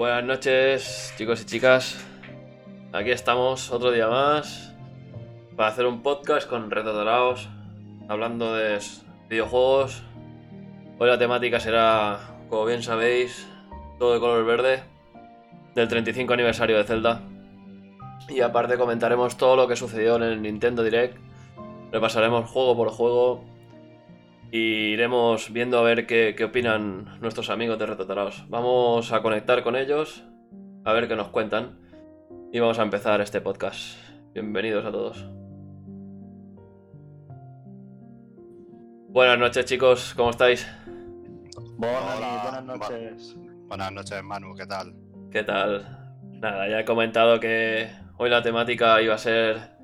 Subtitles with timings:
[0.00, 2.02] Buenas noches, chicos y chicas.
[2.90, 4.74] Aquí estamos otro día más
[5.54, 7.50] para hacer un podcast con Reto Dorados,
[8.08, 8.78] hablando de
[9.28, 10.02] videojuegos.
[10.98, 12.18] Hoy la temática será,
[12.48, 13.46] como bien sabéis,
[13.98, 14.82] todo de color verde,
[15.74, 17.20] del 35 aniversario de Zelda.
[18.26, 21.18] Y aparte comentaremos todo lo que sucedió en el Nintendo Direct.
[21.92, 23.44] Repasaremos juego por juego.
[24.52, 28.46] Y iremos viendo a ver qué, qué opinan nuestros amigos de Retrotaraos.
[28.48, 30.24] Vamos a conectar con ellos,
[30.84, 31.78] a ver qué nos cuentan.
[32.52, 33.96] Y vamos a empezar este podcast.
[34.34, 35.24] Bienvenidos a todos.
[39.08, 40.66] Buenas noches chicos, ¿cómo estáis?
[41.78, 43.36] Hola, buenas noches.
[43.68, 44.94] Buenas noches, Manu, ¿qué tal?
[45.30, 46.16] ¿Qué tal?
[46.24, 49.76] Nada, ya he comentado que hoy la temática iba a ser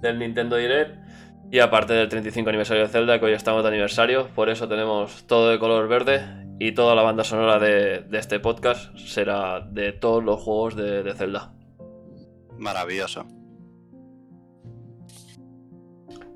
[0.00, 1.09] del Nintendo Direct
[1.50, 5.26] y aparte del 35 aniversario de Zelda, que hoy estamos de aniversario, por eso tenemos
[5.26, 6.22] todo de color verde
[6.60, 11.02] y toda la banda sonora de, de este podcast será de todos los juegos de,
[11.02, 11.52] de Zelda.
[12.56, 13.26] Maravilloso.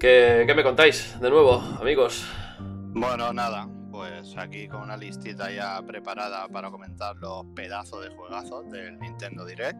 [0.00, 2.26] ¿Qué, qué me contáis de nuevo, amigos?
[2.58, 8.68] Bueno, nada, pues aquí con una listita ya preparada para comentar los pedazos de juegazos
[8.70, 9.78] del Nintendo Direct.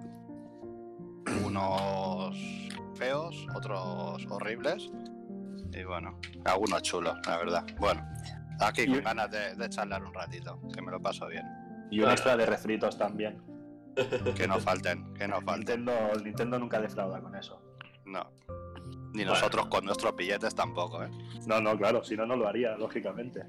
[1.45, 2.37] Unos
[2.95, 4.93] feos, otros horribles.
[5.75, 7.65] Y bueno, algunos chulos, la verdad.
[7.79, 8.07] Bueno,
[8.61, 11.45] aquí Y- con ganas de, de charlar un ratito, que me lo paso bien.
[11.91, 13.43] Y un extra de refritos también.
[14.37, 15.85] Que no falten, que no falten.
[15.85, 17.63] Nintendo, Nintendo nunca defrauda con eso.
[18.05, 18.29] No.
[19.13, 21.09] Ni nosotros con nuestros billetes tampoco, ¿eh?
[21.47, 23.45] No, no, claro, si no, no lo haría, lógicamente.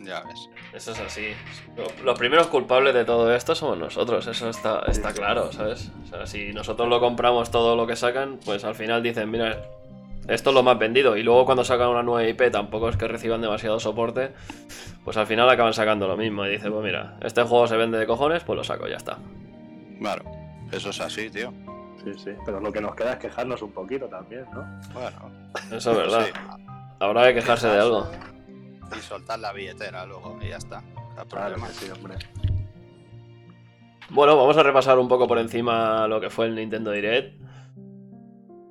[0.00, 0.48] Ya ves.
[0.72, 1.32] Eso es así.
[1.76, 5.90] Lo- Los primeros culpables de todo esto somos nosotros, eso está, está claro, ¿sabes?
[6.04, 9.60] O sea, si nosotros lo compramos todo lo que sacan, pues al final dicen, mira,
[10.28, 11.16] esto es lo más vendido.
[11.16, 14.32] Y luego cuando sacan una nueva IP tampoco es que reciban demasiado soporte,
[15.04, 16.46] pues al final acaban sacando lo mismo.
[16.46, 19.18] Y dicen, pues mira, este juego se vende de cojones, pues lo saco, ya está.
[19.98, 20.24] Claro,
[20.70, 21.52] eso es así, tío.
[22.04, 22.30] Sí, sí.
[22.44, 24.64] Pero lo que nos queda es quejarnos un poquito también, ¿no?
[24.92, 25.30] Bueno,
[25.72, 26.26] Eso es verdad.
[26.26, 26.32] sí.
[27.00, 28.08] Habrá que quejarse de algo.
[28.96, 30.80] Y soltar la billetera luego y ya está.
[31.16, 32.16] No Claro que sí, hombre.
[34.10, 37.47] Bueno, vamos a repasar un poco por encima lo que fue el Nintendo Direct.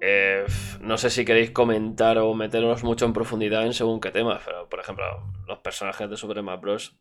[0.01, 0.45] Eh,
[0.81, 4.69] no sé si queréis comentar o meteros mucho en profundidad en según qué temas, pero
[4.69, 5.05] por ejemplo,
[5.47, 6.99] los personajes de Super Smash Bros.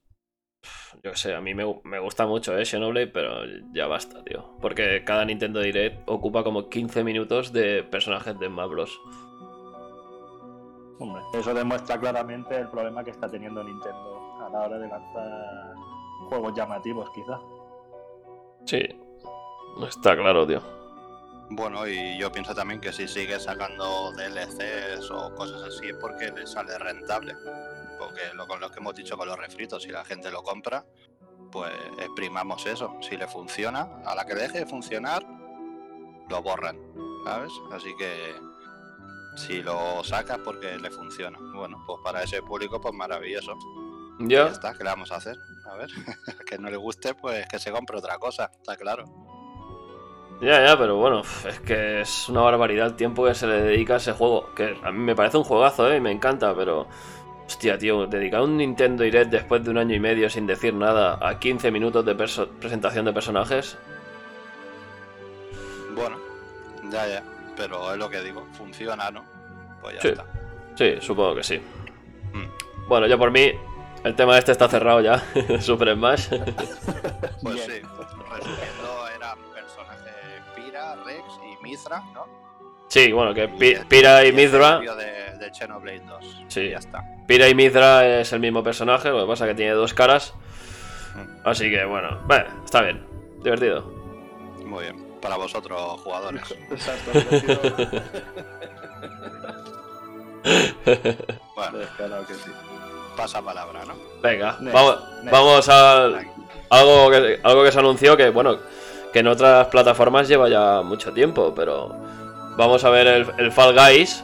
[1.02, 2.64] Yo sé, a mí me, me gusta mucho, ¿eh?
[2.64, 4.56] Xenoblade, pero ya basta, tío.
[4.60, 9.00] Porque cada Nintendo Direct ocupa como 15 minutos de personajes de Smash Bros.
[10.98, 15.74] Hombre, eso demuestra claramente el problema que está teniendo Nintendo a la hora de lanzar
[16.28, 17.38] juegos llamativos, quizá.
[18.64, 18.80] Sí,
[19.86, 20.62] está claro, tío.
[21.50, 26.30] Bueno, y yo pienso también que si sigue sacando DLCs o cosas así es porque
[26.32, 27.36] le sale rentable.
[27.98, 30.84] Porque lo, con lo que hemos dicho con los refritos, si la gente lo compra,
[31.52, 32.96] pues exprimamos eso.
[33.00, 35.24] Si le funciona, a la que deje de funcionar,
[36.28, 36.78] lo borran,
[37.24, 37.52] ¿sabes?
[37.72, 38.34] Así que
[39.36, 41.38] si lo sacas porque le funciona.
[41.54, 43.56] Bueno, pues para ese público, pues maravilloso.
[44.18, 45.36] Ya, Ya está, ¿qué le vamos a hacer?
[45.70, 45.90] A ver,
[46.46, 49.04] que no le guste, pues que se compre otra cosa, está claro.
[50.40, 53.94] Ya, ya, pero bueno, es que es una barbaridad el tiempo que se le dedica
[53.94, 54.50] a ese juego.
[54.54, 55.96] Que a mí me parece un juegazo, ¿eh?
[55.96, 56.86] Y me encanta, pero...
[57.46, 61.16] Hostia, tío, dedicar un Nintendo Direct después de un año y medio sin decir nada
[61.22, 63.78] a 15 minutos de presentación de personajes.
[65.94, 66.16] Bueno,
[66.90, 67.22] ya, ya,
[67.56, 69.24] pero es lo que digo, funciona, ¿no?
[69.80, 70.08] Pues ya Sí.
[70.08, 70.24] está.
[70.74, 71.58] Sí, supongo que sí.
[72.32, 72.88] Mm.
[72.88, 73.52] Bueno, yo por mí,
[74.02, 75.22] el tema este está cerrado ya.
[75.60, 76.28] Super Smash.
[76.28, 78.75] Pues sí, resumiendo,
[81.70, 82.26] Mithra, ¿no?
[82.88, 84.70] sí, bueno, que Pi- Pira y el Mithra...
[84.72, 86.44] cambio de, de Xenoblade 2.
[86.48, 86.60] Sí.
[86.60, 87.02] Y ya está.
[87.26, 90.34] Pira y Mithra es el mismo personaje, lo que pasa es que tiene dos caras.
[91.14, 91.48] Mm.
[91.48, 92.20] Así que bueno,
[92.64, 93.04] está bien.
[93.42, 93.82] Divertido.
[94.64, 96.42] Muy bien, para vosotros jugadores.
[96.70, 98.02] Exacto, divertido.
[101.56, 102.50] Bueno, Claro que sí.
[103.16, 103.94] pasa palabra, ¿no?
[104.22, 105.30] Venga, Next, vamos, next.
[105.32, 106.04] vamos a
[106.70, 108.58] algo que, algo que se anunció que, bueno,
[109.16, 111.88] que en otras plataformas lleva ya mucho tiempo, pero
[112.58, 114.22] vamos a ver el, el Fall Guys,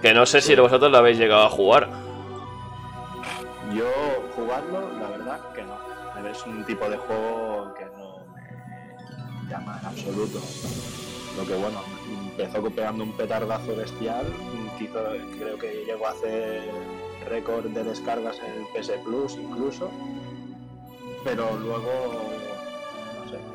[0.00, 1.86] que no sé si vosotros lo habéis llegado a jugar.
[3.74, 3.84] Yo
[4.34, 5.76] jugarlo, la verdad que no.
[6.26, 10.38] Es un tipo de juego que no me llama en absoluto.
[11.36, 11.82] Lo que bueno,
[12.30, 14.24] empezó pegando un petardazo bestial,
[14.80, 16.62] hizo- creo que llegó a hacer
[17.28, 19.90] récord de descargas en el PS Plus incluso,
[21.24, 21.92] pero luego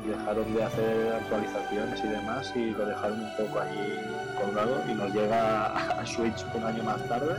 [0.06, 4.00] dejaron de hacer actualizaciones y demás y lo dejaron un poco ahí
[4.40, 5.66] colgado y nos llega
[6.00, 7.34] a Switch un año más tarde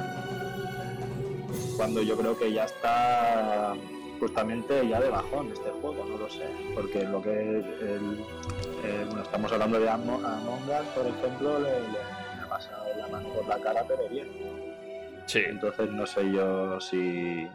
[1.76, 3.74] cuando yo creo que ya está
[4.20, 6.48] justamente ya de bajón este juego, no lo sé.
[6.74, 8.26] Porque lo que el,
[8.84, 12.84] el- bueno, estamos hablando de Amo- Among Us, por ejemplo, le, le- le ha pasado
[12.98, 14.28] la mano por la cara, pero bien.
[15.28, 15.42] Sí.
[15.48, 17.48] Entonces no sé yo si.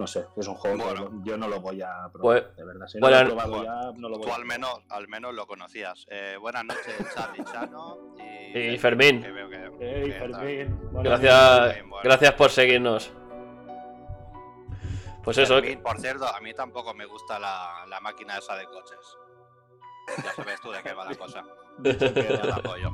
[0.00, 1.10] No sé, es un juego Bueno.
[1.10, 2.86] que yo no lo voy a probar, Pues- de verdad.
[2.86, 5.08] Si no bueno, lo he probado ya, no lo voy Tú a al menos, al
[5.08, 6.06] menos lo conocías.
[6.08, 9.20] Eh, buenas noches, Charlie Chano y, Y Fermín.
[9.22, 12.02] que veo que- Ey, que está- Fermín, buenos Gracias, Bien, bueno.
[12.02, 13.12] gracias por seguirnos.
[15.22, 18.64] Pues eso, Fermín, por cierto, a mí tampoco me gusta la, la máquina esa de
[18.64, 18.98] coches.
[20.24, 21.44] Ya sabes tú de qué va la cosa.
[21.84, 22.90] Yo la apoyo.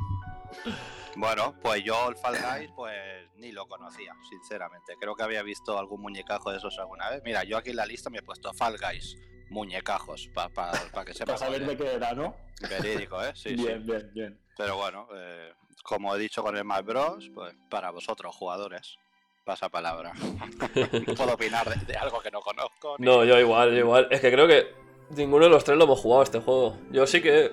[1.17, 2.95] Bueno, pues yo el Fall Guys pues
[3.37, 4.95] ni lo conocía, sinceramente.
[5.01, 7.23] Creo que había visto algún muñecajo de esos alguna vez.
[7.25, 9.17] Mira, yo aquí en la lista me he puesto Fall Guys,
[9.51, 12.35] muñecajos, para que sepa Para saber de qué era, ¿no?
[12.69, 13.33] Verídico, ¿eh?
[13.35, 13.91] Sí, bien, sí.
[13.91, 14.41] bien, bien.
[14.57, 15.53] Pero bueno, eh,
[15.83, 18.97] como he dicho con el Smash Bros, pues para vosotros, jugadores,
[19.45, 20.13] pasa palabra.
[20.15, 22.97] no puedo opinar de, de algo que no conozco.
[22.99, 24.09] ni- No, yo igual, yo igual.
[24.11, 24.75] Es que creo que
[25.11, 26.79] ninguno de los tres lo hemos jugado este juego.
[26.91, 27.53] Yo sí que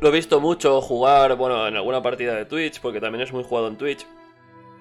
[0.00, 3.44] lo he visto mucho jugar, bueno, en alguna partida de Twitch, porque también es muy
[3.44, 4.06] jugado en Twitch.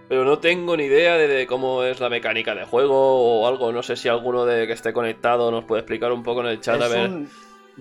[0.10, 3.72] Pero no tengo ni idea de, de cómo es la mecánica de juego o algo.
[3.74, 6.62] No sé si alguno de que esté conectado nos puede explicar un poco en el
[6.62, 7.10] chat a ver.
[7.10, 7.30] un-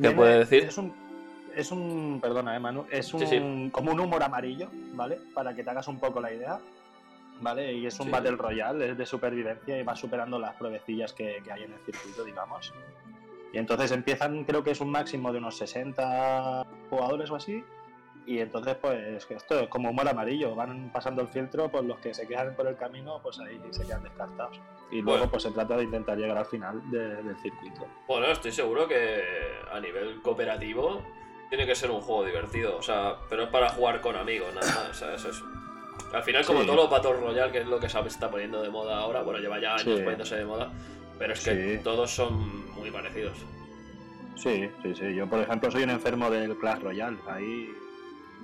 [0.02, 0.64] ¿qué puede decir?
[0.64, 0.92] Es un,
[1.54, 3.68] es un, perdona, eh, Manu, es un, Sí, sí.
[3.70, 5.20] como un humor amarillo, ¿vale?
[5.34, 6.58] Para que te hagas un poco la idea,
[7.40, 7.72] ¿vale?
[7.74, 8.12] Y es un Sí.
[8.12, 11.78] Battle Royale, es de supervivencia y vas superando las pruebecillas que, que hay en el
[11.86, 12.72] circuito, digamos.
[13.56, 17.64] Y entonces empiezan, creo que es un máximo de unos 60 jugadores o así.
[18.26, 22.12] Y entonces, pues, esto es como humor amarillo, van pasando el filtro, pues los que
[22.12, 24.60] se quedan por el camino, pues ahí se quedan descartados.
[24.90, 25.30] Y luego, Bueno.
[25.30, 27.86] pues se trata de intentar llegar al final de- del circuito.
[28.06, 29.22] Bueno, estoy seguro que
[29.72, 31.00] a nivel cooperativo
[31.48, 32.76] tiene que ser un juego divertido.
[32.76, 34.90] O sea, pero es para jugar con amigos, nada más.
[34.90, 35.42] O sea, eso es.
[36.12, 36.66] Al final, como Sí.
[36.66, 39.38] todos los Battle Royale, que es lo que se está poniendo de moda ahora, bueno,
[39.38, 40.02] lleva ya años Sí.
[40.02, 40.70] poniéndose de moda,
[41.18, 41.82] pero es que Sí.
[41.84, 43.36] todos son muy parecidos.
[44.36, 45.14] Sí, sí, sí.
[45.14, 47.16] Yo, por ejemplo, soy un enfermo del Clash Royale.
[47.26, 47.70] Ahí,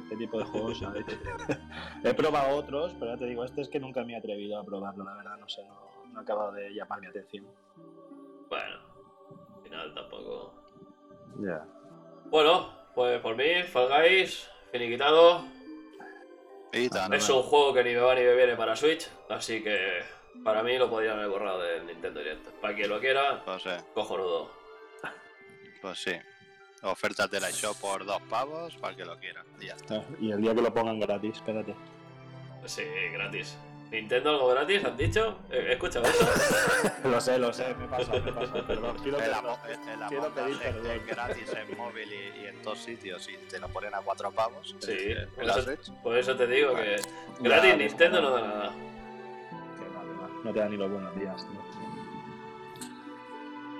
[0.04, 1.04] este tipo de juegos, ¿sabes?
[2.04, 4.64] He probado otros, pero ya te digo, este es que nunca me he atrevido a
[4.64, 5.36] probarlo, la verdad.
[5.38, 5.74] No sé, no,
[6.12, 7.44] no ha acabado de llamar mi atención.
[8.48, 8.76] Bueno,
[9.56, 10.54] al final tampoco.
[11.40, 11.64] Ya.
[12.30, 15.44] Bueno, pues por mí, Fall Guys, finiquitado.
[16.72, 19.62] Y tan- Es un juego que ni me va ni me viene para Switch, así
[19.62, 20.00] que
[20.44, 22.46] para mí lo podrían haber borrado del Nintendo Direct.
[22.61, 24.50] Para quien lo quiera, Pues, eh, cojonudo.
[25.81, 26.12] pues sí.
[26.82, 29.44] Oferta de la shop por dos pavos para el que lo quiera.
[29.61, 30.02] Y ya está.
[30.20, 31.75] Y el día que lo pongan gratis, espérate.
[32.67, 32.82] Sí,
[33.12, 33.56] gratis.
[33.90, 34.84] ¿Nintendo algo gratis?
[34.84, 35.38] ¿Han dicho?
[35.50, 36.26] Eh, escucha eso.
[37.08, 38.67] lo sé, lo sé, me pasa, me pasa.
[38.67, 39.44] Perdón, quiero El, perdón.
[39.44, 40.87] amo- el, el quiero Among pedir Us es- perdón.
[40.93, 44.32] es gratis en móvil y, y en todos sitios y te lo ponen a cuatro
[44.32, 44.75] pavos.
[44.81, 45.70] Sí, eh, por eso,
[46.02, 46.96] por eso te digo que
[47.40, 48.73] gratis Nintendo no da nada.
[50.44, 51.60] No te da ni los buenos días, tío.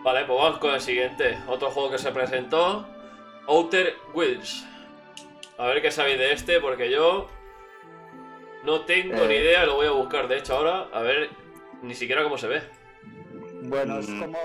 [0.03, 1.39] Vale, pues vamos con el siguiente.
[1.47, 2.87] Otro juego que se presentó.
[3.47, 4.67] Outer Wilds.
[5.59, 7.29] A ver qué sabéis de este, porque yo
[8.65, 9.29] no tengo Eh.
[9.29, 11.31] ni idea, lo voy a buscar de hecho ahora, a ver
[11.83, 12.63] ni siquiera cómo se ve.
[13.63, 14.21] Bueno, es Mm.
[14.21, 14.39] como.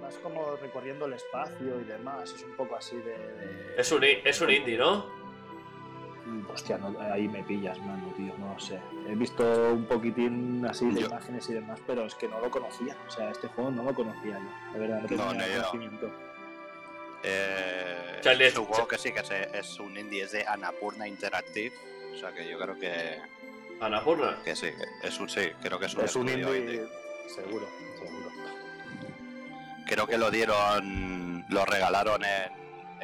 [0.00, 2.30] Vas como recorriendo el espacio y demás.
[2.32, 3.16] Es un poco así de.
[3.16, 5.06] de- Es un, i- es un indie, ¿no?
[6.52, 8.80] Hostia, no- ahí me pillas, mano, tío, no lo sé.
[9.06, 12.50] He visto un poquitín así de Yo- imágenes y demás, pero es que no lo
[12.50, 12.96] conocía.
[13.06, 14.72] O sea, este juego no lo conocía yo.
[14.72, 15.30] De verdad, no tenía No,
[15.70, 16.10] conocimiento.
[17.22, 19.20] Eh, es un juego que sí que
[19.58, 21.74] es un indie, es de Annapurna Interactive.
[22.14, 23.18] O sea que yo creo que,
[23.80, 24.38] Anapurna.
[24.44, 24.68] que sí,
[25.02, 26.86] es un sí, creo que es un Es un estudio indie.
[27.28, 27.66] Seguro,
[27.98, 28.30] seguro.
[29.86, 32.52] Creo que lo dieron, lo regalaron en,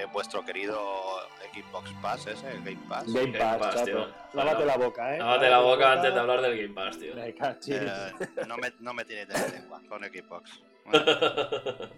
[0.02, 0.78] en vuestro querido
[1.52, 3.06] Xbox Pass ese, el Game Pass.
[3.12, 3.84] Game Game Pass, Pass, chato.
[3.86, 4.06] tío.
[4.34, 5.18] Lávate Bueno, la boca, eh.
[5.18, 7.14] Lávate la boca antes de hablar del Game Pass, tío.
[7.14, 7.28] Me.
[7.28, 8.12] Eh,
[8.46, 10.60] no, me, no me tiréis de la lengua con Xbox.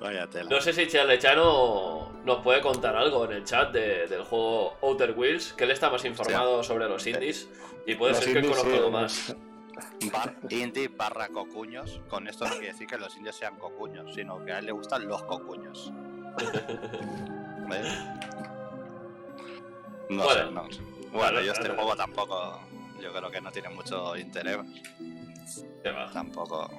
[0.00, 0.50] Vaya tela.
[0.50, 5.12] No sé si Charlechano nos puede contar algo en el chat de- del juego Outer
[5.16, 7.48] Wilds, que él está más informado sobre los indies
[7.86, 8.76] y puede Los ser que conozca sí.
[8.76, 9.36] algo más.
[10.12, 12.00] Bar- indie barra cocuños.
[12.08, 14.72] Con esto no quiere decir que los indios sean cocuños, sino que a él le
[14.72, 15.92] gustan los cocuños.
[17.68, 17.86] ¿Ves?
[20.10, 20.46] No Bueno.
[20.46, 20.80] sé, no sé.
[20.82, 22.60] Bueno, Bueno, yo este juego tampoco.
[23.00, 24.58] Yo creo que no tiene mucho interés.
[26.12, 26.70] Tampoco.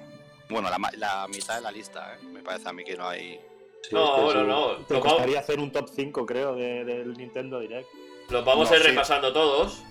[0.48, 2.24] Bueno, la, mitad de la lista, ¿eh?
[2.26, 3.40] Me parece a mí que no hay.
[3.82, 4.46] Sí, No, es que bueno, sí.
[4.80, 7.88] no, Te lo costaría hacer un top 5, creo, de- del Nintendo Direct.
[8.30, 8.88] Los vamos No, a ir sí.
[8.90, 9.82] repasando todos,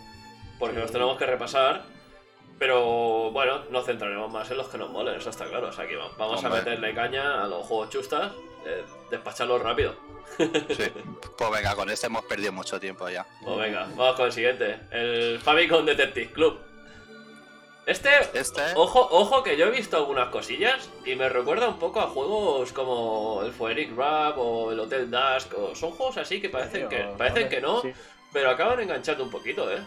[0.59, 0.81] porque Sí.
[0.81, 1.83] los tenemos que repasar.
[2.57, 5.67] Pero bueno, nos centraremos más en los que nos molen, eso está claro.
[5.67, 8.31] O sea que va- vamos a meterle caña a los juegos chustas,
[8.65, 9.93] eh, despacharlos rápido.
[10.37, 10.43] Sí.
[11.37, 13.25] Pues venga, con este hemos perdido mucho tiempo ya.
[13.43, 16.57] Pues venga, vamos con el siguiente: el Famicom Detective Club.
[17.85, 21.99] Este, Este, ojo, ojo que yo he visto algunas cosillas y me recuerda un poco
[21.99, 25.53] a juegos como el Foeric Rap o el Hotel Dusk.
[25.57, 27.91] O son juegos así que parecen que, parecen que no, Sí.
[28.33, 29.79] pero acaban enganchando un poquito, ¿eh?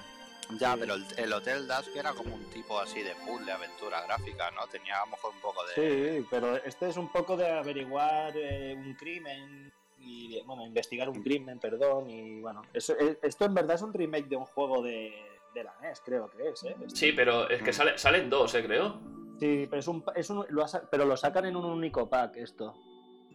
[0.59, 0.81] Ya, sí.
[0.81, 4.67] pero el, el Hotel Dusk era como un tipo así de puzzle, aventura gráfica, ¿no?
[4.69, 5.75] Tenía a lo mejor un poco de...
[6.21, 11.09] Sí, pero este es un poco de averiguar eh, un crimen y, de- bueno, investigar
[11.09, 14.47] un crimen, perdón, y bueno, eso- eh, esto en verdad es un remake de un
[14.47, 15.13] juego de,
[15.55, 16.77] de la NES, creo que es, ¿eh?
[16.83, 16.97] Este.
[16.97, 18.65] Sí, pero es que sale, salen dos, ¿eh?
[18.65, 19.01] Creo.
[19.41, 22.37] Sí, pero, es un, es un- lo, ha- pero lo sacan en un único pack
[22.37, 22.75] esto.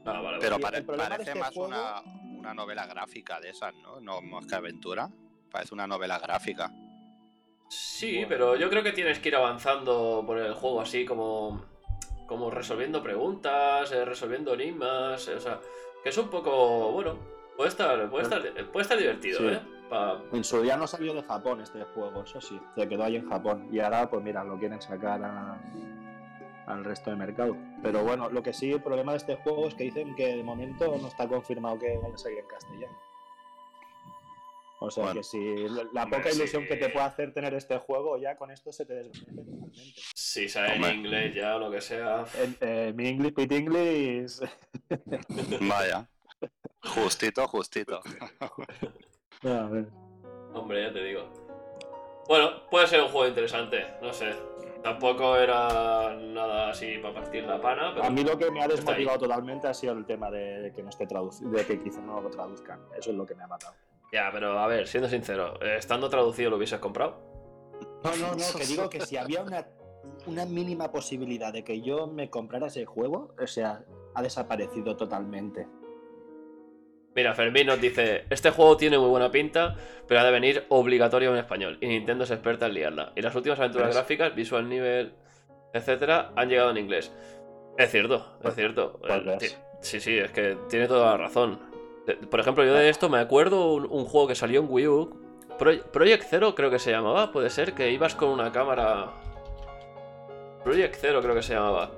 [0.05, 2.01] Ah, vale, Pero pare- de parece este más juego- una,
[2.38, 4.01] una novela gráfica de esas, ¿no?
[4.01, 5.10] No más que aventura.
[5.50, 6.70] Parece una novela gráfica.
[7.74, 8.27] Sí, Bueno.
[8.30, 11.65] pero yo creo que tienes que ir avanzando por el juego así como,
[12.27, 15.60] como resolviendo preguntas, eh, resolviendo enigmas, eh, o sea,
[16.03, 17.15] que es un poco, bueno,
[17.58, 19.46] puede estar, puede estar, puede estar divertido, Sí.
[19.48, 19.60] ¿eh?
[19.89, 23.15] Pa- En su día no salió de Japón este juego, eso sí, se quedó ahí
[23.18, 23.68] en Japón.
[23.72, 25.60] Y ahora, pues mira, lo quieren sacar a-
[26.65, 27.56] al resto del mercado.
[27.82, 30.44] Pero bueno, lo que sí, el problema de este juego es que dicen que de
[30.44, 32.98] momento no está confirmado que vaya a salir en castellano.
[34.86, 35.22] O sea Bueno.
[35.22, 36.68] que si la- Hombre, poca ilusión sí.
[36.68, 39.80] que te puede hacer tener este juego, ya con esto se te desvanece totalmente.
[40.13, 40.90] si sale Hombre.
[40.92, 42.25] en inglés ya o lo que sea.
[42.38, 44.40] En- eh, mi English, Pit English.
[45.62, 46.06] Vaya.
[46.84, 48.02] Justito, justito.
[49.44, 49.88] A ver.
[50.54, 51.30] Hombre, ya te digo.
[52.28, 54.34] Bueno, puede ser un juego interesante, no sé.
[54.84, 58.68] Tampoco era nada así para partir la pana, pero A mí lo que me ha
[58.68, 62.02] desmotivado totalmente ha sido el tema de, de que no esté traducido, de que quizá
[62.02, 62.82] no lo traduzcan.
[62.98, 63.74] Eso es lo que me ha matado.
[64.13, 67.17] Ya, pero a ver, siendo sincero, eh, estando traducido lo hubieses comprado.
[68.03, 69.65] No, no, no, que digo que si había una,
[70.27, 75.67] una mínima posibilidad de que yo me comprara ese juego, o sea, ha desaparecido totalmente.
[77.15, 79.75] Mira, Fermín nos dice, este juego tiene muy buena pinta,
[80.08, 83.13] pero ha de venir obligatorio en español, y Nintendo es experta en liarla.
[83.15, 85.13] Y las últimas aventuras gráficas, visual nivel,
[85.74, 87.12] etcétera, han llegado en inglés.
[87.77, 89.00] Es cierto, es Pues- cierto.
[89.00, 91.60] pues ti- sí, sí, es que tiene toda la razón.
[92.06, 94.88] De- Por ejemplo, yo de esto me acuerdo un, un juego que salió en Wii
[94.88, 95.20] U,
[95.58, 99.12] Pro- Project Zero creo que se llamaba, puede ser, que ibas con una cámara...
[100.64, 101.92] Project Zero creo que se llamaba.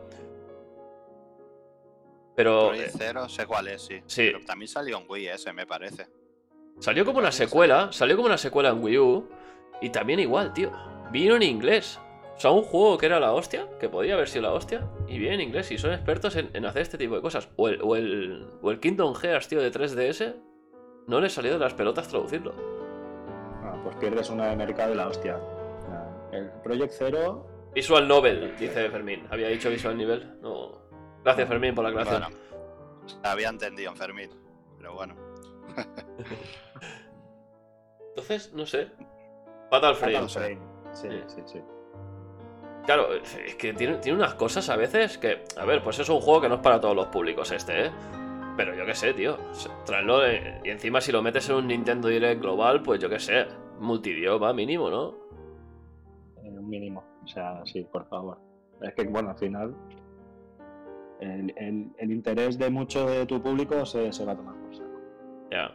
[2.36, 2.70] Pero...
[2.70, 4.02] Project Zero, sé cuál es, sí.
[4.08, 4.30] Sí.
[4.34, 6.08] Pero también salió en Wii ese, me parece.
[6.80, 9.30] Salió como una secuela, salió como una secuela en Wii U
[9.82, 10.72] y también igual, tío.
[11.12, 12.00] Vino en inglés.
[12.36, 15.18] O sea, un juego que era la hostia, que podía haber sido la hostia, y
[15.20, 17.48] viene en inglés y son expertos en, en hacer este tipo de cosas.
[17.56, 20.36] O el, o, el, o el Kingdom Hearts, tío, de 3DS,
[21.08, 22.54] no le salió de las pelotas traducirlo.
[23.64, 25.40] Ah, pues pierdes una de mercado de la hostia.
[26.34, 29.26] El Project Zero, Visual Novel, dice Fermín.
[29.30, 30.42] Había dicho Visual Nivel.
[30.42, 30.82] No.
[31.24, 32.34] Gracias, Fermín, por la aclaración.
[32.34, 34.30] Bueno, había entendido en Fermín.
[34.78, 35.16] Pero bueno.
[38.10, 38.90] Entonces, no sé.
[39.70, 40.14] Fatal Frame.
[40.14, 40.60] Fatal Frame.
[40.94, 41.24] Sí, Sí.
[41.28, 41.62] sí, sí.
[42.86, 45.44] Claro, es que tiene, tiene unas cosas a veces que.
[45.58, 47.92] A ver, pues es un juego que no es para todos los públicos este, ¿eh?
[48.58, 49.38] Pero yo qué sé, tío.
[49.86, 50.20] Traerlo.
[50.64, 53.48] y encima, si lo metes en un Nintendo Direct global, pues yo qué sé.
[53.80, 55.16] Multidioma mínimo, ¿no?
[56.44, 57.04] Eh, un mínimo.
[57.24, 58.38] O sea, sí, por favor.
[58.82, 59.76] Es que, bueno, al final.
[61.20, 64.76] El, el- el interés de mucho de tu público se, se va a tomar por
[64.76, 64.90] saco.
[65.52, 65.72] Ya.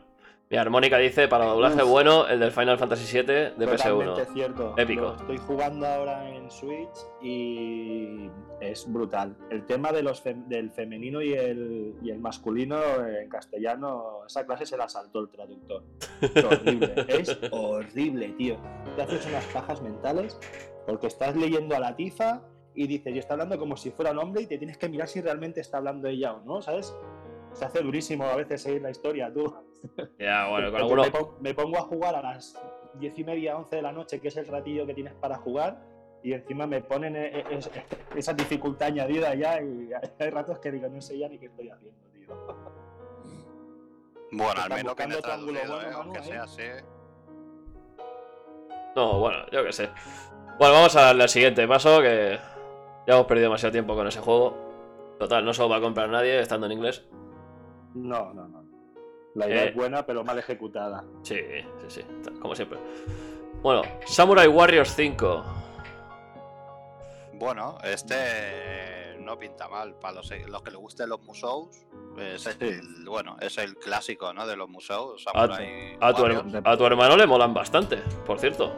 [0.51, 1.89] Mira, Armónica dice: para doblaje Uf.
[1.89, 4.33] bueno, el del Final Fantasy VII de Totalmente PS1.
[4.35, 4.75] cierto.
[4.77, 5.01] Épico.
[5.03, 6.91] Lo estoy jugando ahora en Switch
[7.23, 8.29] y
[8.61, 9.37] es brutal.
[9.51, 14.45] El tema de los fem- del femenino y el, y el masculino en castellano, esa
[14.45, 15.85] clase se la saltó el traductor.
[16.21, 18.57] Es horrible, es horrible, tío.
[18.97, 20.37] Te haces unas pajas mentales
[20.85, 22.43] porque estás leyendo a la tifa
[22.75, 25.07] y dices, y está hablando como si fuera un hombre y te tienes que mirar
[25.07, 26.93] si realmente está hablando ella o no, ¿sabes?
[27.53, 29.55] Se hace durísimo a veces seguir la historia, tú.
[30.19, 31.03] Ya, bueno, con Porque alguno.
[31.03, 32.61] me, pon- me pongo a jugar a las
[32.95, 35.81] diez y media, 11 de la noche, que es el ratillo que tienes para jugar,
[36.23, 37.71] y encima me ponen e- e- es-
[38.17, 41.71] esa dificultad añadida ya, y hay ratos que digo, no sé ya ni qué estoy
[41.71, 42.35] haciendo, tío.
[44.33, 45.95] Bueno, al menos buscando tu ángulo traducido, bueno, ¿eh?
[45.95, 46.23] Aunque ¿eh?
[46.25, 46.63] sea así.
[48.97, 49.89] No, bueno, yo qué sé.
[50.59, 52.39] Bueno, vamos a darle al siguiente paso, que
[53.07, 54.57] ya hemos perdido demasiado tiempo con ese juego.
[55.19, 57.07] Total, no se lo va a comprar nadie estando en inglés.
[57.95, 58.60] No, no, no.
[59.35, 59.69] La idea Eh.
[59.69, 61.05] es buena, pero mal ejecutada.
[61.23, 61.37] Sí,
[61.89, 62.05] sí, sí,
[62.41, 62.79] como siempre.
[63.63, 65.45] Bueno, Samurai Warriors 5.
[67.35, 69.95] Bueno, este no pinta mal.
[69.95, 71.69] Para los, los que les gusten los museos,
[72.19, 74.47] es el, bueno, es el clásico ¿no?
[74.47, 75.25] de los museos.
[75.29, 76.25] A, Samurai a tu,
[76.65, 78.75] a tu hermano le molan bastante, por cierto.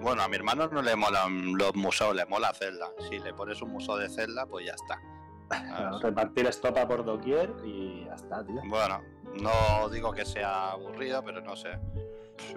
[0.00, 2.90] Bueno, a mi hermano no le molan los museos, le mola Zelda.
[3.08, 5.00] Si le pones un museo de Zelda, pues ya está.
[5.48, 8.60] Bueno, repartir estopa por doquier y ya está, tío.
[8.66, 9.02] Bueno,
[9.34, 11.70] no digo que sea aburrido, pero no sé.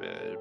[0.02, 0.38] Eh,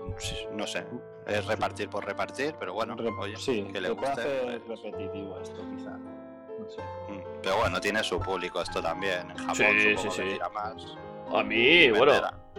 [0.52, 0.84] No sé.
[1.26, 4.08] es repartir por repartir, pero bueno, Re- oye, sí, que le guste.
[4.10, 5.90] hacer pues, repetitivo esto, quizá.
[5.90, 6.82] No sé.
[7.08, 9.30] mm, Pero bueno, tiene su público esto también.
[9.30, 10.38] En Japón Sí, supongo sí, sí.
[10.52, 10.96] más.
[11.32, 12.12] A mí, bueno,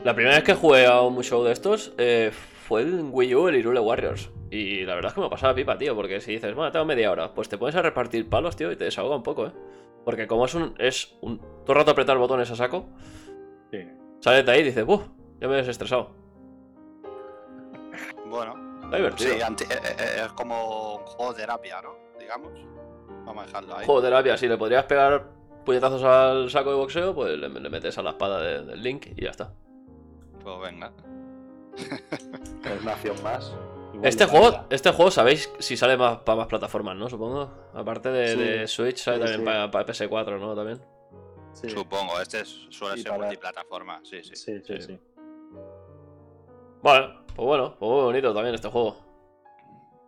[0.03, 3.47] la primera vez que jugué a un show de estos eh, fue en Wii U,
[3.49, 4.29] el Irule Warriors.
[4.49, 7.11] Y la verdad es que me pasaba pipa, tío, porque si dices, bueno, tengo media
[7.11, 9.51] hora, pues te pones a repartir palos, tío, y te desahoga un poco, ¿eh?
[10.03, 10.73] Porque como es un.
[10.79, 11.37] es un.
[11.39, 12.85] todo el rato apretar botones a saco,
[13.71, 13.87] Sí.
[14.19, 15.03] sales de ahí y dices, ¡buf!
[15.39, 16.11] Ya me he desestresado.
[18.29, 19.33] Bueno, Está divertido.
[19.33, 21.89] sí, anti- eh, eh, es como un juego de terapia, ¿no?
[22.19, 22.51] Digamos.
[23.25, 23.85] Vamos a dejarlo ahí.
[23.85, 25.27] Juego de terapia, si le podrías pegar
[25.65, 29.07] puñetazos al saco de boxeo, pues le, le metes a la espada de- del Link
[29.15, 29.53] y ya está.
[30.43, 30.91] Pues venga.
[32.63, 33.53] Es una acción más.
[34.03, 37.09] Este juego, este juego sabéis si sale más para más plataformas, ¿no?
[37.09, 37.51] Supongo.
[37.73, 39.45] Aparte de, Sí, de Switch, sale sí, también sí.
[39.71, 40.55] para PS4, ¿no?
[40.55, 40.79] También.
[41.53, 44.35] Sí, Supongo, este es- suele Sí, ser para- multiplataforma, sí, sí.
[44.35, 44.99] sí, sí, Sí.
[46.81, 48.97] Vale, pues bueno, pues muy bonito también este juego.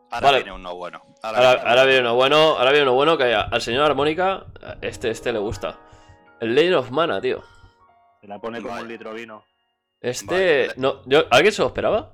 [0.09, 0.37] Ahora Vale.
[0.43, 1.01] viene uno bueno.
[1.21, 3.61] Ahora, Ahora, viene ahora uno viene uno bueno, ahora viene uno bueno que a- al
[3.61, 4.45] señor Armónica,
[4.81, 5.79] este, este le gusta.
[6.39, 7.43] El Legend of Mana, tío.
[8.21, 8.83] Se la pone como Vale.
[8.83, 9.43] un litro vino.
[9.99, 10.67] Este.
[10.67, 10.73] Vale.
[10.77, 12.13] No, yo, ¿Alguien se lo esperaba?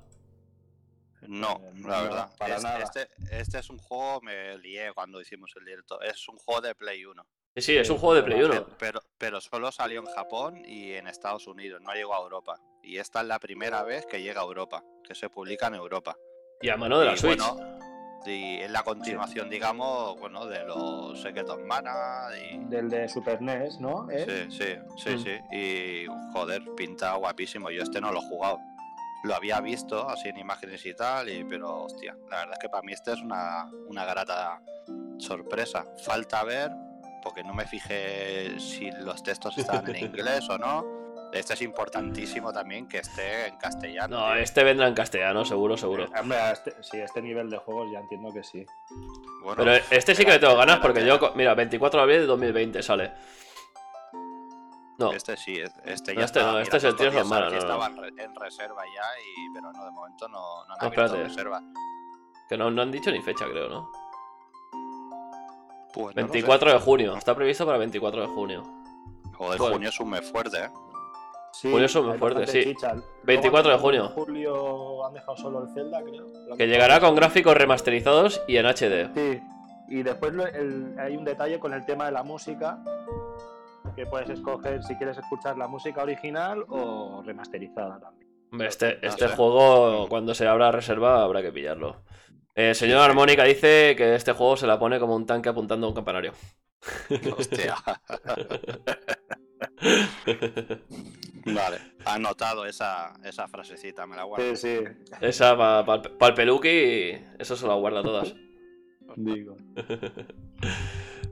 [1.22, 2.30] No, Eh, la no, verdad.
[2.38, 2.78] para Es- nada.
[2.80, 6.00] Este, este es un juego, me lié cuando hicimos el directo.
[6.00, 7.24] Es un juego de Play 1.
[7.56, 8.66] Sí, sí, es un juego de Play 1.
[8.78, 12.60] Pero, pero solo salió en Japón y en Estados Unidos, no llegó a Europa.
[12.82, 16.16] Y esta es la primera vez que llega a Europa, que se publica en Europa.
[16.62, 17.38] Y a mano de la Y Switch.
[17.38, 17.78] bueno,
[18.24, 22.58] y es la continuación, digamos, bueno, de los Secret of Mana y...
[22.66, 24.08] Del de Super NES, ¿no?
[24.10, 24.46] ¿Eh?
[24.48, 25.18] Sí, sí, sí, Mm.
[25.18, 25.56] sí.
[25.56, 27.70] Y joder, pinta guapísimo.
[27.70, 28.58] Yo este no lo he jugado.
[29.24, 32.68] Lo había visto así en imágenes y tal, y, pero hostia, la verdad es que
[32.68, 34.62] para mí este es una, una grata
[35.18, 35.84] sorpresa.
[36.04, 36.70] Falta ver,
[37.20, 41.00] porque no me fijé si los textos están en inglés o no.
[41.32, 44.18] Este es importantísimo también que esté en castellano.
[44.18, 44.42] No, tío.
[44.42, 46.06] este vendrá en castellano, seguro, seguro.
[46.20, 48.66] Hombre, a este, sí, este nivel de juegos ya entiendo que sí.
[49.44, 52.26] Bueno, Pero este sí que le tengo ganas porque yo, mira, 24 de abril de
[52.26, 53.12] 2020 sale.
[54.98, 56.42] No, Este sí, es- este No, ya este está.
[56.42, 57.66] no, Mira, este es el of días Mana, aquí no, no.
[57.66, 60.74] estaba en re- en reserva ya, y, pero no, de momento no, no han No,
[60.86, 61.28] abierto espérate.
[61.28, 61.62] reserva.
[62.48, 63.90] que no, no han dicho ni fecha, creo, ¿no?
[65.92, 66.32] Pues no lo sé.
[66.32, 68.62] 24 de junio, está previsto para 24 de junio.
[69.34, 69.72] Joder, Joder.
[69.74, 70.68] junio es un mes fuerte, ¿eh?
[71.52, 72.62] Sí, Por eso muy hay fuerte, sí.
[72.64, 72.92] chicha.
[72.94, 74.08] Luego 24 de junio.
[74.14, 76.56] julio han dejado solo el Zelda, creo.
[76.56, 79.10] Que llegará con gráficos remasterizados y en HD.
[79.14, 79.40] Sí.
[79.88, 82.78] Y después el- hay un detalle con el tema de la música.
[83.96, 88.30] Que puedes escoger si quieres escuchar la música original o remasterizada también.
[88.52, 89.34] Hombre, Este, No este sé.
[89.36, 91.96] juego, cuando se abra reserva, habrá que pillarlo.
[92.68, 95.90] El señor Armónica dice que este juego se la pone como un tanque apuntando a
[95.90, 96.34] un campanario.
[97.38, 97.76] Hostia.
[101.46, 104.54] vale, anotado esa, esa frasecita, me la guardo.
[104.56, 104.84] Sí, sí.
[105.20, 108.34] Esa para el peluqui, eso se lo guarda todas.
[109.16, 109.56] Digo.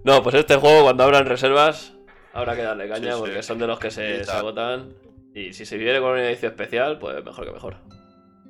[0.05, 1.93] No, pues este juego cuando abran reservas
[2.33, 3.19] habrá que darle caña Sí, sí.
[3.21, 4.95] porque son de los que se, agotan.
[5.35, 7.77] Y si se viene con una edición especial, pues mejor que mejor.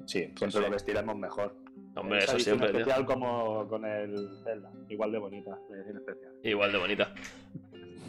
[0.06, 0.60] Sí, siempre Sí.
[0.60, 1.56] lo vestiremos mejor.
[2.00, 2.80] Hombre, Esa eso edición siempre, tío.
[2.80, 4.70] especial como con el Zelda.
[4.88, 6.32] Igual de bonita, edición especial.
[6.42, 7.14] Igual de bonita.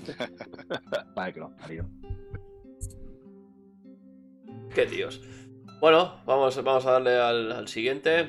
[1.15, 1.85] Vale, que lo parió.
[4.73, 5.21] Qué tíos.
[5.79, 8.27] Bueno, vamos, vamos a darle al, al siguiente.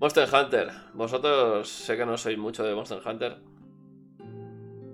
[0.00, 0.68] Monster Hunter.
[0.94, 3.36] Vosotros sé que no sois mucho de Monster Hunter.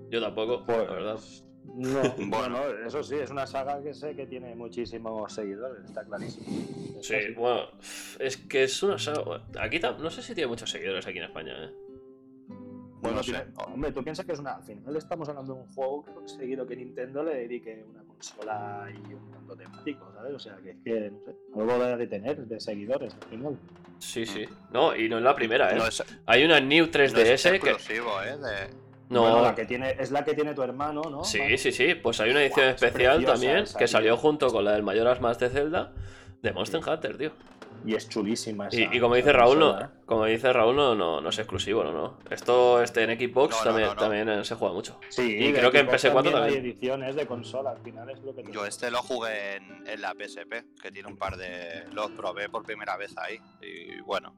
[0.09, 1.19] Yo tampoco, Pues, la verdad.
[1.65, 2.29] No, Bueno.
[2.59, 6.45] bueno, eso sí, es una saga que sé que tiene muchísimos seguidores, está clarísimo.
[6.47, 7.33] Está Sí, así.
[7.33, 7.61] bueno,
[8.19, 9.43] es que es una saga.
[9.59, 11.71] Aquí no sé si tiene muchos seguidores aquí en España, ¿eh?
[13.01, 13.31] Bueno, No sé.
[13.31, 14.55] tiene- hombre, tú piensas que es una.
[14.57, 18.87] Al final estamos hablando de un juego que conseguido que Nintendo le dedique una consola
[18.93, 20.33] y un mundo temático, ¿sabes?
[20.35, 23.57] O sea, que es que, no sé, algo debe de tener de seguidores al final.
[23.97, 24.45] Sí, sí.
[24.71, 25.77] No, y no es la primera, ¿eh?
[25.77, 27.55] No es, Hay una New no es 3DS que.
[27.71, 28.37] exclusivo, ¿eh?
[28.37, 28.90] De...
[29.11, 31.23] No, Bueno, la que tiene, es la que tiene tu hermano, ¿no?
[31.23, 31.95] Sí, sí, sí.
[31.95, 33.91] Pues hay una edición especial también esa, que tío.
[33.91, 35.91] salió junto con la del Mayoras Más de Zelda
[36.41, 37.31] de Monster Hunter, tío.
[37.85, 38.77] Y es chulísima esa.
[38.79, 39.87] Y, y como dice Raúl, no, ¿eh?
[40.05, 42.17] como dice Raúl, no, no, no es exclusivo, no, no.
[42.29, 43.99] Esto este en Xbox No, no, también, no, no.
[43.99, 44.99] también eh, se juega mucho.
[45.09, 46.65] Sí, y creo que en Xbox PS4 Hay también.
[46.65, 50.13] ediciones de consola, al final es lo que Yo este lo jugué en, en la
[50.13, 51.83] PSP, que tiene un par de...
[51.91, 53.39] Los probé por primera vez ahí.
[53.63, 54.35] Y bueno,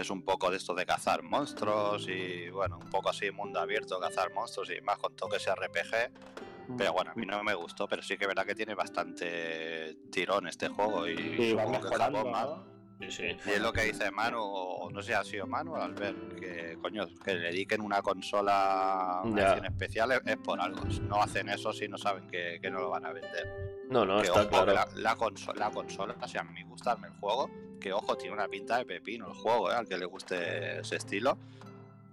[0.00, 3.98] es un poco de esto de cazar monstruos y bueno, un poco así mundo abierto,
[3.98, 6.76] cazar monstruos y más con toques RPG.
[6.76, 9.96] Pero bueno, a mí no me gustó, pero sí que es verdad que tiene bastante
[10.10, 12.46] tirón este juego y Sí, va mejorando, Japón más.
[12.46, 12.75] ¿no?
[13.00, 13.24] Sí, sí.
[13.46, 16.38] Y es lo que dice Manu, o no sé si ha sido Manu o Albert,
[16.40, 20.80] que coño, que le dediquen una consola, una especial es, es por algo.
[21.02, 23.84] No hacen eso si no saben que, que no lo van a vender.
[23.90, 24.72] No, no, que está ojo, claro.
[24.72, 28.34] la, la, conso- la consola, o sea, a mí gustarme el juego, que ojo, tiene
[28.34, 29.74] una pinta de pepino el juego, ¿eh?
[29.74, 31.36] al que le guste ese estilo.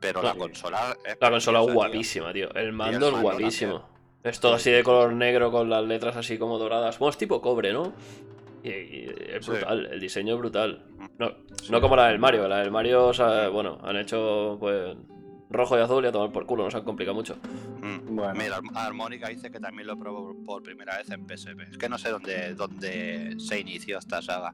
[0.01, 1.73] Pero la consola es La consola tío.
[1.73, 2.53] guapísima, tío.
[2.55, 3.85] El mando es guapísimo.
[4.21, 6.99] Es todo así de color negro con las letras así como doradas.
[6.99, 7.93] Bueno, es tipo cobre, ¿no?
[8.63, 9.52] Y, y es Sí.
[9.52, 10.84] brutal, el diseño es brutal.
[11.19, 11.32] No,
[11.69, 14.95] no como la del Mario, la del Mario, o sea, bueno, han hecho pues
[15.49, 17.36] rojo y azul y a tomar por culo, no se han complicado mucho.
[17.82, 18.15] Mm.
[18.15, 18.34] Bueno.
[18.36, 21.62] Mira, Armónica dice que también lo probó por primera vez en PSP.
[21.71, 24.54] Es que no sé dónde, dónde se inició esta saga.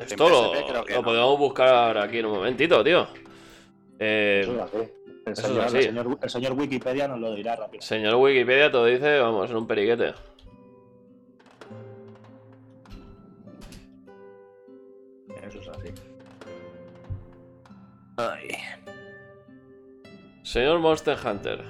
[0.00, 1.04] Esto lo, PSP creo que lo no.
[1.04, 3.06] podemos buscar aquí en un momentito, tío.
[3.98, 4.76] Eh, Eso es así.
[5.26, 5.76] El eso es señor, así.
[5.76, 7.82] el señor- el señor Wikipedia nos lo dirá rápido.
[7.82, 10.14] señor Wikipedia todo dice, vamos, en un periquete.
[15.50, 15.92] Eso es así.
[20.42, 21.64] Señor Monster Hunter.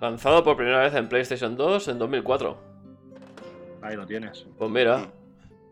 [0.00, 2.58] Lanzado por primera vez en PlayStation 2 en 2004.
[3.82, 4.46] Ahí lo tienes.
[4.58, 5.06] Pues mira,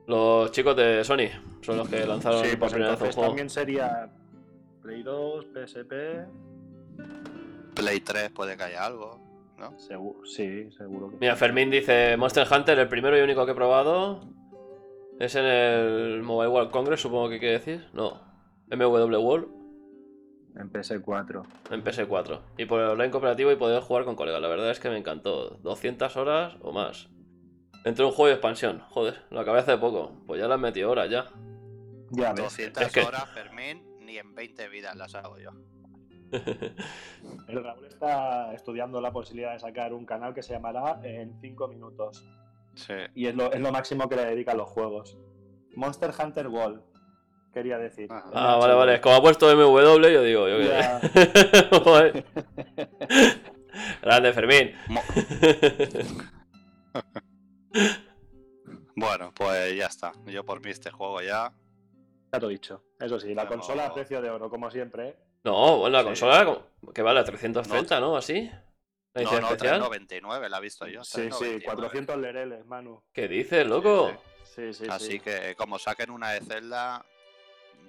[0.07, 1.29] los chicos de Sony
[1.61, 3.29] son los que lanzaron Sí, por pues primera vez juego.
[3.29, 4.09] también sería
[4.83, 5.93] Play 2, PSP.
[7.75, 9.21] Play 3 puede que haya algo,
[9.59, 9.75] ¿no?
[10.25, 14.21] Sí, seguro que Mira, Fermín dice Monster Hunter, el primero y único que he probado
[15.21, 17.87] es en el Mobile World Congress, supongo que quiere decir.
[17.93, 18.21] No,
[18.71, 19.49] MW World
[20.57, 21.43] en PS4.
[21.71, 22.41] en PS4.
[22.59, 24.41] Y por el online cooperativo y poder jugar con colegas.
[24.41, 25.59] La verdad es que me encantó.
[25.63, 27.09] 200 horas o más.
[27.85, 28.81] Entre un juego y expansión.
[28.91, 30.23] Joder, lo acabé hace poco.
[30.27, 31.27] Pues ya han metido horas ya.
[32.11, 32.45] Ya ves.
[32.45, 35.51] 200 Es que- horas, Fermín, ni en 20 vidas las hago yo.
[37.49, 41.69] El Raúl está estudiando la posibilidad de sacar un canal que se llamará En 5
[41.69, 42.25] minutos.
[42.75, 42.95] Sí.
[43.15, 45.17] Y es lo, es lo máximo que le dedica a los juegos.
[45.77, 46.83] Monster Hunter World,
[47.53, 48.09] quería decir.
[48.11, 48.25] Ah.
[48.33, 49.01] Ah, vale, vale.
[49.01, 52.25] Como ha puesto MW, yo digo, yo qué.
[54.03, 54.73] Grande, Fermín.
[54.89, 55.03] Mo-
[58.97, 60.13] Bueno, pues ya está.
[60.27, 61.53] Yo por mí este juego ya.
[62.33, 62.83] Ya te he dicho.
[63.01, 65.09] Eso sí, la Pero- consola a precio de oro, como siempre.
[65.09, 65.17] ¿eh?
[65.45, 66.07] No, bueno, la Sí.
[66.07, 66.59] consola
[66.95, 68.17] que vale a 330, ¿no?
[68.17, 68.51] Así.
[69.15, 69.59] La No, no, especial.
[69.81, 71.05] 399 la he visto yo.
[71.05, 71.65] Sí, sí, 399.
[71.65, 73.03] 400 lereles, Manu.
[73.13, 74.11] ¿Qué dices, loco?
[74.11, 74.17] Sí,
[74.55, 75.21] Sí, sí, Así sí.
[75.21, 77.05] que como saquen una de Zelda,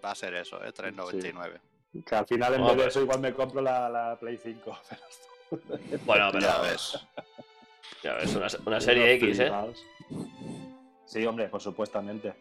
[0.03, 0.71] va a ser eso, ¿eh?
[0.71, 1.59] 399.
[2.05, 4.77] Que al final en vez de pero- eso igual me compro la, la Play 5.
[6.05, 6.43] Bueno, pero.
[6.47, 7.07] Ya ves.
[8.01, 9.51] Ya ves, una, una serie X, ¿eh?
[11.05, 12.33] Sí, hombre, pues supuestamente.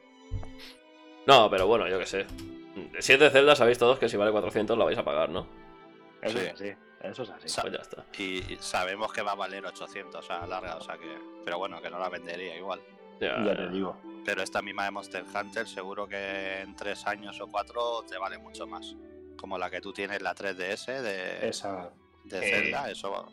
[1.26, 2.26] No, pero bueno, yo qué sé.
[3.00, 5.46] Siete celdas sabéis todos que si vale 400 la vais a pagar, ¿no?
[6.22, 6.44] Eso Sí.
[6.46, 6.72] es así.
[7.04, 7.48] Eso es así.
[7.48, 8.04] Sa- Pues ya está.
[8.18, 11.16] Y sabemos que va a valer 800 a larga, o sea que.
[11.44, 12.80] Pero bueno, que no la vendería igual.
[13.20, 13.96] Ya, Ya te digo.
[14.24, 18.38] Pero esta misma de Monster Hunter, seguro que en 3 años o 4 te vale
[18.38, 18.94] mucho más.
[19.36, 21.90] Como la que tú tienes, la 3DS de, Esa,
[22.24, 22.50] de eh.
[22.62, 23.28] Zelda, eso.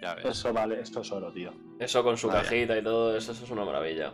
[0.00, 0.24] Ya ves.
[0.26, 1.52] eso vale, esto es oro, tío.
[1.78, 4.12] Eso con su cajita y todo eso, eso es una maravilla.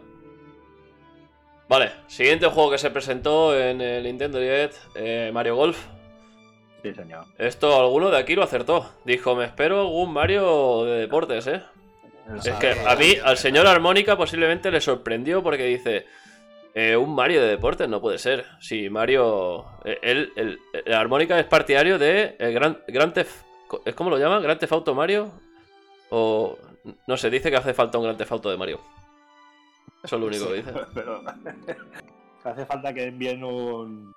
[1.69, 5.79] Vale, siguiente juego que se presentó en el Nintendo Direct, eh, Mario Golf.
[6.83, 7.27] Sí, señor.
[7.39, 8.91] Esto alguno de aquí lo acertó.
[9.05, 11.63] Dijo, me espero algún Mario de deportes, ¿eh?
[12.45, 16.07] Es que a mí, al señor Armónica posiblemente le sorprendió porque dice,
[16.75, 18.47] eh, un Mario de deportes no puede ser.
[18.61, 19.67] Si Mario...
[19.85, 23.43] eh, Él, el, el Armónica es partidario de el Gran, Gran Theft...
[23.85, 24.43] ¿Es como lo llaman?
[24.43, 25.31] ¿Gran Theft Auto Mario?
[26.11, 26.57] O...
[27.07, 28.81] No sé, dice que hace falta un Gran Theft Auto de Mario.
[30.03, 30.73] Eso es lo único que dice.
[30.95, 31.21] Pero
[32.45, 34.15] hace falta que envíen un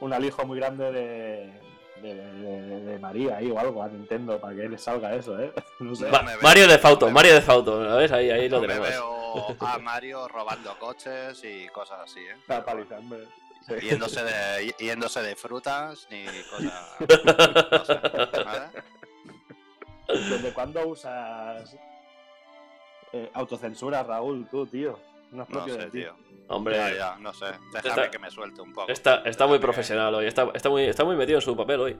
[0.00, 1.60] un alijo muy grande de,
[2.02, 5.52] de, de- de María ahí o algo a Nintendo para que le salga eso, ¿eh?
[5.80, 6.10] No sé.
[6.10, 8.12] Va- me veo, Mario de Fauto, Mario de Fauto, ¿lo ves?
[8.12, 8.88] Ahí, ahí lo No tenemos.
[8.88, 12.32] veo a Mario robando coches y cosas así, ¿eh?
[12.40, 13.16] Está palizando.
[13.66, 13.74] Sí.
[13.82, 16.96] Yéndose de, yéndose de frutas ni cosas.
[17.72, 18.66] no sé, ¿vale?
[20.08, 21.76] ¿Desde cuándo usas
[23.12, 24.98] eh, autocensura, Raúl, tú, tío?
[25.32, 25.98] No es No propio sé, de ti.
[26.00, 26.16] tío.
[26.48, 27.46] Hombre, Ya, ya, no sé.
[27.72, 28.90] Déjame Está- que me suelte un poco.
[28.90, 31.96] está, está muy profesional hoy, está, está, muy, está muy metido en su papel hoy.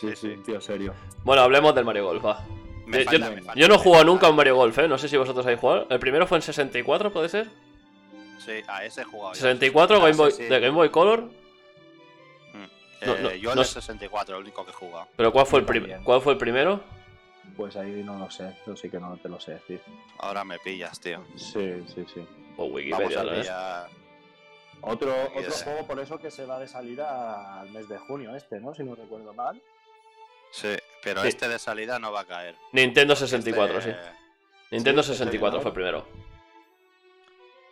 [0.00, 0.94] Sí, Sí, tío, serio.
[1.24, 2.44] Bueno, hablemos del Mario Golf, va.
[2.86, 4.78] Me Yo- falta- yo, me falta yo no he jugado nunca a un Mario Golf,
[4.78, 4.86] ¿eh?
[4.86, 5.86] No sé si vosotros habéis jugado.
[5.90, 7.48] El primero fue en 64, ¿puede ser?
[8.38, 9.32] Sí, a ese he jugado.
[9.32, 9.40] yo.
[9.40, 10.42] 64, Ah, Game sí, Boy, sí.
[10.44, 11.28] de Game Boy Color.
[13.00, 13.74] Eh, no, no, yo el no sé.
[13.74, 15.08] 64, el único que he jugado.
[15.16, 16.02] Pero ¿cuál fue el, también.
[16.04, 16.80] ¿cuál fue el primero?
[17.56, 18.56] Pues ahí no lo sé.
[18.66, 19.80] Yo sí que no te lo sé decir.
[20.18, 21.22] Ahora me pillas, tío.
[21.36, 22.26] Sí, sí, sí.
[22.56, 23.24] O Vamos Wikipedia, a.
[23.24, 23.40] ¿eh?
[23.40, 23.88] pillar.
[24.82, 28.60] Otro, otro juego por eso que se va de salida al mes de junio este,
[28.60, 28.74] ¿no?
[28.74, 29.60] Si no recuerdo mal.
[30.52, 31.28] Sí, pero Sí.
[31.28, 32.54] este de salida no va a caer.
[32.72, 33.90] Nintendo 64, sí.
[33.90, 34.10] Este-
[34.70, 36.06] Nintendo sí, 64 sí, fue el primero.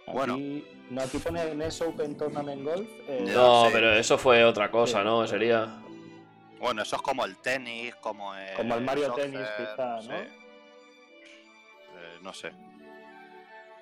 [0.07, 0.35] Bueno.
[0.35, 2.88] Aquí, no, aquí pone NES Open Tournament Golf.
[3.09, 3.70] eh, No, sí.
[3.73, 5.05] pero eso fue otra cosa, Sí.
[5.05, 5.27] ¿no?
[5.27, 5.81] Sería.
[6.59, 8.55] Bueno, eso es como el tenis, como el.
[8.57, 10.03] Como el Mario soccer, Tennis, quizá, ¿no?
[10.03, 10.09] sí.
[11.97, 12.53] Eh, no sé.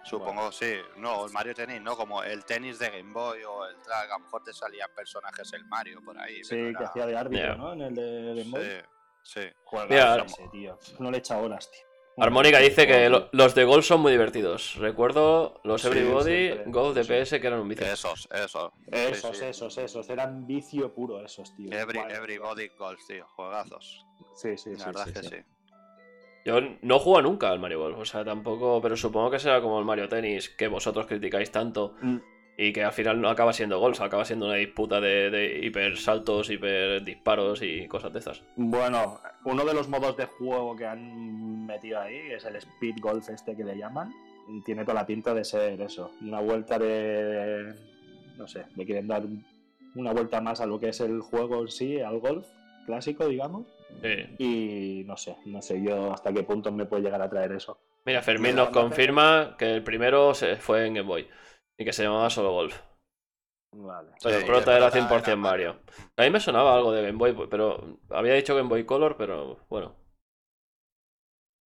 [0.05, 0.75] Supongo, sí.
[0.97, 4.19] No, el Mario Tennis, no, como el tenis de Game Boy o el track, a
[4.19, 6.43] lo mejor te salían personajes el Mario por ahí.
[6.45, 7.57] Sí, que era- hacía de árbitro.
[7.57, 7.73] ¿no?
[7.73, 8.63] En el de Game Boy.
[9.23, 9.41] Sí, sí.
[9.89, 10.79] Ese, tío.
[10.99, 11.83] No le echa horas, tío.
[12.19, 14.75] Armónica dice que lo- los de Gold son muy divertidos.
[14.77, 17.13] Recuerdo los Sí, Everybody Gold de sí.
[17.13, 17.87] PS que eran un vicio.
[17.87, 18.71] Esos, esos.
[18.89, 19.45] Esos, sí, sí.
[19.47, 20.11] esos, esos.
[20.11, 21.73] Eran vicio puro esos, tío.
[21.73, 23.27] Every, everybody Golf, tío.
[23.29, 24.05] Juegazos.
[24.35, 24.85] Sí, sí, La sí.
[24.85, 25.43] verdad sí, es que sí.
[26.45, 29.79] Yo no juego nunca al Mario Golf, o sea, tampoco, pero supongo que será como
[29.79, 32.17] el Mario Tennis que vosotros criticáis tanto Mm,
[32.57, 35.97] y que al final no acaba siendo golf, acaba siendo una disputa de, de hiper
[35.97, 38.43] saltos, hiper disparos y cosas de estas.
[38.57, 43.29] Bueno, uno de los modos de juego que han metido ahí es el Speed Golf
[43.31, 44.13] este que le llaman.
[44.65, 46.11] Tiene toda la pinta de ser eso.
[46.21, 47.75] Una vuelta de...
[48.37, 49.23] No sé, le quieren dar
[49.95, 52.47] una vuelta más a lo que es el juego en sí, al golf
[52.87, 53.67] clásico, digamos.
[54.01, 54.37] Sí.
[54.39, 57.79] Y no sé, no sé yo hasta qué punto me puede llegar a traer eso.
[58.05, 61.29] Mira, Fermín nos confirma que el primero se fue en Game Boy
[61.79, 62.81] y que se llamaba solo Golf.
[63.75, 64.11] Vale.
[64.23, 65.75] Pero Sí, el prota era prota 100% era Mario.
[65.75, 65.83] Mario.
[66.17, 69.61] A mí me sonaba algo de Game Boy, pero había dicho Game Boy Color, pero
[69.69, 69.95] bueno.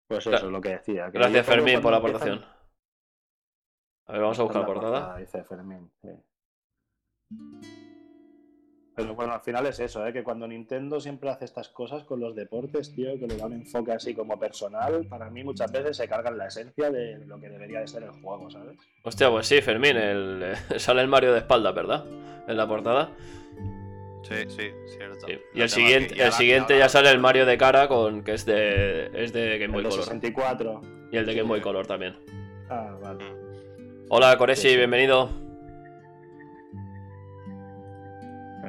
[0.07, 1.05] Pues eso es lo que decía.
[1.11, 2.35] que Gracias Fermín por la aportación.
[2.35, 2.55] empiezan-
[4.07, 5.17] A ver, vamos a buscar la La portada.
[5.17, 5.91] Dice Fermín.
[6.01, 6.09] sí.
[8.95, 10.13] Pero bueno, al final es eso, ¿eh?
[10.13, 13.53] que cuando Nintendo siempre hace estas cosas con los deportes, tío, que le da un
[13.53, 17.49] enfoque así como personal, para mí muchas veces se cargan la esencia de lo que
[17.49, 18.77] debería de ser el juego, ¿sabes?
[19.03, 22.05] Hostia, pues sí, Fermín, el, sale el Mario de espalda, ¿verdad?
[22.47, 23.09] En la portada.
[24.23, 25.27] Sí, sí, cierto.
[25.27, 25.33] Sí.
[25.53, 26.15] Y el siguiente.
[26.17, 29.59] Y el siguiente ya sale el Mario de cara con que es de es de
[29.59, 30.81] Game El Boy de Color 64.
[31.11, 31.63] y el de Game Boy Sí.
[31.63, 32.15] Color también.
[32.69, 33.23] Ah, vale.
[34.09, 34.77] Hola Coresi, Sí, sí.
[34.77, 35.29] bienvenido.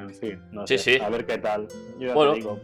[0.09, 0.99] En fin, no Sí, sé.
[0.99, 1.03] sí.
[1.03, 1.66] A ver qué tal.
[1.99, 2.33] Yo ya Bueno.
[2.33, 2.59] te digo,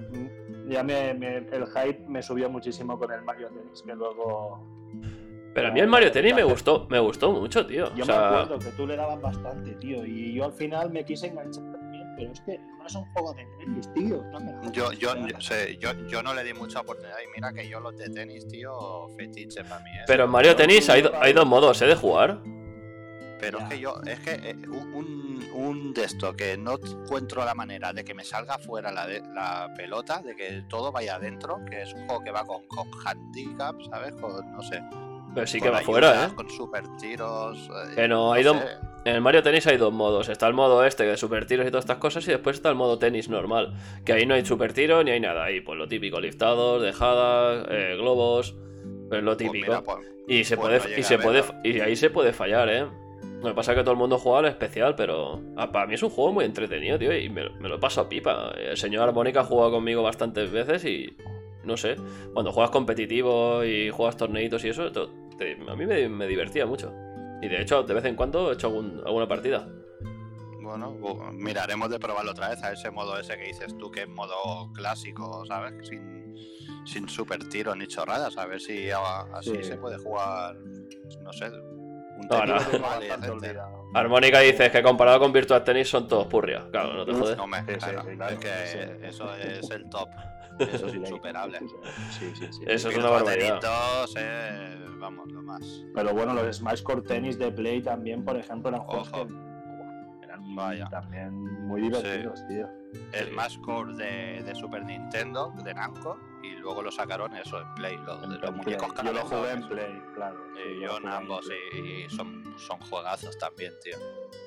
[0.68, 4.66] ya me, me- el hype me subió muchísimo con el Mario Tennis, que luego...
[5.54, 7.94] Pero a mí el Mario Tennis me gustó, me gustó mucho, tío.
[7.94, 10.90] Yo O sea, me acuerdo que tú le dabas bastante, tío, y yo al final
[10.90, 14.22] me quise enganchar también, pero es que no es un juego de tenis, tío.
[14.32, 17.28] No me jodas, Yo, yo, yo, sé, yo, yo no le di mucha oportunidad y
[17.34, 18.72] mira que yo los de tenis, tío,
[19.18, 20.04] fetiche para mí, ¿eh?
[20.06, 21.86] pero en Mario Tennis hay, hay dos modos, ¿eh?
[21.86, 22.40] De jugar.
[23.42, 27.54] Pero es que yo, es que eh, un, un- de esto que no encuentro la
[27.54, 31.58] manera de que me salga fuera la, de- la pelota, de que todo vaya adentro,
[31.68, 34.14] que es un juego que va con, con handicap, ¿sabes?
[34.14, 34.80] Con, no sé.
[35.34, 36.34] Pero sí que va fuera, ¿eh?
[36.34, 37.68] Con super tiros.
[37.96, 38.56] eh, no, hay dos-.
[39.04, 40.28] En el Mario Tennis hay dos modos.
[40.28, 42.26] Está el modo este de super tiros y todas estas cosas.
[42.28, 43.74] Y después está el modo tenis normal.
[44.04, 45.44] Que ahí no hay super tiro ni hay nada.
[45.44, 48.54] Ahí pues lo típico, liftados, dejadas, eh, globos.
[49.08, 49.66] Pues lo Pues típico.
[49.66, 52.68] mira, pues, y se pues puede no y se puede y ahí se puede fallar,
[52.68, 52.86] eh.
[53.42, 55.94] Lo que pasa es que todo el mundo juega al especial, pero ah, para mí
[55.94, 58.52] es un juego muy entretenido, tío, y me, me lo paso a pipa.
[58.56, 61.16] El señor Armónica ha jugado conmigo bastantes veces y
[61.64, 61.96] no sé,
[62.32, 65.00] cuando juegas competitivo y juegas torneitos y eso, te-
[65.68, 66.92] a mí me, me divertía mucho.
[67.40, 69.68] Y de hecho, de vez en cuando he hecho algún- alguna partida.
[70.60, 74.02] Bueno, bu- miraremos de probarlo otra vez a ese modo ese que dices tú, que
[74.02, 75.74] es modo clásico, ¿sabes?
[75.88, 76.36] Sin,
[76.86, 79.64] sin super tiro ni chorradas, a ver si así Sí.
[79.64, 80.54] se puede jugar,
[81.22, 81.50] no sé,
[82.30, 83.32] No, no.
[83.32, 83.84] Olvidado.
[83.94, 86.66] Armónica dice que comparado con Virtual Tennis son todos purria.
[86.70, 87.36] Claro, no te jodes.
[87.36, 89.06] No me, claro, sí, claro, es que sí.
[89.06, 90.08] eso es el top,
[90.58, 91.58] eso es insuperable.
[92.10, 92.62] Sí, sí, sí.
[92.66, 93.60] Eso es una barbaridad.
[93.60, 93.76] Tennis
[94.12, 95.84] 2, eh, vamos, lo más.
[95.94, 99.26] Pero bueno, los Smash Core Tennis de Play también, por ejemplo, eran juegos Ojo.
[99.26, 100.88] que eran Vaya.
[100.90, 101.34] también
[101.66, 102.68] muy divertidos, tío.
[103.12, 107.74] El Smash Core de, de Super Nintendo, de Namco, y luego lo sacaron eso en
[107.74, 108.52] Play, los, En los Play.
[108.52, 109.68] muñecos Yo lo jugué en.
[109.68, 110.44] Play, claro.
[110.54, 113.96] Sí, sí, yo en ambos y, y son, son juegazos también, tío.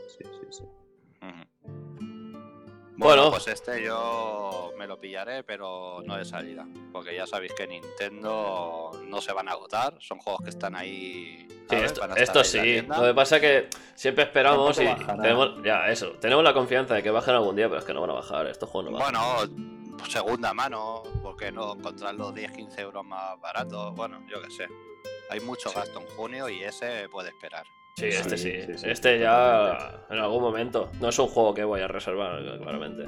[0.07, 0.63] Sí, sí, sí.
[2.97, 3.23] Bueno.
[3.23, 6.65] Bueno, pues este yo me lo pillaré, pero no de salida.
[6.93, 11.45] Porque ya sabéis que Nintendo no se van a agotar, son juegos que están ahí.
[11.49, 11.91] Sí, ¿sabes?
[11.91, 12.81] esto, esto sí.
[12.83, 15.21] Lo que pasa es que siempre esperamos y bajará.
[15.21, 17.99] tenemos, ya, eso, tenemos la confianza de que bajen algún día, pero es que no
[17.99, 18.47] van a bajar.
[18.47, 19.13] Estos juegos no bajan.
[19.13, 19.74] Bueno,
[20.07, 23.93] segunda mano, ¿por qué no encontrar los 10-15 euros más baratos?
[23.95, 24.67] Bueno, yo qué sé.
[25.29, 25.75] Hay mucho Sí.
[25.75, 27.65] gasto en junio y ese puede esperar.
[27.97, 28.51] Sí, este sí.
[28.51, 30.89] Sí, sí, sí, este sí, ya en algún momento.
[30.99, 33.07] No es un juego que voy a reservar, claramente.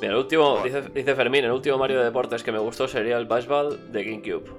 [0.00, 0.64] Mira, el último, Bueno.
[0.64, 4.04] dice, dice Fermín, el último Mario de deportes que me gustó sería el Baseball de
[4.04, 4.50] GameCube.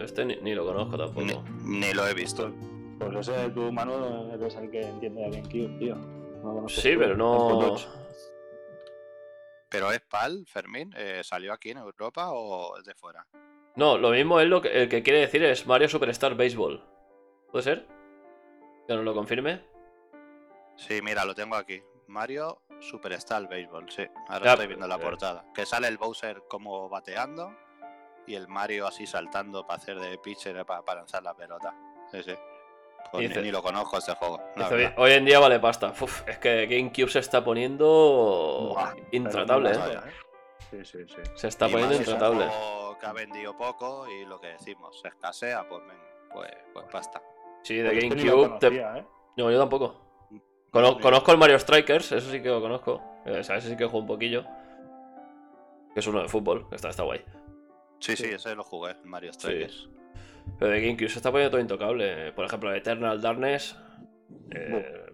[0.00, 1.44] Este ni, ni lo conozco tampoco.
[1.64, 2.50] Ni, ni lo he visto.
[2.98, 5.94] Pues ese tu mano eres el que entiende de GameCube, tío.
[6.42, 7.76] No Sí, tú, pero no.
[9.70, 10.92] ¿Pero es PAL, Fermín?
[10.96, 13.24] Eh, ¿Salió aquí en Europa o es de fuera?
[13.76, 16.84] No, lo mismo es lo que, el que quiere decir es Mario Superstar Baseball.
[17.50, 17.86] ¿Puede ser?
[18.86, 19.64] Que nos lo confirme.
[20.76, 21.80] Sí, mira, lo tengo aquí.
[22.08, 24.02] Mario Superstar Baseball, sí.
[24.28, 25.00] Ahora Ya, estoy viendo la eh.
[25.00, 25.44] portada.
[25.54, 27.56] Que sale el Bowser como bateando
[28.26, 31.74] y el Mario así saltando para hacer de pitcher para, para lanzar la pelota.
[32.10, 32.34] sí, sí.
[33.12, 34.40] Pues ni, ni lo conozco este juego.
[34.96, 35.92] hoy en día vale pasta.
[36.00, 39.74] Uf, es que GameCube se está poniendo Buah, intratable, ¿eh?
[39.74, 40.00] ¿eh?
[40.70, 41.22] Sí, sí, sí.
[41.34, 42.46] Se está Y poniendo más si es un intratable.
[42.46, 45.96] juego que ha vendido poco y lo que decimos, se escasea, pues, ven,
[46.32, 47.20] pues, pues basta.
[47.62, 48.58] Sí, de Pues este GameCube.
[48.60, 49.06] te- conocía, ¿eh?
[49.36, 50.00] No, yo tampoco.
[50.70, 51.00] Cono- Sí.
[51.00, 53.02] Conozco el Mario Strikers, eso sí que lo conozco.
[53.26, 54.44] Eh, O sea, ese sí que juego un poquillo.
[55.92, 57.24] Que es uno de fútbol, que está, está guay.
[57.98, 58.30] Sí, sí, Sí.
[58.34, 59.88] ese lo jugué, Mario Strikers.
[60.58, 62.32] Pero de GameCube se está poniendo todo intocable.
[62.32, 63.76] Por ejemplo, Eternal Darkness.
[64.50, 65.06] eh,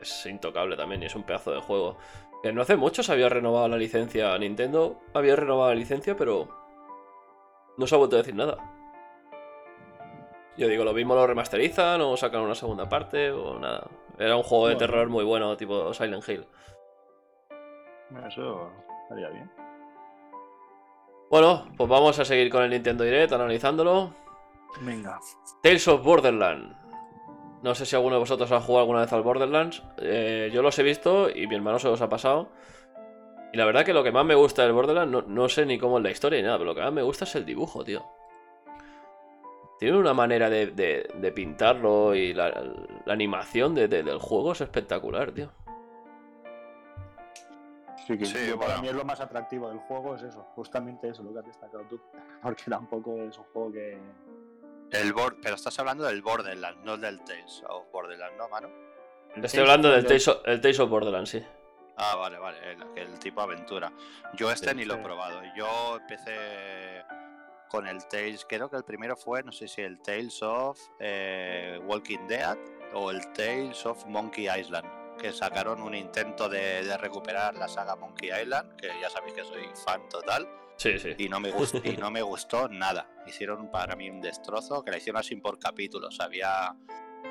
[0.00, 1.96] es intocable también y es un pedazo de juego.
[2.42, 4.36] Que no hace mucho se había renovado la licencia.
[4.38, 6.48] Nintendo había renovado la licencia, pero
[7.76, 8.58] no se ha vuelto a decir nada.
[10.56, 13.88] Yo digo, lo mismo lo remasterizan o sacan una segunda parte o nada.
[14.18, 16.46] Era un juego de terror muy bueno, tipo Silent Hill.
[18.28, 18.70] Eso
[19.02, 19.50] estaría bien.
[21.30, 24.14] Bueno, pues vamos a seguir con el Nintendo Direct analizándolo.
[24.80, 25.18] Venga.
[25.62, 26.76] Tales of Borderlands.
[27.62, 29.82] No sé si alguno de vosotros ha jugado alguna vez al Borderlands.
[29.98, 32.48] Eh, yo los he visto y mi hermano se los ha pasado.
[33.52, 35.78] Y la verdad que lo que más me gusta del Borderlands, no, no sé ni
[35.78, 37.84] cómo es la historia ni nada, pero lo que más me gusta es el dibujo,
[37.84, 38.04] tío.
[39.78, 42.48] Tiene una manera de, de- de pintarlo y la,
[43.04, 45.50] la animación de- de- del juego es espectacular, tío.
[48.06, 48.82] Sí, que Sí, yo- para bueno.
[48.82, 51.84] mí es lo más atractivo del juego, es eso, justamente eso, lo que has destacado
[51.84, 51.98] tú.
[52.42, 53.98] Porque tampoco es un juego que.
[54.94, 58.68] El bor- pero estás hablando del Borderlands, no del Tales of Borderlands, ¿no, mano?
[59.42, 61.44] Estoy hablando del Tales of, el Tales of Borderlands, sí.
[61.96, 63.92] Ah, vale, vale, el, el tipo aventura.
[64.34, 65.40] Yo este Sí, ni lo he probado.
[65.56, 67.02] Yo empecé
[67.68, 71.80] con el Tales, creo que el primero fue, no sé si el Tales of eh,
[71.84, 72.56] Walking Dead
[72.94, 74.86] o el Tales of Monkey Island,
[75.18, 79.44] que sacaron un intento de, de recuperar la saga Monkey Island, que ya sabéis que
[79.44, 81.14] soy fan total, Sí, sí.
[81.18, 83.08] y no me gustó, y no me gustó nada.
[83.26, 86.20] Hicieron para mí un destrozo, que la hicieron así por capítulos.
[86.20, 86.74] Había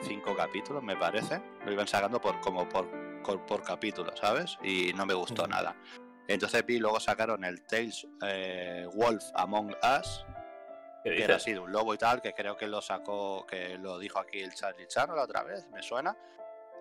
[0.01, 1.41] cinco capítulos, me parece.
[1.65, 2.87] Lo iban sacando por como por,
[3.21, 4.57] por, por capítulo, ¿sabes?
[4.63, 5.75] Y no me gustó nada.
[6.27, 10.25] Entonces vi, luego sacaron el Tales eh, Wolf Among Us,
[11.03, 13.77] ¿Qué que era así de un lobo y tal, que creo que lo sacó, que
[13.77, 16.15] lo dijo aquí el Charlie Chano la otra vez, me suena.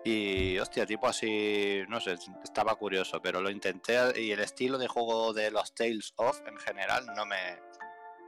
[0.05, 4.87] Y hostia, tipo así, no sé, estaba curioso, pero lo intenté y el estilo de
[4.87, 7.59] juego de los Tales of en general no me.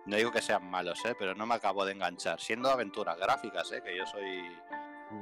[0.05, 1.15] No digo que sean malos, ¿eh?
[1.17, 2.39] pero no me acabo de enganchar.
[2.39, 3.81] Siendo aventuras gráficas, ¿eh?
[3.83, 4.55] que yo soy.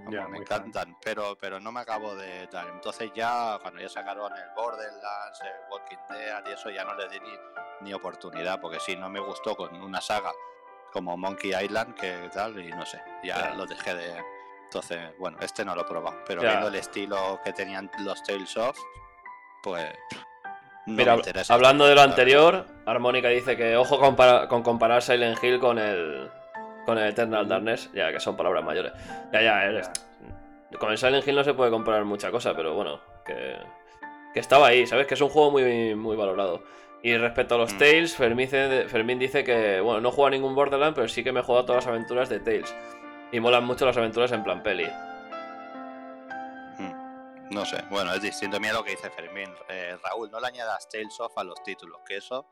[0.10, 0.42] Ya, me fan.
[0.42, 2.68] encantan, pero, pero no me acabo de tal.
[2.70, 7.08] Entonces ya, cuando ya sacaron el Borderlands, el Walking Dead y eso, ya no le
[7.10, 7.32] di ni,
[7.82, 10.32] ni oportunidad, porque sí, no me gustó con una saga
[10.92, 13.54] como Monkey Island, que tal, y no sé, ya Ya.
[13.56, 14.24] lo dejé de...
[14.74, 16.50] Entonces, bueno, este no lo he probado, pero Ya.
[16.50, 18.78] viendo el estilo que tenían los Tales of,
[19.62, 19.86] pues...
[20.86, 25.02] No Mira, me interesa hablando de lo anterior, Armónica dice que ojo compara- con comparar
[25.02, 26.30] Silent Hill con el
[26.86, 28.92] con el Eternal Darkness, ya que son palabras mayores.
[29.32, 29.82] Ya, ya,
[30.78, 33.56] con el Silent Hill no se puede comparar mucha cosa, pero bueno, que,
[34.34, 35.08] que estaba ahí, ¿sabes?
[35.08, 36.64] Que es un juego muy, muy valorado.
[37.02, 37.78] Y respecto a los Mm.
[37.78, 41.40] Tales, Fermín, dice- Fermín dice que, bueno, no juega ningún Borderlands, pero sí que me
[41.40, 42.76] he jugado todas las aventuras de Tales.
[43.34, 44.86] Y molan mucho las aventuras en plan peli.
[46.80, 48.60] Mm, No sé, bueno, es distinto.
[48.60, 49.50] Mira lo que dice Fermín.
[49.70, 52.46] Eh, Raúl, no le añadas Tales of a los títulos, que eso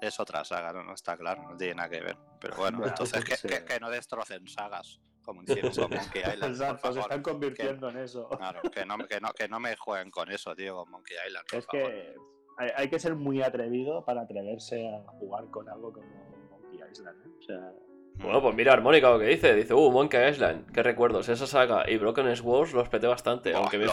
[0.00, 0.82] es otra saga, ¿no?
[0.82, 2.16] No está claro, no tiene nada que ver.
[2.40, 3.48] Pero bueno, Bueno, entonces que, sí.
[3.48, 6.40] que- que no destrocen sagas, como hicieron con Monkey Island.
[6.40, 8.28] por Exacto, se están convirtiendo en eso.
[8.30, 11.46] Claro, que no, que, no, que no me jueguen con eso, tío, con Monkey Island.
[11.48, 11.86] por Es favor.
[11.86, 12.14] que
[12.58, 16.06] hay, hay que ser muy atrevido para atreverse a jugar con algo como
[16.50, 17.22] Monkey Island.
[17.26, 17.30] ¿eh?
[17.38, 17.72] O sea.
[18.22, 19.54] Bueno, pues mira Armónica lo que dice.
[19.54, 21.28] Dice, uh, Monkey Island, qué recuerdos.
[21.28, 23.92] Esa saga y Broken Swords los peté bastante, aunque mi no,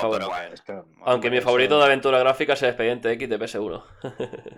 [0.54, 3.84] es que Aunque mi eso- favorito de aventura gráfica es el Expediente X de PS1.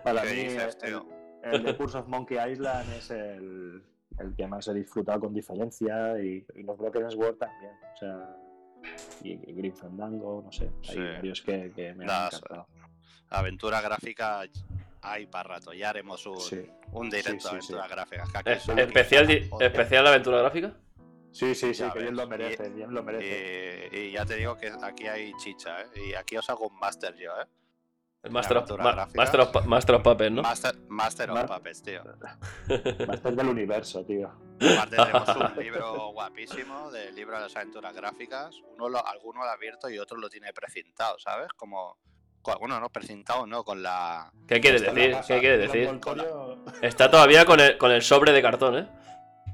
[0.04, 1.02] para ¿Qué mí dices, el,
[1.44, 3.84] el de Curse of Monkey Island es el,
[4.20, 7.72] el que más he disfrutado con diferencia y, y los Broken Sword también.
[7.94, 8.36] O sea,
[9.24, 10.72] y, y Grim Fandango, no sé.
[10.90, 11.00] Hay Sí.
[11.00, 12.68] varios que, que me han Las- encantado.
[13.32, 14.42] Aventura gráfica
[15.02, 15.74] hay para rato.
[15.74, 16.66] Ya haremos un, Sí.
[16.92, 17.90] un directo Sí, sí, de aventura sí.
[17.90, 18.24] gráfica.
[18.32, 19.30] que aquí Es- solo especial,
[19.62, 20.74] especial aventura gráfica.
[21.32, 23.90] Sí, sí, sí, Ya que bien lo merece, bien lo merece.
[23.94, 25.88] Y, y ya te digo que aquí hay chicha, ¿eh?
[26.10, 27.46] Y aquí os hago un máster yo, ¿eh?
[28.24, 29.08] El Master of, Ma-.
[29.16, 30.42] Master of, Master of Puppets, ¿no?
[30.42, 32.04] Master, master of Ma- Puppets, tío.
[33.08, 34.28] Máster del universo, tío.
[34.60, 38.56] Aparte tenemos un libro guapísimo del libro de las aventuras gráficas.
[38.76, 41.48] Uno lo, alguno lo ha abierto y otro lo tiene precintado, ¿sabes?
[41.56, 41.98] Como...
[42.42, 44.32] con- Bueno, no precintado, no, con la...
[44.48, 45.12] ¿Qué la decir?
[45.12, 46.00] casa, ¿Qué quieres el decir?
[46.82, 48.88] Está todavía con el, con el sobre de cartón, ¿eh?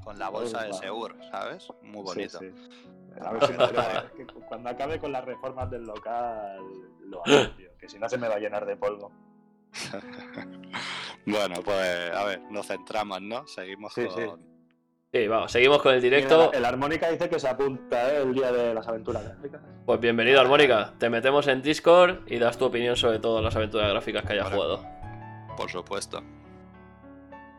[0.04, 0.72] Con la bolsa de.
[0.72, 1.68] Seur, ¿sabes?
[1.82, 2.38] Muy bonito.
[2.38, 3.18] Sí, sí.
[3.20, 6.58] A ver si no creo que cuando acabe con las reformas del local
[7.00, 9.10] lo hago, tío, que si no se me va a llenar de polvo.
[11.28, 13.46] Bueno, pues a ver, nos centramos, ¿no?
[13.48, 14.14] Seguimos Sí, con...
[14.14, 14.46] sí.
[15.24, 16.52] Vamos, seguimos con el directo.
[16.52, 18.22] El Armónica dice que se apunta ¿eh?
[18.22, 19.62] el día de las aventuras gráficas.
[19.86, 20.92] Pues bienvenido, Armónica.
[20.98, 24.44] Te metemos en Discord y das tu opinión sobre todas las aventuras gráficas que hayas
[24.44, 24.56] Vale.
[24.56, 24.84] jugado.
[25.56, 26.22] Por supuesto.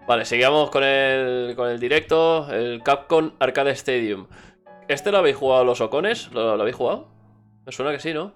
[0.08, 4.28] Vale, seguimos con el, con el directo, el Capcom Arcade Stadium.
[4.88, 6.32] ¿Este lo habéis jugado los Ocones?
[6.32, 7.10] ¿Lo, lo habéis jugado?
[7.66, 8.34] Me suena que sí, ¿no?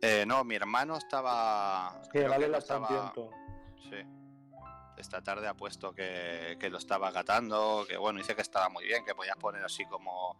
[0.00, 2.00] Eh, no, mi hermano estaba.
[2.12, 3.12] Sí, vale que en estaba-.
[3.90, 3.96] Sí.
[4.96, 8.84] Esta tarde ha puesto que, que lo estaba catando, que bueno, dice que estaba muy
[8.84, 10.36] bien, que podías poner así como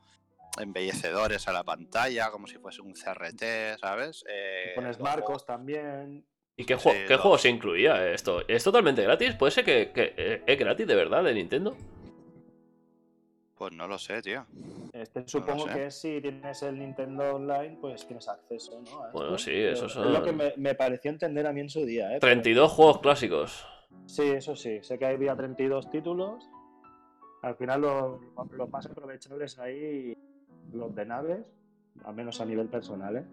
[0.61, 4.25] embellecedores a la pantalla, como si fuese un CRT, ¿sabes?
[4.29, 6.25] Eh, Pones luego- marcos también.
[6.55, 8.47] ¿Y qué, Sí, jue- qué lo- juego se incluía esto?
[8.47, 9.35] ¿Es totalmente gratis?
[9.35, 11.75] ¿Puede ser que, que, eh, es gratis de verdad de Nintendo?
[13.57, 14.45] Pues no lo sé, tío.
[14.93, 15.73] Este supongo sé.
[15.75, 19.05] que si tienes el Nintendo Online, pues tienes acceso, ¿no?
[19.05, 19.51] A Bueno, esto.
[19.51, 22.15] sí, eso Es son- lo que me, me pareció entender a mí en su día,
[22.15, 22.21] ¿eh?
[22.21, 23.67] 32 juegos clásicos.
[24.07, 24.79] Sí, eso sí.
[24.83, 26.49] Sé que había 32 títulos.
[27.43, 28.21] Al final los,
[28.53, 30.17] los más aprovechables ahí,
[30.73, 31.45] los de naves,
[32.05, 33.27] al menos a nivel personal, ¿eh?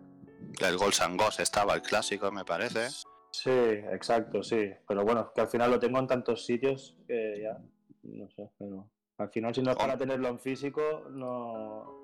[0.65, 2.89] El Ghosts and Ghosts estaba el clásico, me parece.
[3.31, 4.71] Sí, exacto, sí.
[4.87, 7.59] Pero bueno, que al final lo tengo en tantos sitios que ya,
[8.03, 11.99] no sé, pero al final si no es para tenerlo en físico, no...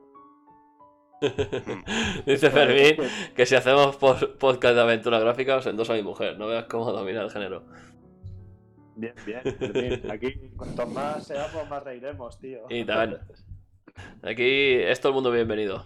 [2.25, 2.97] Dice Fermín
[3.33, 6.37] que si hacemos podcast de aventura gráfica os endosa a mi mujer.
[6.37, 7.63] No veas cómo domina el género.
[8.95, 10.11] Bien, bien.
[10.11, 12.65] Aquí cuanto más seamos, más reiremos, tío.
[12.69, 13.27] Y tal.
[14.23, 15.85] Aquí es todo el mundo bienvenido.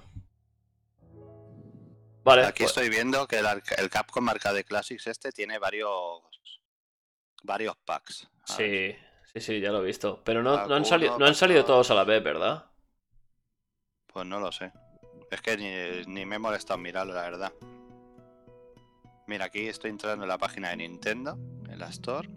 [2.23, 3.45] Vale, Aquí pues- estoy viendo que el,
[3.77, 6.21] el Capcom Arcade Classics este tiene varios
[7.43, 8.29] varios packs.
[8.45, 8.95] sí,
[9.33, 10.21] sí, sí, ya lo he visto.
[10.23, 12.65] Pero no, no han, salido, no han salido todos a la vez, ¿verdad?
[14.07, 14.71] Pues no lo sé.
[15.31, 17.53] Es que ni, ni me he molestado en mirarlo, la verdad.
[19.27, 21.37] Mira, aquí estoy entrando en la página de Nintendo,
[21.69, 22.27] en la Store,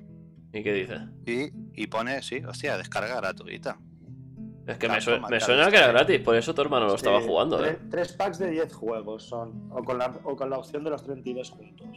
[0.53, 0.99] ¿Y qué dice?
[1.27, 3.79] y, y pone, sí, hostia, descarga gratuita.
[4.67, 7.73] Es que me, suena que era gratis, por eso tu hermano lo estaba jugando, tres,
[7.73, 7.79] ¿eh?
[7.91, 11.03] tres packs de 10 juegos son, o con, la, o con la opción de los
[11.03, 11.89] 32 juntos.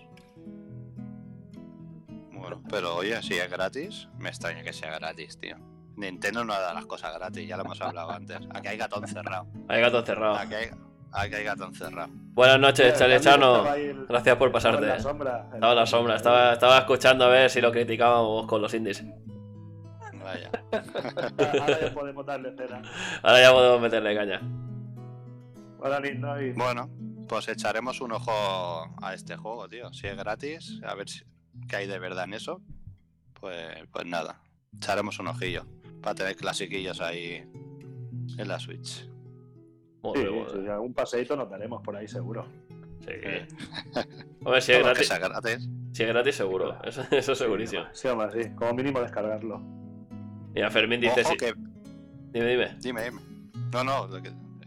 [2.31, 5.57] Bueno, pero oye, si es gratis, me extraña que sea gratis, tío.
[5.95, 8.39] Nintendo no da las cosas gratis, ya lo hemos hablado antes.
[8.49, 9.47] Aquí hay gatón cerrado.
[9.67, 10.35] Hay gato cerrado.
[10.35, 10.69] Aquí hay,
[11.15, 12.09] aquí hay gatón cerrado.
[12.13, 13.55] Buenas noches, Mira, Charlie también Chano.
[13.57, 14.87] estaba ahí el- Gracias por estaba en pasarte.
[14.87, 15.49] la sombra.
[15.53, 19.03] Estaba en la sombra, estaba, estaba escuchando a ver si lo criticábamos con los indies.
[20.23, 20.49] Vaya.
[20.71, 22.81] Ahora ya podemos darle cera.
[23.21, 24.41] Ahora ya podemos meterle caña.
[25.79, 26.41] Hola, Lindo.
[26.41, 26.89] y- Bueno,
[27.27, 28.31] pues echaremos un ojo
[29.01, 29.93] a este juego, tío.
[29.93, 31.23] Si es gratis, a ver si,
[31.69, 32.61] qué hay de verdad en eso.
[33.39, 34.41] Pues, pues nada,
[34.75, 35.67] echaremos un ojillo
[36.01, 37.43] para tener clasiquillos ahí
[38.37, 39.07] en la Switch.
[40.13, 40.71] Sí, Joder, sí, joder.
[40.71, 42.45] algún paseíto nos daremos por ahí seguro.
[42.99, 43.11] Sí.
[44.43, 46.77] Hombre, si es Todo gratis, si es gratis seguro.
[46.83, 47.83] Eso, eso es segurísimo.
[47.93, 48.49] Sí, hombre, sí.
[48.55, 49.59] Como mínimo descargarlo.
[50.53, 51.37] Mira, Fermín dice Ojo sí.
[51.37, 51.53] que...
[52.31, 52.75] Dime, dime.
[52.79, 53.21] Dime, dime.
[53.73, 54.09] No, no,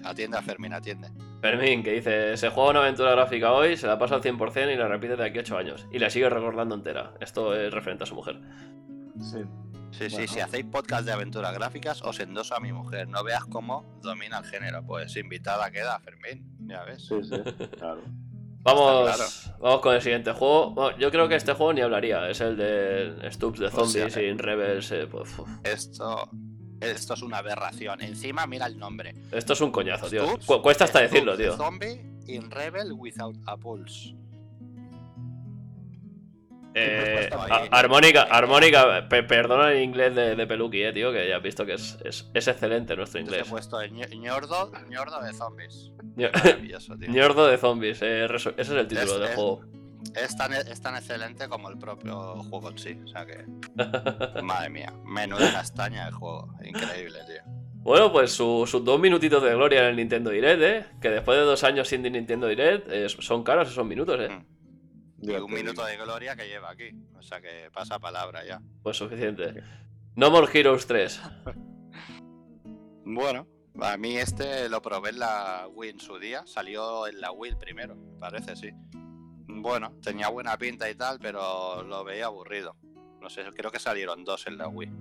[0.05, 1.09] atiende a Fermín, atiende.
[1.41, 4.77] Fermín, que dice, se juega una aventura gráfica hoy, se la pasa al 100% y
[4.77, 5.87] la repite de aquí a 8 años.
[5.93, 7.15] Y la sigue recordando entera.
[7.21, 8.41] Esto es referente a su mujer.
[9.21, 9.39] Sí.
[9.91, 13.09] Sí, sí, si hacéis podcast de aventuras gráficas, os endoso a mi mujer.
[13.09, 14.83] No veas cómo domina el género.
[14.85, 17.07] Pues invitada queda Fermín, ya ves.
[17.07, 17.37] Sí, sí.
[17.77, 18.03] Claro.
[18.61, 20.73] Vamos, vamos con el siguiente juego.
[20.73, 22.29] Bueno, yo creo que este juego ni hablaría.
[22.29, 24.29] Es el de Stoops de Pues sí, Zombies a ver.
[24.29, 24.91] y Rebels.
[24.93, 25.31] eh, pues.
[25.65, 26.29] Esto,
[26.81, 28.03] esto es una aberración.
[28.03, 29.15] Encima, mira el nombre.
[29.33, 30.27] Esto es un coñazo, tío.
[30.45, 31.57] Cu- cuesta hasta decirlo, tío.
[31.57, 34.15] Zombie in Rebel without a pulse.
[36.79, 37.31] Eh,
[37.71, 41.65] armónica, armónica, pe- perdona el inglés de, de Peluqui, eh, tío, que ya has visto
[41.67, 43.47] que es, es, es excelente nuestro inglés.
[43.47, 45.93] he puesto Ñ- ñordo, ñordo de zombies.
[46.17, 47.11] Maravilloso, tío.
[47.11, 49.61] Ñordo de zombies, eh, ese es el título Es- del juego.
[50.15, 52.99] Es tan, es tan excelente como el propio juego en sí.
[53.05, 53.45] O sea que,
[54.43, 56.55] madre mía, menuda castaña el juego.
[56.65, 57.43] Increíble, tío.
[57.83, 61.39] Bueno, pues su- sus dos minutitos de gloria en el Nintendo Direct, eh, que después
[61.39, 64.29] de dos años sin Nintendo Direct, eh, son caros esos minutos, eh.
[64.29, 64.45] Mm.
[65.21, 66.91] Y un minuto de gloria que lleva aquí.
[67.17, 68.61] O sea que pasa palabra ya.
[68.83, 69.63] Pues suficiente.
[70.15, 71.21] No More Heroes 3.
[73.11, 73.49] Bueno,
[73.81, 76.47] a mí este lo probé en la Wii en su día.
[76.47, 78.69] Salió en la Wii el primero, me parece, sí.
[79.47, 82.77] Bueno, tenía buena pinta y tal, pero lo veía aburrido.
[83.23, 84.93] No sé, creo que salieron dos en la Wii.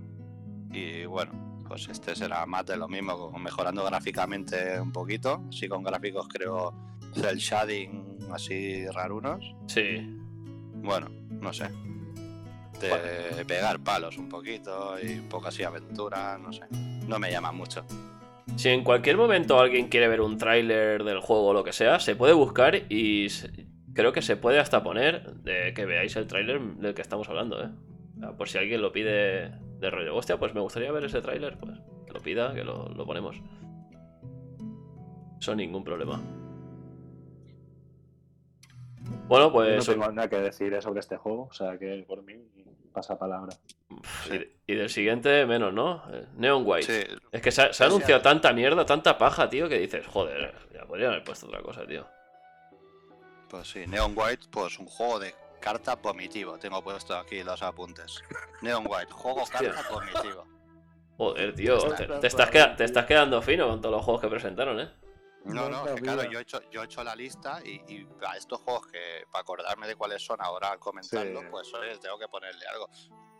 [0.72, 5.44] Y bueno, pues este será más de lo mismo, mejorando gráficamente un poquito.
[5.52, 6.74] Sí, con gráficos creo
[7.14, 9.56] del shading así rarunos.
[9.68, 10.20] Sí.
[10.76, 11.70] Bueno, no sé.
[12.80, 16.62] De pegar palos un poquito y un poco así aventura, no sé.
[17.08, 17.84] No me llama mucho.
[18.56, 22.00] Si en cualquier momento alguien quiere ver un tráiler del juego o lo que sea,
[22.00, 23.28] se puede buscar y
[23.94, 27.64] creo que se puede hasta poner de que veáis el tráiler del que estamos hablando,
[27.64, 27.70] ¿eh?
[28.38, 31.80] Por si alguien lo pide de rollo, hostia, pues me gustaría ver ese tráiler, pues
[32.06, 33.40] que lo pida, que lo, lo ponemos.
[35.40, 36.20] Eso ningún problema.
[39.28, 39.86] Bueno, no pues.
[39.86, 42.36] tengo nada que decir sobre este juego, o sea que por mí
[42.94, 43.56] pasa palabra.
[44.32, 46.04] Y, y del siguiente, menos, ¿no?
[46.14, 46.84] Eh, Neon White.
[47.08, 49.80] Sí, Es que se ha, se ha Sí, anunciado tanta mierda, tanta paja, tío, que
[49.80, 52.08] dices, joder, ya podrían haber puesto otra cosa, tío.
[53.50, 56.58] pues sí, Neon White, pues un juego de carta vomitivo.
[56.58, 58.22] Tengo puesto aquí los apuntes.
[58.62, 59.72] Neon White, juego Hostia.
[59.74, 60.46] carta vomitivo.
[61.18, 61.78] Joder, tío,
[62.24, 64.90] estás te estás quedando fino con todos los juegos que presentaron, ¿eh?
[65.46, 68.36] No, no, que claro, yo he hecho, yo he hecho la lista y, y a
[68.36, 71.48] estos juegos que, para acordarme de cuáles son ahora al comentarlo, Sí.
[71.50, 72.90] pues oye, tengo que ponerle algo.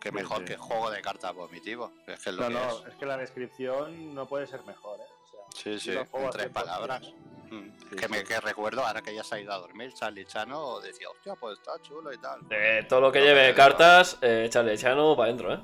[0.00, 0.44] Que mejor sí.
[0.44, 1.92] que juego de cartas vomitivo.
[2.06, 2.86] Es que es lo No, que no, es.
[2.86, 5.04] es que la descripción no puede ser mejor, ¿eh?
[5.24, 6.52] O sea, Sí, sí, en tres 100%.
[6.52, 7.02] palabras.
[7.50, 10.24] Mm, Sí, que me que recuerdo ahora que ya se ha ido a dormir, Charlie
[10.26, 12.40] Chano decía, hostia, pues está chulo y tal.
[12.50, 15.60] Eh, todo lo que No, lleve cartas, eh, chano para adentro, ¿eh?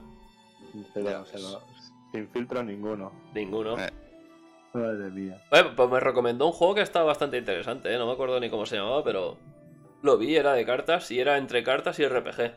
[0.93, 1.63] se lo-
[2.13, 3.13] sin filtro ninguno.
[3.35, 3.79] Ninguno.
[3.79, 3.91] Eh.
[4.75, 5.41] Madre mía.
[5.53, 7.97] Eh, pues me recomendó un juego que estaba bastante interesante, ¿eh?
[7.99, 9.39] No me acuerdo ni cómo se llamaba, pero
[10.03, 12.53] lo vi, era de cartas y era entre cartas y RPG.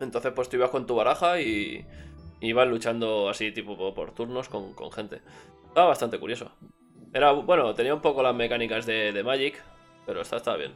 [0.00, 1.86] Entonces, pues tú ibas con tu baraja y
[2.40, 5.22] ibas luchando así, tipo por- turnos con, con gente.
[5.68, 6.50] Estaba bastante curioso.
[7.14, 9.62] Era, bueno, tenía un poco las mecánicas de, de Magic,
[10.04, 10.72] pero esta estaba bien.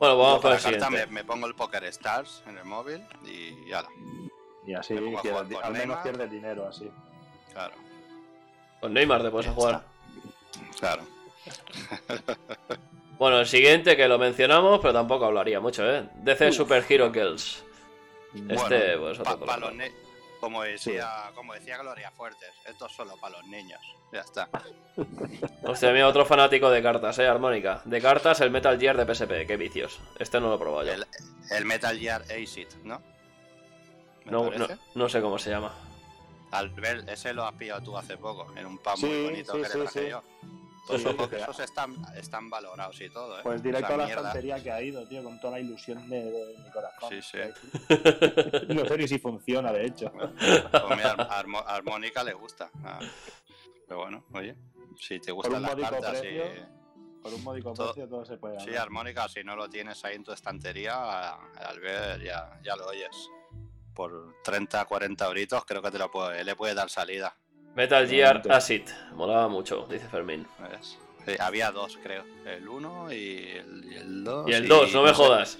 [0.00, 1.06] Bueno, vamos para el carta siguiente.
[1.06, 3.84] me, me pongo el Poker Stars en el móvil y ya,
[4.66, 4.94] Y así,
[5.62, 6.90] al menos pierdes dinero así.
[7.52, 7.74] Claro,
[8.80, 9.82] Con Neymar te puedes jugar.
[10.78, 11.02] claro.
[13.18, 16.08] Bueno, el siguiente que lo mencionamos, pero tampoco hablaría mucho, ¿eh?
[16.24, 16.54] DC Uf.
[16.56, 17.62] Super Hero Girls.
[18.34, 19.58] Este, Bueno, pues, otro pa-
[20.40, 23.78] como decía, como decía Gloria Fuertes, esto es solo para los niños.
[24.12, 24.48] Ya está.
[25.62, 27.80] Hostia, mira, otro fanático de cartas, eh, Armónica.
[27.84, 30.00] De cartas, el Metal Gear de PSP, qué vicios.
[30.18, 30.92] Este no lo he probado yo.
[30.94, 31.06] El,
[31.56, 33.00] el Metal Gear Acid, ¿no?
[34.24, 34.50] No,
[34.96, 35.72] no sé cómo se llama.
[36.52, 39.68] Albert, ese lo has pillado tú hace poco, en un pan muy bonito sí, que
[39.68, 40.08] sí, le traje sí.
[40.10, 40.22] yo.
[41.38, 43.42] Esos están, están valorados y todo, ¿eh?
[43.44, 44.20] Pues directo a la mierda.
[44.22, 47.08] estantería que ha ido, tío, con toda la ilusión de, de mi corazón.
[47.08, 47.38] Sí, sí.
[48.74, 50.10] No sé ni si funciona, de hecho.
[50.12, 50.32] Pues
[50.96, 52.68] mira, Armo- Armónica le gusta.
[52.84, 52.98] Ah,
[53.86, 54.56] Pero bueno, oye,
[54.98, 57.22] si te gustan las cartas precio, y...
[57.22, 58.74] Por un módico Todo- precio todo se puede Sí.
[58.74, 63.30] Armónica, si no lo tienes ahí en tu estantería, al ver ya, ya lo oyes.
[63.94, 67.36] Por 30, 40 euritos creo que te lo puede, le puede dar salida.
[67.74, 68.42] Metal Gear.
[68.50, 68.88] Acid.
[69.14, 70.46] Molaba mucho, dice Fermín.
[70.70, 70.98] ¿ves?
[71.26, 72.24] Sí, había dos, creo.
[72.44, 73.48] El 1 y
[73.96, 74.48] el 2.
[74.50, 75.58] Y el 2, no me jodas.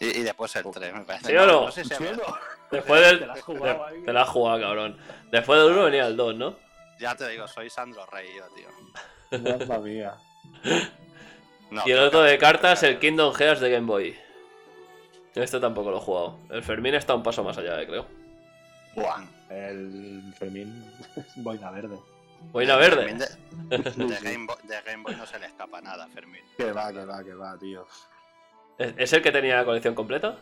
[0.00, 1.28] Y, y después el 3, me parece.
[1.30, 1.70] ¿Sí o no?
[1.72, 2.38] sé si ¿Sí o no?
[2.70, 3.18] Después del.
[3.20, 4.02] Te la has jugado te- ahí.
[4.04, 4.98] te la has jugado, cabrón.
[5.32, 6.56] Después del 1 venía el 2, ¿no?
[7.00, 9.38] Ya te digo, soy Sandro Rey yo, tío.
[9.58, 10.14] Mamma mía.
[11.70, 12.98] No, Y el otro de cartas, el.
[12.98, 14.16] Kingdom Hearts de Game Boy.
[15.42, 16.38] Este tampoco lo he jugado.
[16.50, 18.06] El Fermín está un paso más allá, eh, creo.
[18.94, 19.24] Buah.
[19.50, 20.84] El Fermín
[21.36, 21.98] boina verde.
[22.52, 23.14] Boina De- verde.
[23.68, 26.42] De, de Game Boy, de Game Boy no se le escapa nada, Fermín.
[26.56, 27.86] Que va, que va, que va, tío.
[28.78, 30.36] ¿Es es el que tenía la colección completa?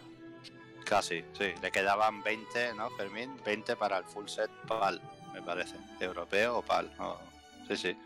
[0.84, 1.53] Casi, sí.
[1.62, 3.36] Le quedaban 20, ¿no, Fermín?
[3.44, 5.01] 20 para el full set PAL,
[5.34, 5.76] me parece.
[6.01, 6.90] Europeo o PAL.
[7.68, 7.97] Sí, sí.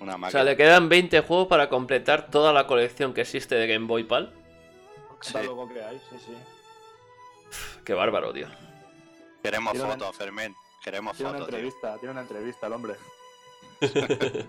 [0.00, 0.30] Una O máquina.
[0.30, 4.04] sea, le quedan 20 juegos para completar toda la colección que existe de Game Boy
[4.04, 4.30] PAL.
[5.20, 5.32] Sí.
[5.32, 6.34] Catálogo que hay, sí, sí.
[7.84, 8.48] Qué bárbaro, tío.
[9.42, 10.54] Queremos Tiene una- fotos, Fermín.
[10.82, 11.48] Queremos Tiene una fotos.
[11.50, 11.58] tío.
[11.58, 12.94] entrevista, tiene una entrevista el hombre.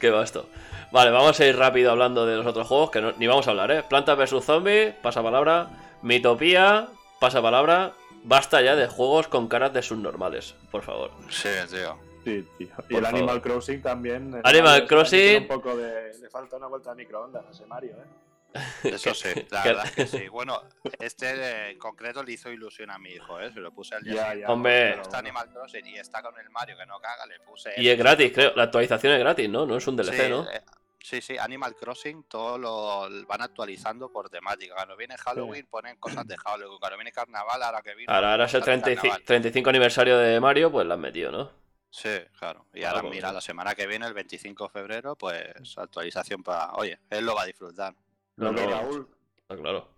[0.00, 0.48] Qué vasto.
[0.92, 3.50] Vale, vamos a ir rápido hablando de los otros juegos, que no- ni vamos a
[3.50, 3.82] hablar, ¿eh?
[3.88, 5.68] Planta vs Zombie, pasapalabra.
[6.02, 6.88] Mitopía,
[7.20, 7.92] pasapalabra.
[8.24, 11.10] Basta ya de juegos con caras de subnormales, por favor.
[11.30, 11.98] Sí, tío.
[12.24, 12.68] Sí, tío.
[12.88, 13.42] Y Por el Animal favor.
[13.42, 14.40] Crossing también.
[14.44, 16.14] Animal Crossing- tiene Un poco de...
[16.18, 18.06] Le falta una vuelta de microondas a ese Mario, ¿eh?
[18.84, 20.28] Eso sí, la verdad es que sí.
[20.30, 20.62] Bueno,
[21.00, 23.52] este en concreto le hizo ilusión a mi hijo, ¿eh?
[23.52, 24.40] Se lo puse al día Ya, siguiente.
[24.46, 24.52] ya.
[24.52, 24.90] Hombre.
[24.90, 25.18] pero Está.
[25.18, 27.72] Animal Crossing y está con el Mario que no caga, le puse.
[27.76, 28.52] Y es gratis, creo.
[28.54, 29.66] La actualización es gratis, ¿no?
[29.66, 30.48] No es un DLC, sí, ¿no?
[30.50, 30.62] eh,
[31.00, 34.74] sí, sí, Animal Crossing todo lo van actualizando por temática.
[34.74, 36.78] Cuando viene Halloween ponen cosas de Halloween.
[36.78, 38.12] Cuando viene Carnaval, ahora que vino.
[38.12, 39.24] Ahora, ahora es el cosas de 35, Carnaval.
[39.26, 41.50] 35 aniversario de Mario, pues la han metido, ¿no?
[41.90, 42.66] Sí, claro.
[42.74, 43.34] Y Claro, ahora pues, mira, sí.
[43.36, 45.46] la semana que viene, el 25 de febrero, pues
[45.76, 46.72] actualización para.
[46.72, 47.94] Oye, él lo va a disfrutar.
[48.36, 49.08] No, Lo que no, Raúl,
[49.38, 49.88] está claro.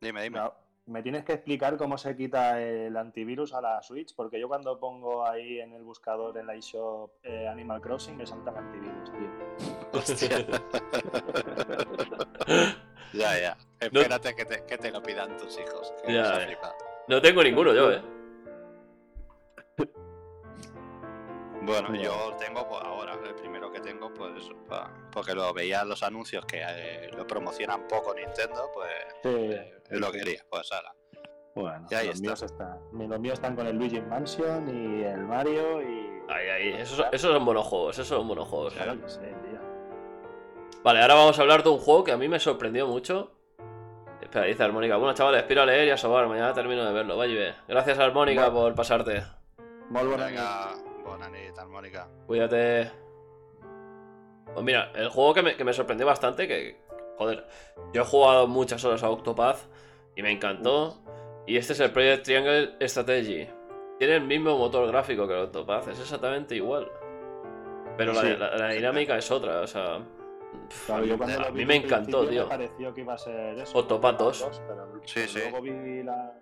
[0.00, 0.38] Dime, dime.
[0.38, 0.54] no,
[0.86, 4.78] me tienes que explicar cómo se quita el antivirus a la Switch, porque yo cuando
[4.80, 9.30] pongo ahí en el buscador en la eShop eh, Animal Crossing me saltan antivirus, tío.
[9.92, 10.46] Hostia.
[13.12, 13.56] ya, ya.
[13.78, 15.92] Espérate que, te, que te lo pidan tus hijos.
[16.04, 16.48] que Ya.
[17.06, 18.02] No tengo ninguno yo, ¿eh?
[21.62, 22.02] Bueno, Bueno.
[22.02, 26.02] yo tengo pues, ahora, el primero que tengo, pues pa- porque lo veía en los
[26.02, 28.88] anuncios que eh, lo promocionan poco Nintendo, pues
[29.22, 29.28] Sí.
[29.28, 30.94] eh, lo quería, pues ahora.
[31.54, 32.26] Bueno, Y ahí los, está.
[32.28, 36.22] míos están, los míos están con el Luigi Mansion y el Mario y.
[36.28, 36.68] Ahí, ahí.
[36.80, 38.72] Esos, esos son buenos juegos, esos son buenos juegos.
[38.72, 39.60] Claro que sí, tío.
[40.82, 43.32] Vale, ahora vamos a hablar de un juego que a mí me sorprendió mucho.
[44.22, 44.96] Espera, dice Armónica.
[44.96, 46.26] Bueno, chavales, espero a leer y a sobar.
[46.28, 47.16] Mañana termino de verlo.
[47.16, 47.54] Vaya, ve.
[47.68, 48.60] Gracias, Armónica, Bueno.
[48.68, 49.14] por pasarte.
[49.14, 50.02] Nit.
[50.16, 50.68] Venga,
[51.10, 52.08] buena nit, Armónica.
[52.26, 52.90] Cuídate.
[54.52, 56.80] Pues mira, el juego que me, que me sorprendió bastante, que,
[57.18, 57.46] joder,
[57.92, 59.58] yo he jugado muchas horas a Octopath
[60.16, 61.02] y me encantó.
[61.46, 63.48] Y este es el Project Triangle Strategy.
[63.98, 66.90] Tiene el mismo motor gráfico que el Octopath, es exactamente igual.
[67.96, 68.36] Pero la, Sí.
[68.36, 70.00] la- la dinámica es otra, o sea...
[70.86, 72.42] Claro, yo a mí me encantó, tío.
[72.44, 73.78] Me pareció que iba a ser eso.
[73.78, 74.62] Octopath Octopath 2.
[74.66, 75.38] pero, Sí, sí.
[75.48, 76.32] Luego vi la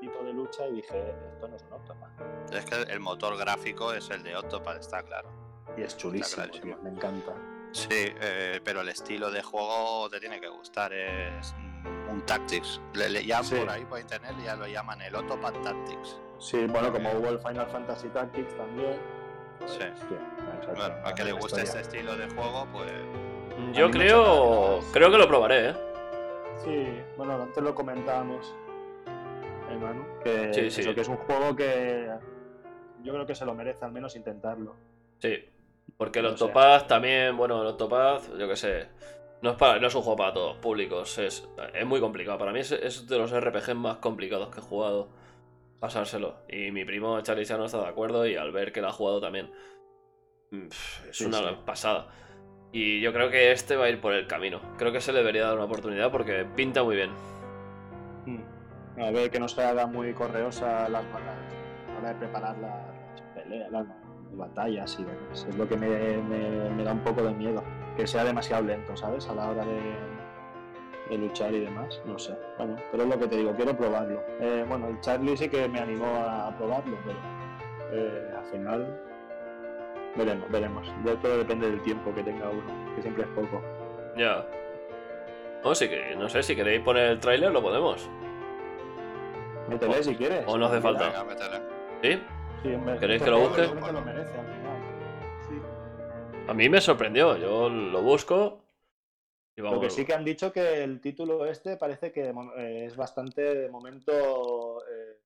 [0.00, 2.52] tipo de lucha y dije, esto no es un Octopath.
[2.52, 5.28] Es que el motor gráfico es el de Octopath, está claro.
[5.76, 7.32] Y es chulísimo, tío, me encanta.
[7.72, 12.80] Sí, eh, pero el estilo de juego te tiene que gustar, es mm, un Tactics.
[12.94, 13.54] Le, le llaman Sí.
[13.56, 16.18] por ahí por internet, ya lo llaman el Octopath Tactics.
[16.38, 18.98] Sí, bueno, como hubo el Final Fantasy Tactics también.
[19.66, 19.84] Sí.
[20.74, 22.90] Bueno, a que le guste este estilo de juego, pues
[23.74, 24.80] Yo mí me creo...
[24.92, 25.74] Creo que lo probaré, ¿eh?
[26.64, 28.54] Sí, bueno, antes lo comentábamos,
[30.24, 30.80] que, Sí, sí.
[30.82, 32.08] eso, que es un juego que
[33.02, 34.74] yo creo que se lo merece al menos intentarlo.
[35.18, 35.44] Sí.
[35.96, 38.88] Porque O sea- Octopath también, bueno, el Octopath, yo qué sé.
[39.42, 42.36] No es, para, no es un juego para todos públicos, es, es muy complicado.
[42.38, 45.08] Para mí es, es de los RPGs más complicados que he jugado
[45.78, 46.36] pasárselo.
[46.48, 48.92] Y mi primo Charlie ya no está de acuerdo y al ver que lo ha
[48.92, 49.50] jugado también.
[50.52, 51.44] Es Sí, una sí.
[51.64, 52.08] pasada.
[52.72, 54.60] Y yo creo que este va a ir por el camino.
[54.78, 57.10] Creo que se le debería dar una oportunidad porque pinta muy bien.
[58.98, 62.58] A ver, que no se haga muy correosa las malas a la hora de preparar
[62.58, 63.86] las peleas, las
[64.32, 65.46] batallas y demás.
[65.48, 67.62] Es lo que me, da un poco de miedo.
[67.96, 69.28] Que sea demasiado lento, ¿sabes?
[69.28, 72.00] A la hora de, luchar y demás.
[72.04, 72.36] No sé.
[72.58, 74.22] Bueno, pero es lo que te digo, quiero probarlo.
[74.40, 77.18] Eh, bueno, el Charlie sí que me animó a, probarlo, pero
[77.92, 79.00] eh, al final
[80.16, 80.92] veremos, veremos.
[81.04, 83.60] De todo depende del tiempo que tenga uno, que siempre es poco.
[84.16, 84.46] Ya.
[85.64, 88.08] No, sí que, no sé, si queréis poner el tráiler lo podemos.
[89.68, 90.44] Métele si quieres.
[90.46, 91.06] o no hace falta.
[91.06, 91.60] venga, métele.
[92.02, 92.22] ¿Sí?
[92.62, 93.62] Sí, hombre, ¿Queréis que lo busque?
[93.66, 95.40] lo merece al final.
[95.48, 95.62] Sí.
[96.48, 97.36] A mí me sorprendió.
[97.36, 98.64] Yo lo busco.
[99.56, 99.76] Y vamos.
[99.76, 103.42] Lo que sí que han dicho que el título este parece que eh, es bastante
[103.54, 105.18] de momento eh,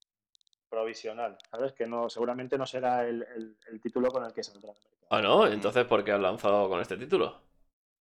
[0.68, 1.72] provisional, ¿sabes?
[1.72, 4.72] Que no, seguramente no será el, el- el título con el que saldrá.
[5.11, 7.41] Ah, no, entonces ¿por qué han lanzado con este título?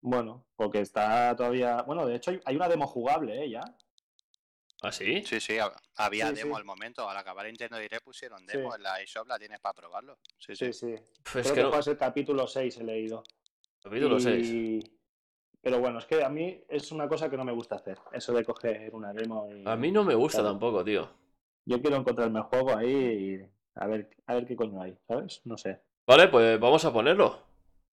[0.02, 1.82] Bueno, porque está todavía.
[1.84, 3.50] Bueno, de hecho hay, hay una demo jugable, ¿eh?
[3.50, 3.62] Ya.
[4.84, 5.24] ¿Ah, sí?
[5.26, 6.60] Sí, sí, hab- había Sí, demo sí.
[6.60, 7.10] al momento.
[7.10, 8.76] Al acabar Nintendo Direct pusieron demo Sí.
[8.78, 10.18] en la eShop, la tienes para probarlo.
[10.38, 10.72] Sí, sí.
[10.72, 10.96] Sí, sí.
[11.24, 11.82] Pf, Es Creo que que no.
[11.82, 13.24] fue el capítulo 6 he leído.
[13.82, 14.92] Capítulo Y- 6.
[15.62, 17.98] Pero bueno, es que a mí es una cosa que no me gusta hacer.
[18.12, 19.64] Eso de coger una demo y.
[19.66, 20.52] A mí no me gusta Claro.
[20.52, 21.10] tampoco, tío.
[21.66, 25.40] Yo quiero encontrarme el juego ahí y a ver, a ver qué coño hay, ¿sabes?
[25.46, 25.82] No sé.
[26.06, 27.42] Vale, pues vamos a ponerlo.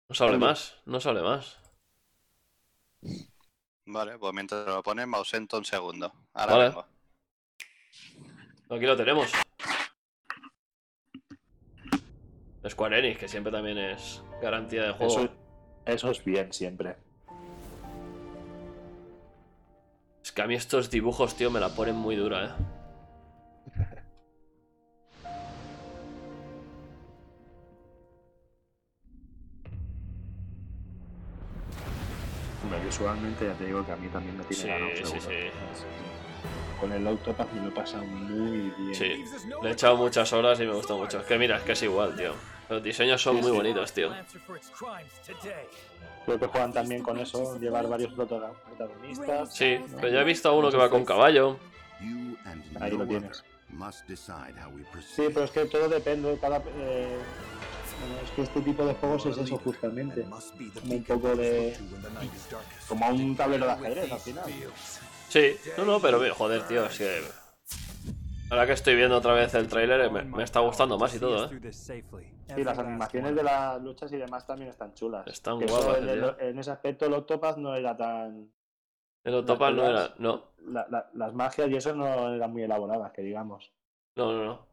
[0.09, 1.57] No se hable más, no se hable más.
[3.93, 6.13] Vale, pues mientras lo pones, me ausento un segundo.
[6.35, 6.69] Ahora Vale.
[6.69, 6.87] vengo.
[8.71, 9.33] Aquí lo tenemos.
[12.69, 15.13] Square Enix, que siempre también es garantía de juego.
[15.13, 15.29] Eso,
[15.87, 16.97] eso es bien siempre.
[20.23, 22.80] Es que a mí estos dibujos, tío, me la ponen muy dura, eh.
[32.91, 35.21] Visualmente ya te digo que a mí también me tiene Sí, ganado, sí, seguro.
[35.21, 35.87] sí.
[36.81, 38.95] Con el Octopath me lo he pasado muy bien.
[38.95, 39.25] Sí,
[39.63, 41.21] le he echado muchas horas y me gusta mucho.
[41.21, 42.35] Es que mira, es que es igual, tío.
[42.69, 43.57] Los diseños son Sí, muy sí.
[43.57, 44.11] bonitos, tío.
[46.27, 49.55] Creo que juegan también con eso, llevar varios prota- protagonistas.
[49.55, 51.59] Sí, pero yo he visto a uno que va con caballo.
[52.81, 53.45] Ahí lo tienes.
[54.07, 56.59] Sí, Sí, pero es que todo depende de cada...
[56.77, 57.19] eh,
[58.25, 60.23] es que este tipo de juegos es eso justamente.
[60.81, 61.77] Como un poco de...
[62.89, 64.45] Como un tablero de ajedrez al final.
[65.29, 67.21] Sí, no, no, pero joder, tío, es que.
[68.51, 71.45] Ahora que estoy viendo otra vez el tráiler, me, me está gustando más y todo,
[71.45, 71.49] ¿eh?
[72.57, 75.25] Sí, las animaciones de las luchas y demás también están chulas.
[75.29, 78.51] Están guapas, en, el- en ese aspecto el Octopath no era tan...
[79.23, 80.15] El Octopath no era.
[80.19, 83.73] No, la- la- las magias y eso no eran muy elaboradas, que digamos.
[84.17, 84.70] no, no, no.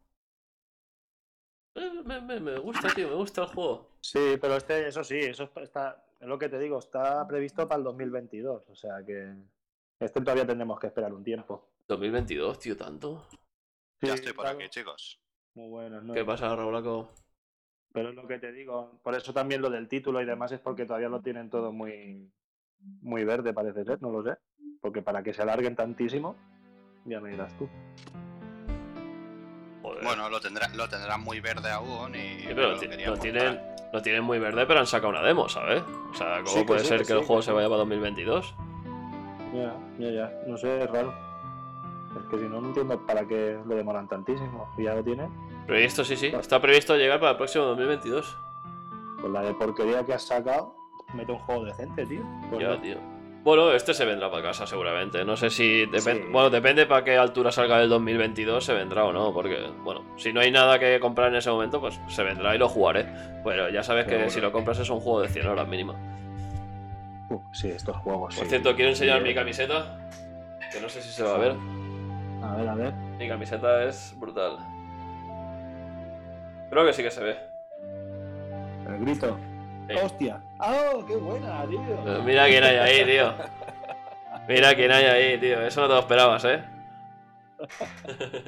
[1.78, 3.90] Eh, Me, me, me gusta, tío, me gusta el juego.
[4.02, 7.78] Sí, pero este, eso sí, eso está, es lo que te digo, está previsto para
[7.78, 9.36] el 2022, o sea que
[10.00, 11.70] este todavía tendremos que esperar un tiempo.
[11.88, 13.28] 2022, tío, tanto.
[14.02, 14.58] Ya estoy por claro.
[14.60, 15.20] aquí, chicos.
[15.54, 16.14] Muy bueno, ¿no?
[16.14, 17.12] ¿Qué pasa, Raulaco?
[17.94, 20.60] Pero es lo que te digo, por eso también lo del título y demás es
[20.60, 22.32] porque todavía lo tienen todo muy,
[23.02, 24.38] muy verde, parece ser, no lo sé.
[24.82, 26.36] Porque para que se alarguen tantísimo,
[27.06, 27.68] ya me dirás tú.
[30.04, 32.40] Bueno, lo tendrá, lo tendrán muy verde aún y.
[32.42, 32.88] Sí, pero lo, ti-
[33.20, 33.60] tienen,
[33.94, 35.84] lo tienen muy verde, pero han sacado una demo, ¿sabes?
[36.12, 38.56] O sea, ¿cómo Sí, que puede sí, ser que el juego se vaya para 2022?
[39.54, 40.32] Ya, ya, ya.
[40.48, 41.14] No sé, es raro.
[42.18, 44.68] Es que si no, no entiendo para qué lo demoran tantísimo.
[44.78, 45.30] Ya lo tiene.
[45.68, 46.28] Previsto, sí, sí.
[46.28, 48.38] Está previsto llegar para el próximo 2022.
[49.22, 50.76] Con la de porquería que has sacado,
[51.14, 52.22] mete un juego decente, tío.
[52.50, 52.82] Pues Ya, no.
[52.82, 52.98] tío.
[53.48, 55.24] Bueno, este se vendrá para casa seguramente.
[55.24, 55.86] No sé si...
[55.86, 56.30] depen- Sí.
[56.34, 59.32] Bueno, depende para qué altura salga el 2022 se vendrá o no.
[59.32, 62.58] Porque, bueno, si no hay nada que comprar en ese momento, pues se vendrá y
[62.58, 63.06] lo jugaré.
[63.46, 65.96] Pero ya sabes que si lo compras es un juego de 100 horas mínimo.
[67.30, 68.36] Uh, sí, estos juegos.
[68.36, 68.50] Por sí.
[68.50, 69.98] cierto, quiero enseñar Sí, mi camiseta.
[70.70, 71.56] Que no sé si se va a ver.
[72.44, 72.94] A ver, a ver.
[73.18, 74.58] Mi camiseta es brutal.
[76.70, 77.38] Creo que sí que se ve.
[78.90, 79.38] El grito.
[79.88, 79.96] Sí.
[79.96, 80.42] ¡Hostia!
[80.60, 82.24] ¡Oh, qué buena, tío!
[82.24, 83.34] Mira quién hay ahí, tío.
[84.48, 85.62] Mira quién hay ahí, tío.
[85.62, 86.64] Eso no te lo esperabas, ¿eh?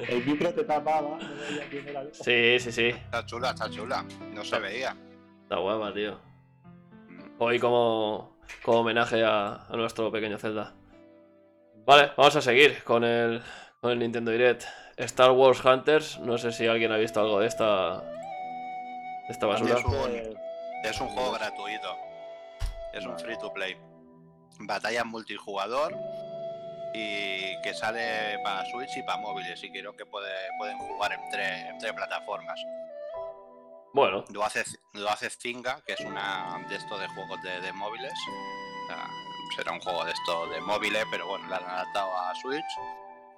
[0.08, 2.04] El micro te tapaba, no veía.
[2.12, 2.88] Sí, sí, sí.
[2.88, 4.04] Está chula, está chula.
[4.32, 4.96] No se veía.
[5.42, 6.18] Está guapa, tío.
[7.08, 7.22] Mm.
[7.38, 10.74] Hoy como, como homenaje a, a nuestro pequeño Zelda.
[11.86, 13.42] Vale, vamos a seguir con el,
[13.80, 14.64] con el Nintendo Direct.
[14.96, 16.20] Star Wars Hunters.
[16.20, 18.00] No sé si alguien ha visto algo de esta.
[18.02, 19.76] De esta basura.
[20.84, 21.96] Es un- juego gratuito.
[22.92, 23.76] Es un free to play.
[24.60, 25.96] Batalla multijugador
[26.92, 29.62] y que sale para Switch y para móviles.
[29.62, 32.60] Y creo que puede- pueden jugar entre, entre plataformas.
[33.92, 34.62] Bueno, Lo hace,
[34.92, 38.12] lo hace Zynga, que es una de estos de juegos de, de móviles.
[38.86, 39.08] Sea,
[39.56, 42.64] será un juego de esto de móviles, pero bueno, lo han adaptado a Switch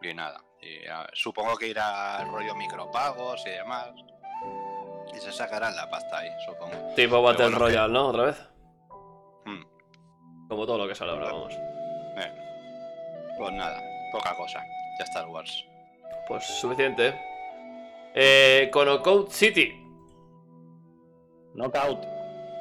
[0.03, 0.43] y nada.
[0.61, 3.89] Y, a ver, supongo que irá al rollo micropagos y demás.
[5.15, 6.73] Y se sacarán la pasta ahí, supongo.
[6.97, 8.09] tipo Battle bueno, que- Royale, ¿no?
[8.09, 8.37] Otra vez.
[9.45, 9.63] Hmm,
[10.49, 11.55] Como todo lo que sale ahora, vamos.
[11.55, 12.33] eh.
[13.39, 13.81] Pues nada,
[14.13, 14.61] poca cosa.
[14.99, 15.65] Ya Star Wars.
[16.29, 17.15] Pues suficiente.
[18.15, 19.73] Eh, Conocode City.
[21.55, 22.05] Knockout.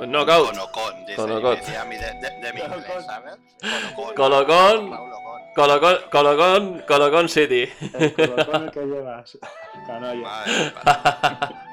[0.01, 0.49] Knockout.
[0.49, 1.15] Conocon, dice.
[1.15, 1.55] Conocon.
[1.55, 3.05] Decía mí de, de, de mi inglés.
[3.05, 3.35] ¿sabes?
[4.15, 4.15] Colocón.
[4.15, 5.11] Colocón.
[5.53, 7.69] Colocón, Colocón, Colocón City.
[7.93, 9.37] El colocón el que llevas.
[9.87, 10.21] Canalla.
[10.21, 11.55] Madre, madre.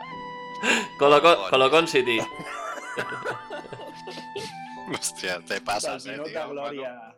[0.99, 2.19] Colocón, City.
[4.93, 6.51] Hostia, te pasas, eh, Salvinota tío.
[6.51, 7.15] Gloria.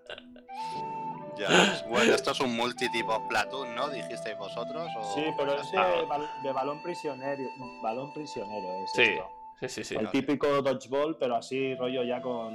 [1.39, 1.85] Ya ves.
[1.89, 3.89] Bueno, esto es un multi tipo Platoon, ¿no?
[3.89, 4.89] ¿Dijisteis vosotros?
[4.99, 5.15] O...
[5.15, 6.03] Sí, pero es de, Ah.
[6.07, 7.43] bal- de balón prisionero.
[7.83, 9.29] Balón prisionero es Sí, esto.
[9.61, 9.95] sí, sí, sí.
[9.95, 12.53] El típico dodgeball, pero así rollo ya con.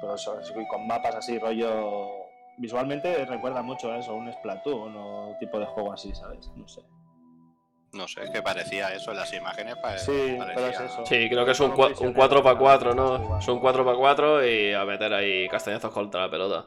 [0.00, 2.08] Pero eso, es con mapas así, rollo.
[2.58, 6.50] Visualmente recuerda mucho a eso, un Splatoon o tipo de juego así, ¿sabes?
[6.56, 6.80] No sé.
[7.96, 9.76] No sé, es que parecía eso en las imágenes.
[9.76, 10.54] pa- Sí, parecía...
[10.54, 11.06] pero es eso.
[11.06, 13.38] Sí, creo que es un, cua- un prisionero, 4x4, para ¿no?
[13.38, 16.66] Es un 4x4 y a meter ahí castañazos contra la pelota.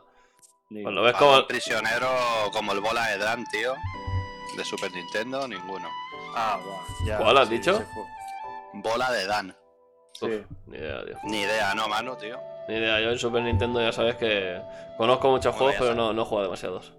[0.69, 1.47] Pues lo ves como...
[1.47, 2.07] prisionero
[2.53, 3.73] como el bola de Dan, tío.
[4.57, 5.87] De Super Nintendo, ninguno.
[6.35, 6.59] Ah,
[7.05, 7.17] ya.
[7.17, 7.83] ¿Cuál has sí, dicho?
[8.73, 9.55] Bola de Dan.
[10.13, 10.25] Sí.
[10.25, 11.15] Uf, ni idea, tío.
[11.23, 12.39] Ni idea, ¿no, mano, tío?
[12.67, 12.99] Ni idea.
[12.99, 14.61] Yo en Super Nintendo ya sabes que
[14.97, 16.93] conozco muchos Bueno, juegos, pero no, no he jugado demasiados.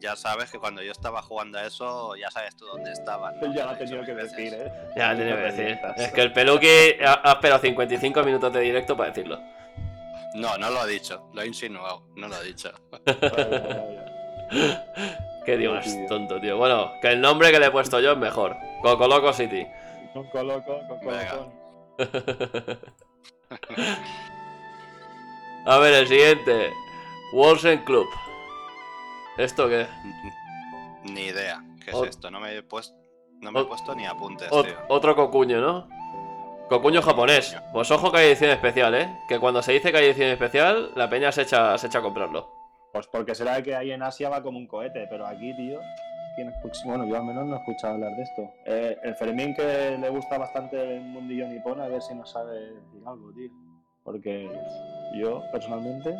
[0.00, 3.38] Ya sabes que cuando yo estaba jugando a eso, ya sabes tú dónde estaban.
[3.40, 3.52] ¿no?
[3.54, 4.54] Ya lo Lo ha tenido que decir.
[4.54, 4.72] ¿eh?
[4.96, 5.78] Ya, No tenía que decir.
[5.96, 9.40] Es que el peluqui ha, ha esperado 55 minutos de directo para decirlo.
[10.34, 12.70] No, no lo he dicho, lo he insinuado, no lo he dicho.
[15.46, 16.56] Qué tío más tonto, tío.
[16.58, 18.56] Bueno, que el nombre que le he puesto yo es mejor.
[18.82, 19.66] Coco Loco City.
[20.12, 21.30] Con coloco, con Venga.
[21.30, 21.54] colocón.
[25.66, 26.70] A ver, el siguiente.
[27.32, 28.06] Wolsen Club.
[29.38, 29.86] ¿Esto qué?
[31.04, 31.62] Ni idea.
[31.84, 32.30] ¿Qué Ot- es esto?
[32.30, 32.96] No me he puesto,
[33.40, 34.74] no me he puesto ni apuntes, Ot- tío.
[34.88, 35.88] otro cocuño, ¿no?
[36.68, 37.52] Cocuño japonés.
[37.52, 37.72] cocuño.
[37.72, 39.08] Pues ojo que hay edición especial, ¿eh?
[39.28, 42.02] Que cuando se dice que hay edición especial, la peña se echa, se echa a
[42.02, 42.50] comprarlo.
[42.92, 45.78] Pues porque será que ahí en Asia va como un cohete, pero aquí, tío,
[46.34, 46.80] ¿quién escucha?
[46.86, 48.42] Bueno, yo al menos no he escuchado hablar de esto.
[48.64, 52.58] Eh, el Fermín que le gusta bastante el mundillo nipón, a ver si nos sabe
[52.58, 53.50] decir algo, tío.
[54.02, 54.50] Porque
[55.20, 56.16] yo, personalmente,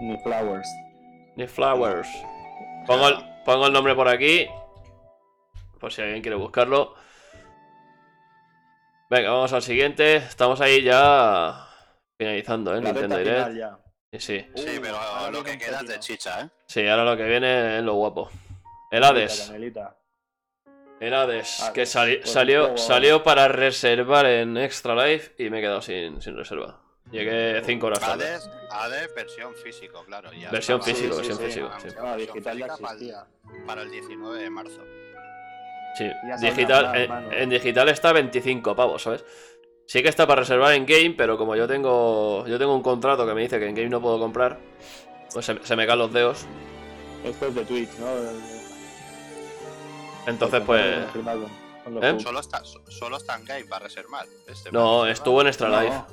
[0.00, 0.68] ni Flowers.
[1.38, 2.08] Ni Flowers.
[2.84, 3.14] Pongo el,
[3.44, 4.48] pongo el nombre por aquí.
[5.78, 6.94] Por si alguien quiere buscarlo.
[9.08, 10.16] Venga, vamos al siguiente.
[10.16, 11.64] Estamos ahí ya
[12.18, 12.80] finalizando, ¿eh?
[12.82, 13.50] La Nintendo Direct.
[13.56, 13.78] ya.
[14.10, 14.44] Y sí.
[14.56, 16.48] Sí, Uh, pero ahora lo que queda es de chicha, ¿eh?
[16.66, 18.28] Sí, ahora lo que viene es lo guapo.
[18.90, 19.46] El Hades.
[19.46, 19.96] Canelita.
[20.98, 21.60] El Hades.
[21.60, 25.82] Hades, Que sali- pues salió, salió para reservar en Extra Life y me he quedado
[25.82, 26.80] sin, sin reserva.
[27.10, 28.38] Llegué 5 horas tarde.
[28.70, 30.30] Hades, versión físico, claro.
[30.32, 31.44] ya Versión estaba- físico, Sí, versión sí.
[31.44, 31.70] físico.
[31.80, 31.88] Sí.
[31.96, 33.64] No, versión digital ya física para el-.
[33.66, 34.80] Para el 19 de marzo.
[35.96, 39.24] Sí, digital, hablar, en, digital está 25 pavos, ¿sabes?
[39.86, 43.26] Sí que está para reservar en game, pero como yo tengo yo tengo un contrato
[43.26, 44.58] que me dice que en game no puedo comprar,
[45.32, 46.44] pues se, se me caen los dedos.
[47.24, 48.06] Esto es de Twitch, ¿no?
[50.26, 50.84] Entonces, pues,
[52.02, 52.16] ¿Eh?
[52.20, 54.26] Solo está, so- solo está en game para reservar.
[54.46, 55.94] Este No, estuvo en Extra Life.
[55.96, 56.06] No.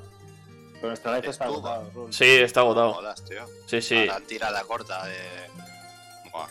[0.81, 2.13] Pero Extra Life está agotado, Rul.
[2.13, 2.93] Sí, está No agotado.
[2.93, 3.45] jodas, tío.
[3.65, 3.97] Sí, sí.
[4.07, 5.17] Ahora tirada corta de.
[6.31, 6.47] Buah.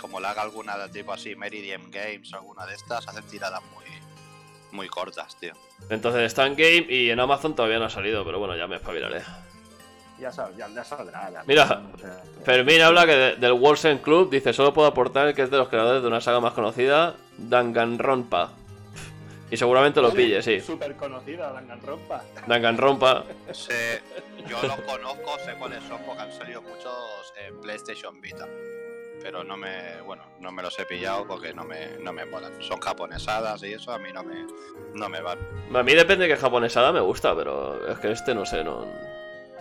[0.00, 3.62] Como la haga alguna de tipo así, Meridian Games o alguna de estas, hacen tiradas
[3.74, 3.84] muy,
[4.72, 5.52] muy cortas, tío.
[5.88, 8.76] Entonces está en game y en Amazon todavía no ha salido, pero bueno, ya me
[8.76, 9.22] espabilaré.
[10.20, 11.30] Ya, sal- ya, ya saldrá.
[11.30, 11.42] ya.
[11.46, 11.82] Mira,
[12.44, 15.68] Fermín habla que de- del Wolsen Club, dice, solo puedo aportar que es de los
[15.68, 18.52] creadores de una saga más conocida, Danganronpa.
[19.50, 20.60] Y seguramente lo pille, sí.
[20.60, 22.22] Súper conocida, Danganronpa.
[22.46, 23.24] Danganronpa.
[23.52, 24.02] Sé-
[24.48, 28.48] yo los conozco, sé cuáles son porque han salido muchos en PlayStation Vita.
[29.22, 32.52] Pero no me, bueno, no me los he pillado porque no me, no me molan.
[32.62, 34.46] Son japonesadas y eso a mí no me,
[34.94, 35.38] no me van.
[35.74, 38.84] A mí depende de qué japonesada me gusta, pero es que este no sé, no,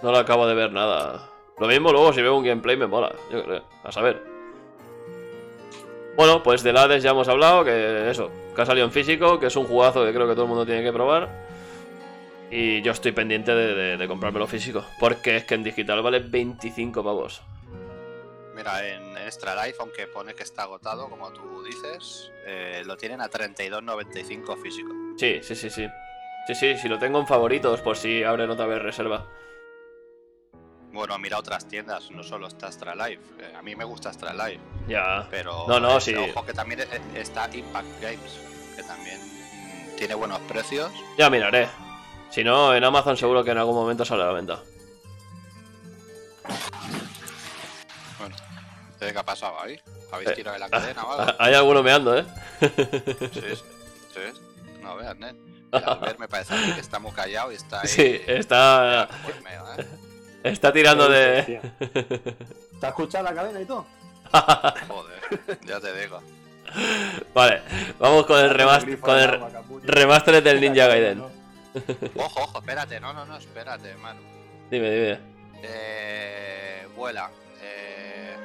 [0.02, 1.30] no lo acabo de ver nada.
[1.60, 4.33] Lo mismo luego si veo un gameplay me mola, yo creo, a saber.
[6.16, 9.48] Bueno, pues del Hades ya hemos hablado, que eso, que ha salido en físico, que
[9.48, 11.30] es un jugazo que creo que todo el mundo tiene que probar.
[12.52, 16.20] Y yo estoy pendiente de, de, de comprármelo físico, porque es que en digital vale
[16.20, 17.42] 25 pavos.
[18.54, 23.20] Mira, en Extra Life, aunque pone que está agotado, como tú dices, eh, lo tienen
[23.22, 24.90] a 32.95 físico.
[25.18, 25.88] Sí, sí, sí, sí.
[26.46, 29.26] Sí, sí, si lo tengo en favoritos, por si abren otra vez reserva.
[30.94, 33.20] Bueno, mira otras tiendas, no solo está Extra Life.
[33.40, 35.28] Eh, a mí me gusta Extra Life, Ya.
[35.32, 36.16] pero No, no, eh, sí.
[36.16, 38.40] ojo que también eh, está Impact Games,
[38.76, 39.20] que también
[39.98, 40.92] tiene buenos precios.
[41.18, 41.68] Ya miraré.
[42.30, 44.60] Si no, en Amazon seguro que en algún momento sale a la venta.
[48.20, 48.36] Bueno,
[49.00, 49.80] ¿qué ha pasado ahí?
[50.12, 51.34] ¿Habéis Eh, tirado de la cadena o algo?
[51.40, 52.26] Hay alguno meando, ¿eh?
[52.60, 53.64] Sí, sí,
[54.14, 54.80] sí.
[54.82, 55.54] No veas, Nen.
[55.72, 57.88] Al ver me parece a mí que está muy callado y está ahí.
[57.88, 59.86] Sí, está, Pues meo, ¿eh?
[60.44, 61.62] Está tirando de...
[61.80, 63.86] ¿Te has escuchado la cadena y todo?
[64.88, 66.20] Joder, ya te digo.
[67.34, 67.62] Vale,
[68.00, 69.18] vamos con el, con
[69.84, 71.22] remaster del Ninja Gaiden.
[72.16, 74.22] Ojo, ojo, espérate, no, no, no, espérate, Manu.
[74.70, 75.20] Dime, dime.
[75.62, 77.30] Eh, vuela.
[77.62, 78.36] Eh,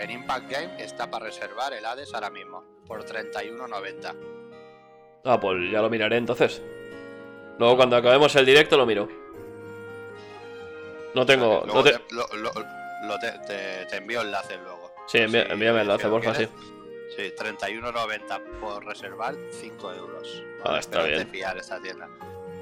[0.00, 4.14] en Impact Game está para reservar el Hades ahora mismo, por 31.90.
[5.24, 6.60] Ah, pues ya lo miraré entonces.
[7.58, 9.21] Luego cuando acabemos el directo lo miro.
[11.14, 11.62] No tengo...
[11.66, 12.52] Luego No te- te, lo- lo-
[13.04, 14.92] lo te, te- te envío enlaces luego.
[15.08, 16.48] Sí, envía- Si- envíame el enlace, porfa, sí.
[17.16, 20.42] Sí, 31.90 por reservar, 5 euros.
[20.64, 21.28] Ah, está Pero es de bien.
[21.28, 22.08] fiar esta tienda.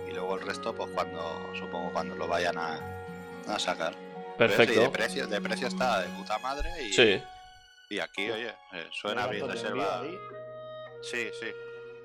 [0.08, 1.20] Y luego el resto, pues cuando,
[1.56, 2.80] supongo cuando lo vayan a,
[3.46, 3.94] a sacar.
[4.36, 4.92] Pero sí, de Perfecto.
[4.92, 7.22] precio, de precio está de puta madre y, Sí.
[7.90, 10.02] y aquí, oye, eh, suena bien ¿Cuánto te reserva.
[11.02, 11.46] Sí, sí.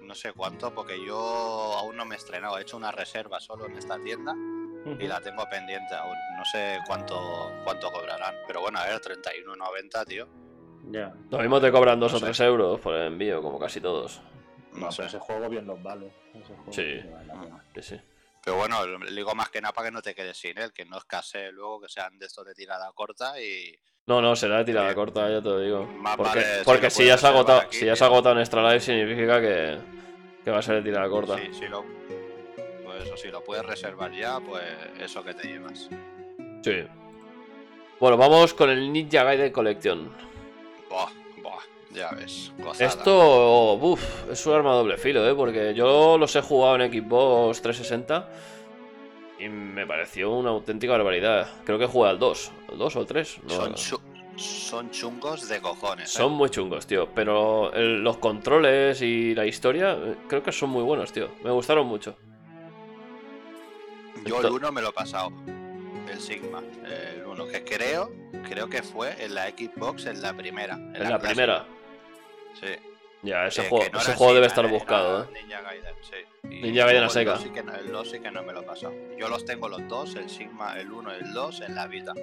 [0.01, 1.17] No sé cuánto, porque yo
[1.79, 2.59] aún no me he estrenado.
[2.59, 4.35] He hecho una reserva solo en esta tienda
[4.99, 6.15] y la tengo pendiente aún.
[6.37, 8.35] No sé cuánto cuánto cobrarán.
[8.47, 10.27] Pero bueno, a ver, 31.90, tío.
[10.91, 11.13] Ya.
[11.31, 12.25] Lo mismo te cobran 2 No o sé.
[12.25, 14.21] 3 euros por el envío, como casi todos.
[14.73, 15.05] No No, sé.
[15.05, 16.13] ese juego bien los vale.
[16.33, 17.01] Ese juego Sí.
[17.01, 17.51] sí vale.
[17.75, 18.01] Sí, sí.
[18.43, 20.85] Pero bueno, le digo más que nada para que no te quedes sin él, que
[20.85, 23.75] no escasee luego que sean de estos de tirada corta y.
[24.05, 25.85] No, no, será de tirada corta, ya te lo digo.
[25.87, 28.03] Más Porque, vale si porque si ya se ha reservar agotado, aquí, si ya se
[28.03, 28.13] ha tío.
[28.13, 29.77] agotado en Extra Life significa que,
[30.43, 31.37] que va a ser de tirada corta.
[31.39, 31.83] Sí, si lo.
[32.95, 34.63] Pues eso, si lo puedes reservar ya, pues
[34.99, 35.89] eso que te llevas.
[36.63, 36.83] Sí.
[37.99, 40.09] Bueno, vamos con el Ninja Gaiden Collection.
[40.89, 41.09] Buah,
[41.41, 41.59] buah,
[41.91, 42.53] ya ves.
[42.57, 42.85] Gozada.
[42.89, 45.33] Esto, uff, es un arma de doble filo, ¿eh?
[45.35, 48.29] Porque yo los he jugado en Xbox 360
[49.39, 51.49] y me pareció una auténtica barbaridad.
[51.65, 53.39] Creo que jugué al 2, al 2 o al 3.
[53.43, 54.01] no- son, chu-
[54.37, 56.09] son chungos de cojones.
[56.09, 56.17] ¿eh?
[56.17, 57.09] son muy chungos, tío.
[57.13, 61.29] Pero el- los controles y la historia eh, creo que son muy buenos, tío.
[61.43, 62.15] Me gustaron mucho.
[64.25, 65.31] Yo el 1 me lo he pasado.
[66.11, 66.61] El Sigma.
[66.83, 68.11] El 1, que creo,
[68.47, 70.75] creo que fue en la Xbox en la primera.
[70.75, 71.65] En, En la primera.
[72.59, 72.75] Sí.
[73.21, 75.27] Ya, ese juego, no ese juego debe estar buscado, ¿eh?
[75.33, 76.15] Ninja Gaiden, sí.
[76.43, 77.33] Y Ninja Gaiden a seca.
[77.33, 78.93] El 2 sí que no, el 2 sí que no me lo he pasado.
[79.17, 82.13] Yo los tengo los dos, el Sigma, el 1 y el 2 en la Vita.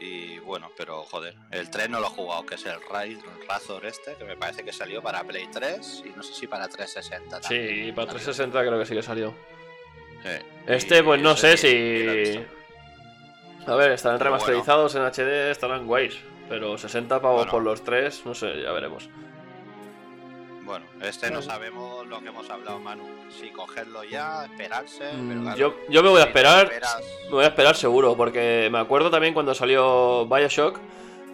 [0.00, 3.18] Y bueno, pero joder, el 3 no lo he jugado, que es el Ray
[3.48, 6.68] Razor este, que me parece que salió para Play 3 y no sé si para
[6.68, 7.86] 360 también.
[7.86, 9.32] Sí, para 360 creo que sí que salió.
[10.66, 12.40] Este, pues no sé si.
[13.66, 16.16] A ver, estarán remasterizados en HD, estarán guays.
[16.48, 17.50] Pero 60 pavos Bueno.
[17.50, 19.08] por los tres, no sé, ya veremos.
[20.62, 23.04] Bueno, este no sabemos lo que hemos hablado, Manu.
[23.30, 25.12] Si cogerlo ya, esperarse.
[25.12, 26.66] Mm, pero claro, yo, yo me voy a esperar.
[26.66, 30.78] esperas- Me voy a esperar seguro, porque me acuerdo también cuando salió Bioshock,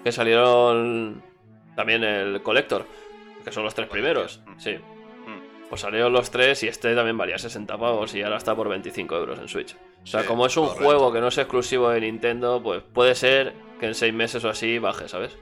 [0.04, 1.22] que salieron
[1.76, 2.86] también el Collector,
[3.44, 4.40] que son los tres primeros.
[4.46, 4.58] Mm.
[4.58, 4.78] Sí.
[5.72, 9.16] Pues salieron los tres y este también valía 60 pavos y ahora está por 25
[9.16, 9.74] euros en Switch.
[10.02, 10.84] O sea, sí, como es un correcto.
[10.84, 14.50] juego que no es exclusivo de Nintendo, pues puede ser que en 6 meses o
[14.50, 15.32] así baje, ¿sabes?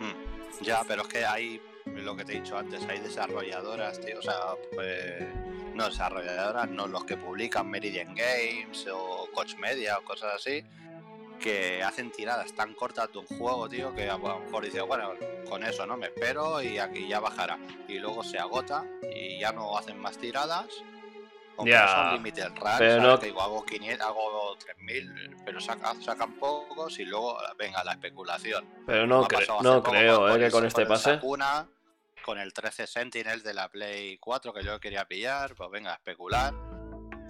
[0.00, 4.18] Mm, Ya, pero es que hay lo que te he dicho antes, hay desarrolladoras, tío,
[4.18, 4.40] o sea,
[4.74, 5.22] pues,
[5.72, 10.64] no desarrolladoras, no los que publican Meridian Games o Coach Media o cosas así,
[11.38, 15.12] que hacen tiradas tan cortas de un juego, tío, que a lo mejor dice, bueno,
[15.48, 17.58] con eso no me espero y aquí ya bajará.
[17.88, 18.84] Y luego se agota
[19.14, 20.66] y ya no hacen más tiradas.
[21.56, 26.98] Son limited runs, pero no- que digo, hago 500, hago 3000, pero sacan, sacan pocos
[26.98, 28.66] y luego venga la especulación.
[28.86, 31.14] Pero no, cre- no creo, con eh, que el- con este el pase.
[31.14, 31.66] Sakuna,
[32.24, 35.94] con el 13 Sentinel de la Play 4 que yo quería pillar, pues venga, a
[35.94, 36.52] especular.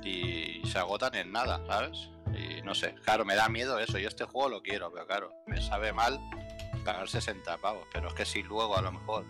[0.03, 2.09] Y se agotan en nada, ¿sabes?
[2.37, 3.99] Y no sé, claro, me da miedo eso.
[3.99, 6.19] Yo este juego lo quiero, pero claro, me sabe mal
[6.85, 7.87] pagar 60 pavos.
[7.93, 9.25] Pero es que si luego a lo mejor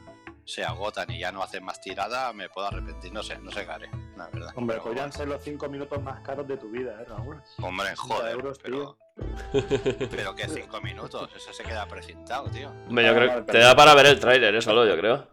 [0.45, 3.13] se agotan y ya no hacen más tirada, me puedo arrepentir.
[3.13, 4.53] No sé, no sé qué haré, la verdad.
[4.55, 7.43] Hombre, Pero podrían ser los 5 minutos más caros de tu vida, ¿eh, Raúl?
[7.63, 8.99] Hombre, 60 joder, euros, pero,
[10.11, 12.71] pero que 5 minutos, eso se queda precintado, tío.
[12.89, 15.29] Hombre, yo Ah, creo que te da para ver el tráiler, eso solo, yo creo.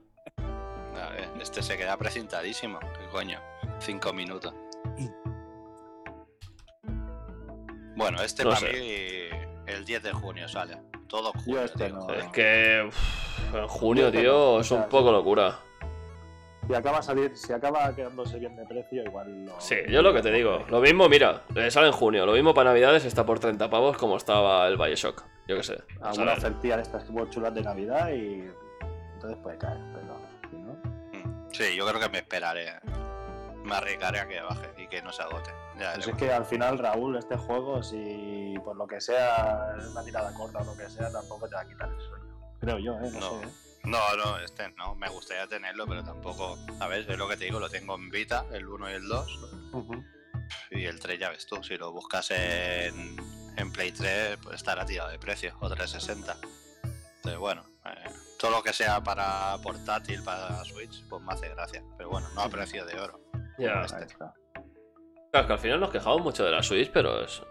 [0.95, 2.79] A ver, este se queda precintadísimo.
[2.79, 3.39] ¿Qué coño?
[3.79, 4.53] Cinco minutos.
[7.95, 8.73] Bueno, este No para sé.
[8.73, 10.77] mí el 10 de junio sale.
[11.07, 12.09] Todo Yo junio, este no.
[12.09, 15.59] Es que uf, en junio, tío, es no, un poco locura.
[16.67, 19.59] Si acaba, salir, si acaba quedándose bien de precio, igual lo...
[19.59, 20.63] Sí, yo lo que te digo.
[20.69, 22.25] Lo mismo, mira, eh, sale en junio.
[22.25, 25.25] Lo mismo para Navidades está por 30 pavos como estaba el Bioshock.
[25.45, 25.83] Yo qué sé.
[26.01, 28.49] a Alguna ofertilla de estas chulas de Navidad y...
[29.15, 30.17] Entonces puede caer, pero...
[30.49, 30.73] si no,
[31.11, 32.71] Mm, Sí, yo creo que me esperaré.
[33.65, 35.51] Me arriesgaré a que baje y que no se agote.
[35.79, 39.85] Ya Pues es que al final, Raúl, este juego, si por lo que sea es
[39.87, 42.23] una tirada corta o lo que sea, tampoco te va a quitar el sueño.
[42.59, 43.11] Creo yo, ¿eh?
[43.13, 43.39] No, No.
[43.41, 43.45] sé.
[43.47, 43.51] ¿eh?
[43.85, 44.95] No, no, este no.
[44.95, 46.57] Me gustaría tenerlo, pero tampoco.
[46.79, 49.07] A ver, es lo que te digo, lo tengo en Vita, el 1 y el
[49.07, 49.39] 2.
[49.73, 50.03] Ujú.
[50.71, 53.17] Y el 3 ya ves tú, si lo buscas en,
[53.57, 56.37] en Play 3, pues estará tirado de precio, o 360.
[57.15, 58.09] Entonces, bueno, eh,
[58.39, 61.83] todo lo que sea para portátil, para Switch, pues me hace gracia.
[61.97, 63.19] Pero bueno, no a precio de oro.
[63.57, 63.81] Ya.
[63.83, 63.97] Este.
[63.97, 64.33] Ahí está.
[65.33, 67.41] Claro, que al final nos quejamos mucho de la Switch, pero es,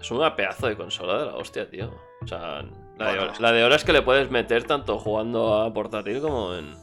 [0.00, 1.88] es una pedazo de consola de la hostia, tío.
[2.22, 2.60] O sea,
[2.98, 3.32] la, de, Bueno.
[3.38, 6.74] la de horas que le puedes meter tanto jugando a portátil como en,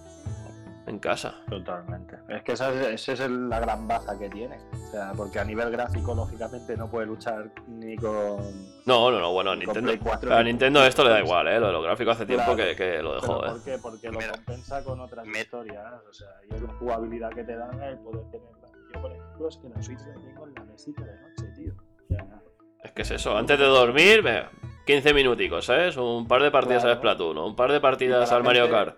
[0.88, 1.36] en casa.
[1.50, 2.16] Totalmente.
[2.30, 4.58] Es que esa es, esa es la gran baza que tiene.
[4.72, 8.38] O sea, porque a nivel gráfico, lógicamente, no puede luchar ni con.
[8.86, 9.82] No, no, no, bueno, a Nintendo.
[9.90, 11.28] Play 4, A Nintendo esto le da 3.
[11.28, 11.60] igual, eh.
[11.60, 12.70] Lo de los gráficos hace tiempo Claro.
[12.70, 13.50] que, que lo ¿Pero dejó, eh.
[13.50, 13.78] ¿Por qué?
[13.82, 14.32] Porque lo Mira.
[14.32, 15.94] compensa con otras historias.
[16.10, 18.57] O sea, y la jugabilidad que te dan el poder tenerla.
[18.94, 21.74] Yo, por ejemplo, es que la Switch la tengo en la mesita de noche, tío.
[22.08, 22.42] Sea,
[22.84, 24.52] Es que es eso, antes de dormir, venga,
[24.86, 25.98] 15 minuticos, ¿sabes?
[25.98, 26.94] Un par de partidas Claro.
[26.96, 28.98] a Splatoon, un par de partidas al Mario gente- Kart.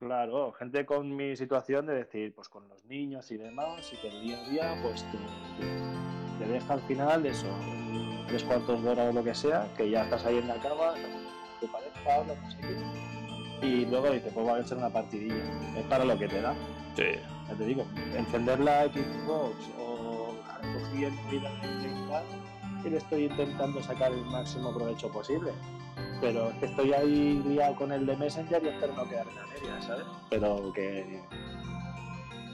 [0.00, 4.08] Claro, gente con mi situación de decir, pues con los niños y demás, y que
[4.08, 7.46] el día a día, pues te, te deja al final eso,
[8.26, 10.92] tres cuartos de hora o lo que sea, que ya estás ahí en la cama,
[11.60, 15.36] tu pareja, no sé qué, y luego dices, pues va a echar una partidilla.
[15.78, 16.52] Es para lo que te da,
[16.96, 17.04] Sí.
[17.48, 17.84] Ya te digo,
[18.16, 22.24] encender la Xbox o en tal,
[22.84, 25.52] y le estoy intentando sacar el máximo provecho posible.
[26.20, 29.46] Pero es que estoy ahí liado con el de Messenger y espero no quedarme a
[29.46, 30.04] medias, ¿sabes?
[30.30, 31.20] Pero que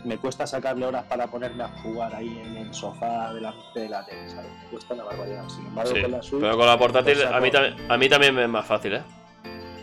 [0.04, 4.04] me cuesta sacarle horas para ponerme a jugar ahí en el sofá delante de la
[4.06, 4.50] tele, ¿sabes?
[4.50, 5.48] Me cuesta una barbaridad.
[5.48, 7.50] Sin embargo, Sí, con la Switch, Pero con la portátil a mí,
[7.88, 9.02] a mí también me es más fácil, ¿eh?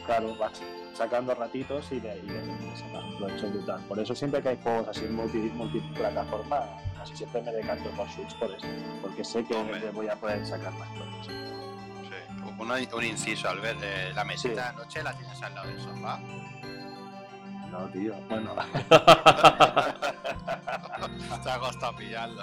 [0.06, 0.62] claro, vas
[0.98, 3.80] sacando ratitos y de, y de, de sacar provecho brutal.
[3.88, 6.66] Por eso siempre que hay juegos así multi, multiplataforma,
[6.98, 8.68] casi siempre me decanto por Switch por esto,
[9.02, 9.92] porque sé que Hombre.
[9.92, 11.30] voy a poder sacar más provecho.
[11.30, 11.36] Sí.
[12.60, 13.76] Un, un inciso, al ver
[14.16, 16.20] la mesita de noche la tienes al lado del sofá.
[17.70, 18.16] No, tío.
[18.30, 18.56] Bueno,
[21.44, 22.42] Te ha costado pillarlo.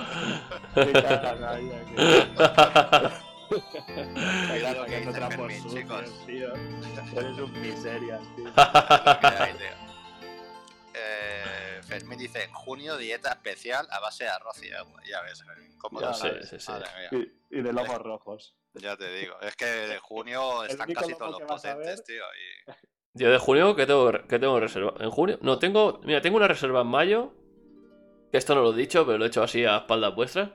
[3.48, 5.08] que
[5.68, 6.26] chicos.
[6.26, 6.52] tío.
[7.16, 8.50] Eres un miserias, tío.
[10.96, 15.00] Eh, Fermín dice, en junio dieta especial a base de arroz y agua.
[15.10, 16.48] Ya ves, Fermín, cómo lo Sí, sabes.
[16.48, 16.70] sí, sí.
[16.70, 17.26] Madre mía.
[17.50, 18.54] Y, y de lomos rojos.
[18.74, 22.22] Ya te digo, es que de junio están casi todos los potentes, tío.
[22.68, 22.70] Y...
[23.14, 24.94] Yo de junio, ¿qué tengo, qué tengo reserva?
[25.00, 25.38] ¿En junio?
[25.40, 26.00] No, tengo.
[26.04, 27.32] Mira, tengo una reserva en mayo.
[28.30, 30.50] Que esto no lo he dicho, pero lo he hecho así a espaldas vuestras.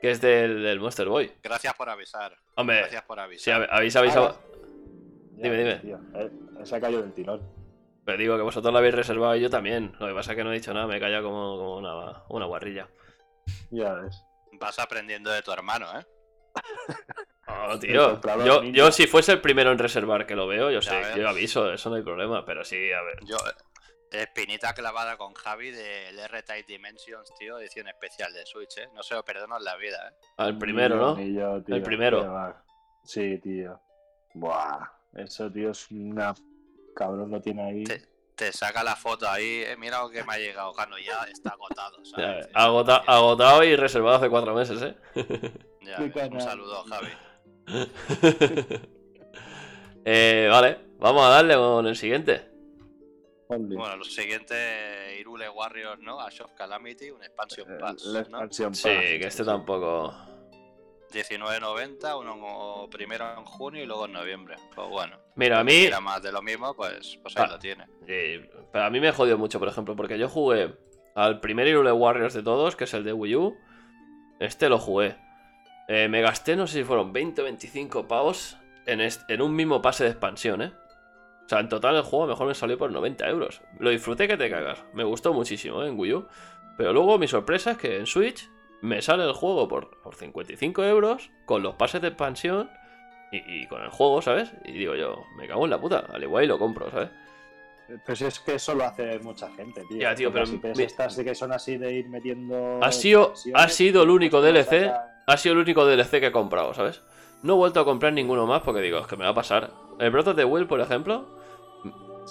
[0.00, 1.32] Que es del, del Monster Boy.
[1.42, 2.36] Gracias por avisar.
[2.54, 3.68] Hombre, Gracias por si avisar.
[3.70, 4.38] habéis avisado.
[5.36, 5.74] Ya Dime, dime.
[5.76, 5.98] Tío.
[6.14, 6.30] Eh,
[6.64, 7.42] se ha caído del tirón.
[8.04, 9.94] Pero digo que vosotros lo habéis reservado y yo también.
[9.98, 12.22] Lo que pasa es que no he dicho nada, me he callado como, como una,
[12.28, 12.88] una guarrilla.
[13.70, 14.22] Ya ves.
[14.52, 16.04] Vas aprendiendo de tu hermano, ¿eh?
[17.48, 18.20] No, El tío.
[18.44, 21.16] Yo, yo si fuese el primero en reservar que lo veo, yo Ya sé, ves.
[21.16, 22.44] yo aviso, eso no hay problema.
[22.44, 23.18] Pero sí, a ver.
[23.24, 23.36] Yo,
[24.10, 28.88] espinita clavada con Javi del R-Type Dimensions, tío, edición especial de Switch, ¿eh?
[28.94, 30.14] No se lo perdono en la vida, ¿eh?
[30.36, 31.16] Al primero, ¿no?
[31.16, 31.74] ni yo, tío.
[31.76, 32.54] El primero.
[33.04, 33.80] Sí, tío.
[34.34, 34.86] Buah.
[35.14, 36.34] Eso, tío, es una.
[36.94, 37.84] Cabrón lo tiene ahí.
[37.84, 38.02] Te-
[38.34, 41.50] te saca la foto ahí, eh, mira lo que me ha llegado, Cano, ya está
[41.50, 41.96] agotado.
[42.04, 42.10] Ya,
[42.42, 42.48] ¿sabes?
[42.54, 44.94] agota- agotado y reservado hace cuatro meses, ¿eh?
[45.82, 47.08] Ya ves, un saludo, Javi.
[50.08, 52.48] Eh, vale, vamos a darle con el siguiente.
[53.48, 53.76] Only.
[53.76, 56.20] Bueno, lo siguiente, Irule Warriors, ¿no?
[56.20, 60.12] Ash of Calamity, un expansion Eh, pass, la Sí, que este tampoco.
[61.12, 64.56] 19.90, uno primero en junio y luego en noviembre.
[64.74, 65.16] Pues bueno.
[65.36, 65.72] Mira, a mí.
[65.72, 67.52] quiera más de lo mismo, pues, pues ahí Ah.
[67.52, 67.86] lo tiene.
[68.06, 68.40] Sí,
[68.72, 70.74] pero a mí me jodió mucho, por ejemplo, porque yo jugué
[71.14, 73.56] al primer Irule Warriors de todos, que es el de Wii U.
[74.40, 75.16] Este lo jugué.
[75.88, 79.80] Eh, me gasté, no sé si fueron 20 o 25 pavos en, en un mismo
[79.80, 80.72] pase de expansión, ¿eh?
[81.46, 83.62] O sea, en total el juego mejor me salió por 90 euros.
[83.78, 84.84] Lo disfruté que te cagas.
[84.92, 85.88] Me gustó muchísimo, ¿eh?
[85.88, 86.26] En Wii U.
[86.76, 88.50] Pero luego mi sorpresa es que en Switch
[88.82, 92.68] me sale el juego por, por 55 euros, con los pases de expansión
[93.32, 94.52] y, y con el juego, ¿sabes?
[94.64, 96.04] Y digo yo, me cago en la puta.
[96.12, 97.10] Al igual y lo compro, ¿sabes?
[98.04, 99.98] Pues es que eso lo hace mucha gente, tío.
[100.00, 102.80] Ya, tío, Porque pero estas de que son así de ir metiendo.
[102.82, 104.92] Ha sido- ha sido el único DLC.
[105.28, 107.02] Ha sido el único DLC que he comprado, ¿sabes?
[107.42, 109.70] No he vuelto a comprar ninguno más porque digo, es que me va a pasar.
[109.98, 111.24] El Breath of the Wild, por ejemplo,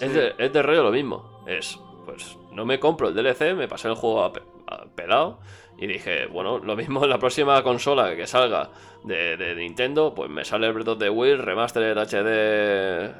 [0.00, 0.08] Sí.
[0.08, 1.42] de, es de rollo lo mismo.
[1.46, 5.38] Es, pues, no me compro el DLC, me pasé el juego a, pe- a pelado
[5.78, 8.70] y dije, bueno, lo mismo en la próxima consola que salga
[9.04, 13.14] de, de Nintendo, pues me sale el Breath of the Wild Remastered HD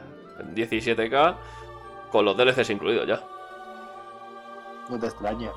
[0.54, 1.34] 17K
[2.10, 3.20] con los DLCs incluidos ya.
[4.88, 5.50] No te extraña.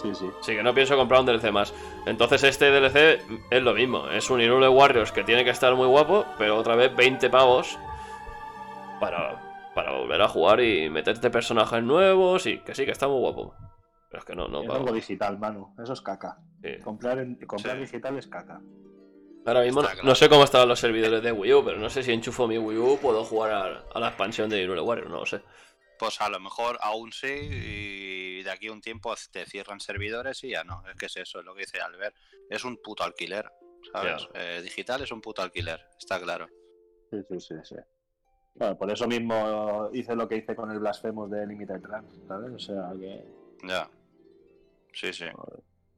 [0.00, 0.30] Sí, sí.
[0.40, 1.74] Así que no pienso comprar un DLC más.
[2.06, 3.20] Entonces este DLC
[3.50, 4.08] es lo mismo.
[4.08, 7.78] Es un Irule Warriors que tiene que estar muy guapo, pero otra vez 20 pavos
[9.00, 13.18] para, para volver a jugar y meterte personajes nuevos y que sí, que está muy
[13.18, 13.54] guapo.
[14.10, 14.80] Pero es que no, no es pago.
[14.80, 15.74] algo digital, Manu.
[15.82, 16.36] Eso es caca.
[16.62, 16.78] Sí.
[16.82, 17.82] Comprar, en- comprar Sí.
[17.82, 18.60] digital es caca.
[19.46, 20.08] Ahora mismo no, Está claro.
[20.08, 22.58] no sé cómo estaban los servidores de Wii U, pero no sé si enchufo mi
[22.58, 25.40] Wii U puedo jugar a, a la expansión de Irule Warriors, no lo sé.
[25.98, 30.42] Pues a lo mejor aún sí y de aquí a un tiempo te cierran servidores
[30.44, 30.82] y ya no.
[30.88, 32.14] Es que es eso, es lo que dice Albert.
[32.50, 33.50] Es un puto alquiler,
[33.92, 34.28] ¿sabes?
[34.34, 36.46] Eh, digital es un puto alquiler, está claro.
[37.10, 37.76] Sí, sí, sí, sí.
[38.54, 42.50] Bueno, por eso mismo hice lo que hice con el Blasphemous de Limited Run, ¿sabes?
[42.52, 43.24] O sea que.
[43.66, 43.88] Ya.
[44.92, 45.26] Sí, sí.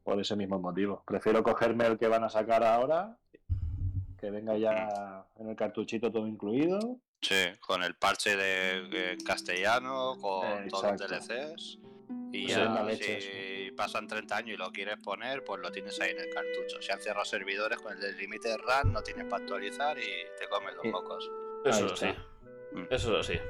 [0.04, 1.02] Por ese mismo motivo.
[1.06, 3.16] Prefiero cogerme el que van a sacar ahora,
[4.18, 6.78] que venga ya en el cartuchito todo incluido.
[7.20, 11.26] Sí, con el parche de castellano, con Eh, todos los.
[11.28, 11.78] DLCs.
[12.32, 16.10] Y Pues ya, si pasan 30 años y lo quieres poner, pues lo tienes ahí
[16.10, 16.80] en el cartucho.
[16.80, 20.02] Si han cerrado servidores con el del Limited Run, no tienes para actualizar y
[20.38, 20.88] te comen los Sí.
[20.90, 21.30] mocos.
[21.64, 22.14] Eso Ahí
[22.74, 22.84] Mm.
[22.90, 23.40] Eso es así.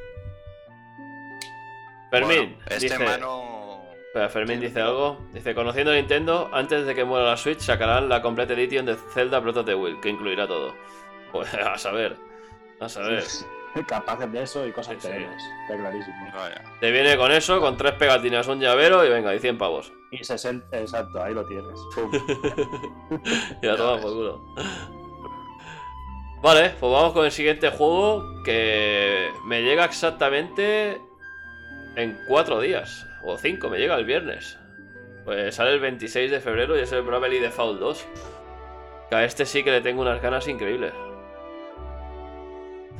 [2.10, 2.98] Fermín, Bueno, este dice...
[2.98, 3.82] mano.
[4.06, 5.18] Espera, Fermín dice algo.
[5.32, 8.96] Dice, conociendo a Nintendo, antes de que muera la Switch sacarán la Complete Edition de
[9.14, 10.74] Zelda Breath of the Wild, que incluirá todo.
[11.32, 12.14] Pues a saber.
[12.78, 13.24] A saber.
[13.88, 15.08] Capaces de eso y cosas Sí.
[15.08, 16.14] Está clarísimo.
[16.34, 16.62] Vaya.
[16.78, 19.90] Te viene con eso, con tres pegatinas, un llavero y venga, y 100 pavos.
[20.10, 21.80] Y 60, exacto, ahí lo tienes.
[21.94, 22.10] Pum.
[23.62, 24.44] Y la Ya toma por culo.
[26.42, 31.00] Vale, pues vamos con el siguiente juego que me llega exactamente
[31.94, 33.06] en cuatro días.
[33.22, 34.58] O cinco, me llega el viernes.
[35.24, 38.06] Pues sale el 26 de febrero y es el Bravely Default 2.
[39.08, 40.92] Que a este sí que le tengo unas ganas increíbles.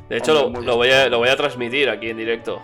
[0.09, 2.63] De hecho, lo, voy a, lo voy a transmitir aquí en directo.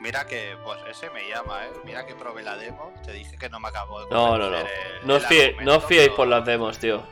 [0.00, 1.70] Mira que, pues ese me llama, ¿eh?
[1.84, 2.92] Mira que probé la demo.
[3.04, 4.56] Te dije que no me acabó de No, no, no.
[4.58, 4.66] el-
[5.04, 7.02] No os fiéis, no os fiéis pero- por las demos, tío.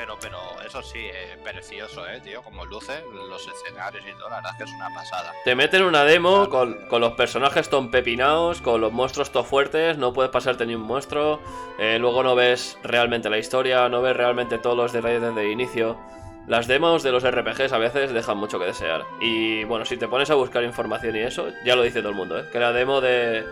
[0.00, 2.40] Pero, pero eso sí, eh, precioso, ¿eh, tío?
[2.42, 5.32] Como luce, los escenarios y todo, la verdad es que es una pasada.
[5.44, 6.88] Te meten una demo Claro, con, tío.
[6.88, 10.82] con los personajes ton pepinados, con los monstruos to fuertes, no puedes pasarte ni un
[10.82, 11.40] monstruo.
[11.80, 15.50] eh, luego no ves realmente la historia, no ves realmente todos los detalles desde el
[15.50, 15.98] inicio.
[16.46, 19.04] Las demos de los RPGs a veces dejan mucho que desear.
[19.20, 22.16] Y bueno, si te pones a buscar información y eso, ya lo dice todo el
[22.16, 22.44] mundo, ¿eh?
[22.52, 23.44] Que la demo de,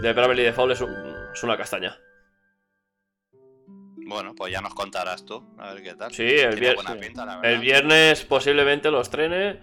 [0.00, 1.98] de Bravely Default es, un- es una castaña.
[4.12, 6.12] Bueno, pues ya nos contarás tú, a ver qué tal.
[6.12, 6.98] Sí, el, vier- buena sí.
[7.00, 7.52] pinta, la verdad.
[7.52, 9.60] el viernes posiblemente los trene.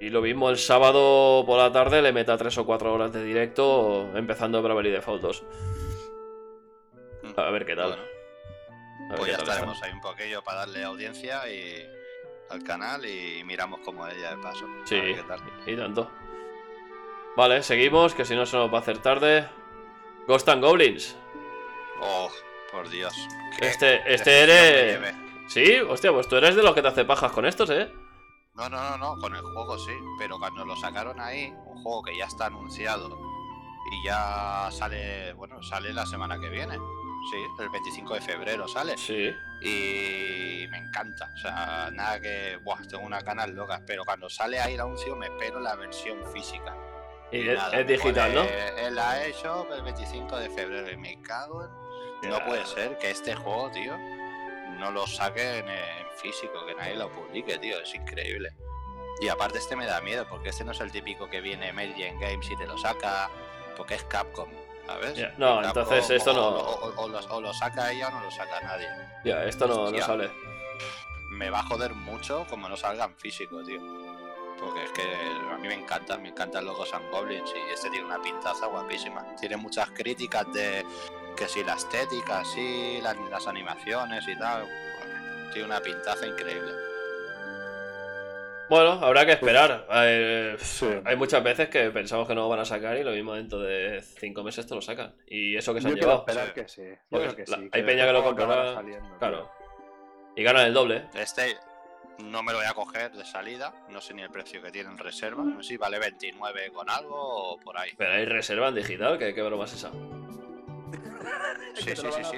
[0.00, 3.24] Y lo mismo el sábado por la tarde le meta 3 o 4 horas de
[3.24, 5.44] directo empezando Bravely Default 2.
[7.24, 7.40] Mm.
[7.40, 7.88] A ver qué tal.
[7.88, 9.86] Bueno, A ver pues qué ya tal estaremos está.
[9.86, 11.84] ahí un poquillo para darle audiencia y
[12.50, 14.66] al canal y miramos como ella de paso.
[14.66, 15.40] A Sí, ver qué tal.
[15.66, 16.10] y tanto.
[17.36, 19.48] Vale, seguimos, que si no se nos va a hacer tarde.
[20.28, 21.16] Ghost and Goblins.
[22.00, 22.30] Oh,
[22.70, 23.14] por Dios.
[23.60, 25.14] Este, este eres.
[25.48, 27.90] Sí, hostia, pues tú eres de los que te hace pajas con estos, ¿eh?
[28.54, 32.02] No, no, no, no, con el juego sí, pero cuando lo sacaron ahí, un juego
[32.02, 33.18] que ya está anunciado
[33.90, 36.76] y ya sale, bueno, sale la semana que viene.
[37.30, 38.96] Sí, el 25 de febrero sale.
[38.96, 39.30] Sí.
[39.60, 41.30] Y me encanta.
[41.34, 42.58] O sea, nada que.
[42.62, 43.82] Buah, tengo una ganas locas.
[43.86, 46.76] Pero cuando sale ahí el anuncio, me espero la versión física.
[47.30, 48.44] Y Y es, nada, es digital, ¿no?
[48.44, 51.70] En la eShop el 25 de febrero y me cago en...
[52.22, 53.96] No puede ser que este juego, tío,
[54.78, 58.50] no lo saquen en físico, que nadie lo publique, tío, es increíble.
[59.20, 62.18] Y aparte este me da miedo, porque este no es el típico que viene Melgen
[62.20, 63.28] Games y te lo saca,
[63.76, 64.48] porque es Capcom,
[64.86, 65.18] ¿sabes?
[65.38, 68.60] No, entonces esto o- no- O, lo, o lo saca ella o no lo saca
[68.60, 68.88] nadie.
[69.24, 70.30] Ya, esto no, no sale.
[71.30, 73.80] Me va a joder mucho como no salga en físico, tío.
[74.58, 75.02] Porque es que
[75.52, 78.66] a mí me encanta, me encantan los Ghosts and Goblins y este tiene una pintaza
[78.66, 79.24] guapísima.
[79.38, 80.84] Tiene muchas críticas de
[81.38, 84.62] que si la estética, sí, las, las animaciones y tal.
[84.64, 86.72] Bueno, tiene una pintaza increíble.
[88.68, 89.86] Bueno, habrá que esperar.
[89.90, 90.86] Eh, Sí.
[91.06, 93.60] Hay muchas veces que pensamos que no lo van a sacar y lo mismo dentro
[93.60, 95.14] de cinco meses te lo sacan.
[95.26, 96.18] Y eso que se Yo han llevado.
[96.26, 96.52] esperar Sí.
[96.54, 96.82] que sí.
[96.82, 97.68] Yo Porque creo que la- sí.
[97.72, 98.74] hay peña que lo comprará.
[98.74, 99.18] saliendo.
[99.18, 99.50] Claro.
[100.36, 101.06] Y ganan el doble.
[101.14, 101.56] Este
[102.18, 104.90] no me lo voy a coger de salida, no sé ni el precio que tiene
[104.90, 105.42] en reserva.
[105.44, 107.16] No sé si vale 29 con algo
[107.54, 107.92] o por ahí.
[107.96, 109.90] Pero hay reserva en digital, ¿qué, qué broma es esa?
[111.74, 112.36] Sí, sí, sí, sí.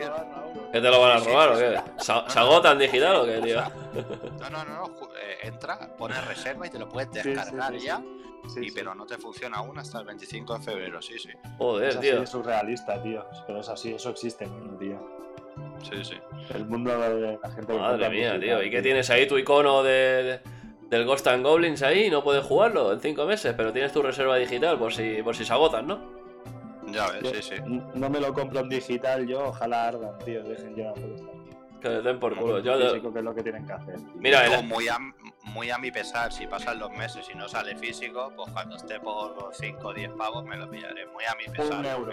[0.71, 1.81] ¿Que te lo van a robar o qué?
[1.99, 3.63] ¿Se, se agota en digital o qué, tío?
[4.41, 4.87] No, no, no,
[5.17, 8.03] eh, entra, pones reserva y te lo puedes descargar ya.
[8.49, 8.73] Sí, y sí.
[8.75, 11.31] pero no te funciona aún hasta el 25 de febrero, sí, sí.
[11.59, 12.23] Joder, Es así, tío.
[12.23, 13.25] es surrealista, tío.
[13.47, 14.47] Pero es así, eso existe,
[14.79, 15.09] tío.
[15.83, 16.19] Sí, sí.
[16.55, 17.73] El mundo de la gente.
[17.79, 18.63] Madre mía, música, tío.
[18.63, 20.41] ¿Y qué tienes ahí tu icono de, de-
[20.91, 22.11] del Ghost and Goblins ahí?
[22.11, 25.45] No puedes jugarlo en cinco meses, pero tienes tu reserva digital por si, por si
[25.47, 26.20] se agotan, ¿no?
[26.93, 27.63] Ya ves, Yo- sí, sí.
[27.95, 30.43] No me lo compro en digital, yo ojalá ardan, tío.
[30.43, 30.93] Dejen ya.
[31.81, 32.59] Que les den por culo.
[32.61, 33.97] Yo, Físico, que es lo que tienen que hacer.
[34.17, 34.99] Mira, el- muy, a,
[35.45, 39.01] muy a mi pesar, si pasan los meses y no sale físico, pues cuando esté
[39.01, 41.07] por los 5 o 10 pavos me lo pillaré.
[41.07, 41.79] Muy a mi pesar.
[41.81, 42.13] Un euro.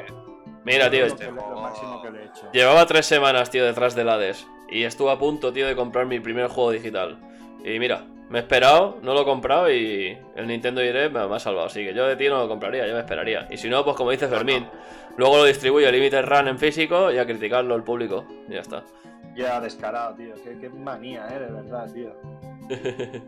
[0.63, 1.01] mira, tío.
[1.01, 2.49] Lo este que- lo juego- máximo que le he hecho.
[2.53, 4.47] Llevaba tres semanas, tío, detrás del Hades.
[4.69, 7.17] Y estuve a punto, tío, de comprar mi primer juego digital.
[7.65, 11.39] Y mira, me he esperado, no lo he comprado y el Nintendo Direct me, ha
[11.39, 11.67] salvado.
[11.67, 13.47] Así que yo de ti no lo compraría, yo me esperaría.
[13.49, 14.67] Y si no, pues como dice Fermín,
[15.15, 18.25] luego lo distribuye Limited Run en físico y a criticarlo el público.
[18.49, 18.83] Y ya está.
[19.35, 20.33] Ya descarado, tío.
[20.43, 22.13] Qué, qué manía, eh, de verdad, tío.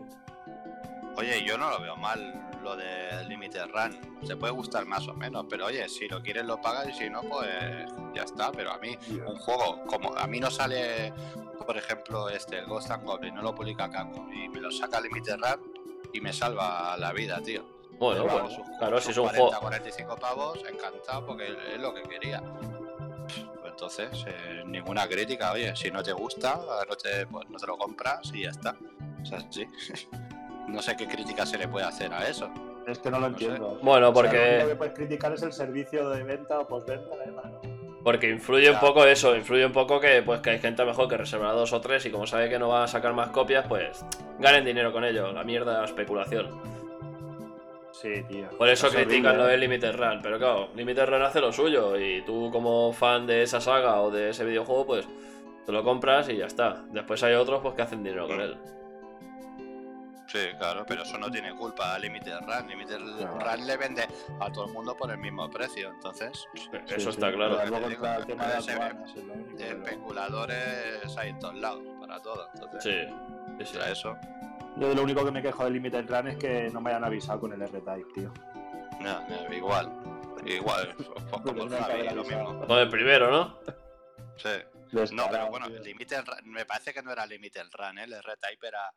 [1.16, 3.98] Oye, yo no lo veo mal lo de Limited Run.
[4.26, 7.10] Se puede gustar más o menos, pero oye, si lo quieres lo pagas y si
[7.10, 7.48] no, pues
[8.14, 8.52] ya está.
[8.52, 8.96] Pero a mí,
[9.26, 11.12] un juego como a mí no sale,
[11.66, 15.00] por ejemplo, este, el Ghost and Goblin, no lo publica Capcom y me lo saca
[15.00, 15.72] Limited Run
[16.12, 17.64] y me salva la vida, tío.
[17.98, 19.60] Bueno, pues, sus- claro, sus si es un 40, juego.
[19.60, 22.42] 45 pavos, encantado porque es lo que quería.
[23.60, 27.66] Pues entonces, eh, ninguna crítica, oye, si no te gusta, no te, pues no te
[27.66, 28.74] lo compras y ya está.
[29.22, 29.66] O sea, sí.
[30.70, 32.48] no sé qué crítica se le puede hacer a eso.
[32.86, 33.44] Es que no lo No sé.
[33.44, 33.78] entiendo.
[33.82, 36.66] Bueno, O sea, porque- lo único que puedes criticar es el servicio de venta o
[36.66, 37.60] postventa, eh, mano.
[38.02, 41.18] Porque influye un poco eso, influye un poco que pues que hay gente mejor que
[41.18, 44.04] reserva dos o tres y como sabe que no va a sacar más copias, pues
[44.38, 46.48] ganen dinero con ello, la mierda de la especulación.
[47.92, 48.48] Sí, tío.
[48.56, 49.50] Por eso Es critican lo eh.
[49.52, 53.42] de Limited Run, pero claro, Limited Run hace lo suyo y tú como fan de
[53.42, 55.06] esa saga o de ese videojuego, pues
[55.66, 56.82] te lo compras y ya está.
[56.92, 58.56] Después hay otros pues que hacen dinero con él.
[60.30, 62.68] Sí, claro, pero eso no tiene culpa a Limited Run.
[62.68, 63.38] Limited Claro.
[63.40, 64.06] Run le vende
[64.40, 67.56] a todo el mundo por el mismo precio, entonces Sí, Eso sí, está claro.
[67.56, 72.48] pero Luego Te digo, entra el tema de especuladores hay en todos lados, para todo.
[72.54, 73.08] Entonces,
[73.58, 74.16] Sí, sí, eso,
[74.76, 77.04] Yo de lo único que me quejo de Limited Run es que no me hayan
[77.04, 78.32] avisado con el R-Type, tío.
[79.00, 79.90] no, no, igual.
[80.46, 81.08] Igual, pues
[81.42, 82.66] como el Javi, lo mismo.
[82.66, 83.58] Con el primero, ¿no?
[84.36, 84.48] Sí.
[85.12, 85.68] No, pero bueno.
[85.68, 88.04] Limited Run- me parece que no era Limited Run, ¿eh?
[88.04, 88.92] el R-Type era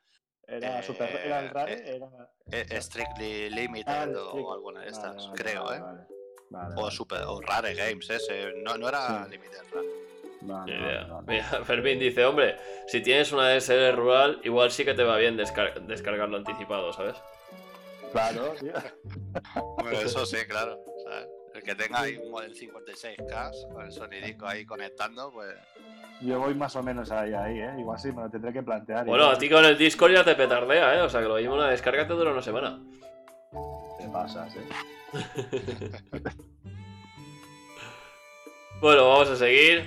[0.47, 2.29] Era, eh, super, era el Rare, eh, era...
[2.51, 4.53] eh, Strictly Limited Ah, o Strictly.
[4.53, 5.81] alguna de estas, Vale, vale, creo, vale, ¿eh?
[5.81, 6.07] vale.
[6.49, 9.31] Vale, O, super, o Rare Games ese, no, no era Sí.
[9.31, 11.23] Limited vale.
[11.25, 12.57] Mira, Fermín dice, hombre,
[12.87, 17.15] si tienes una DSL rural, igual sí que te va bien descar- descargarlo anticipado, ¿sabes?
[18.11, 18.73] Claro, tío.
[19.77, 20.79] Bueno, eso sí, claro.
[21.03, 21.27] ¿sabes?
[21.53, 25.53] El que tenga ahí un model 56K con el sonidico ahí conectando, pues
[26.21, 27.73] Yo voy más o menos ahí, ahí, ¿eh?
[27.77, 29.05] Igual sí, me lo tendré que plantear.
[29.05, 29.35] Bueno, igual.
[29.35, 31.01] a ti con el Discord ya te petardea, ¿eh?
[31.01, 32.79] O sea que lo mismo una descarga te dura una semana.
[33.99, 34.61] Te pasas, ¿eh?
[38.81, 39.85] Bueno, vamos a seguir.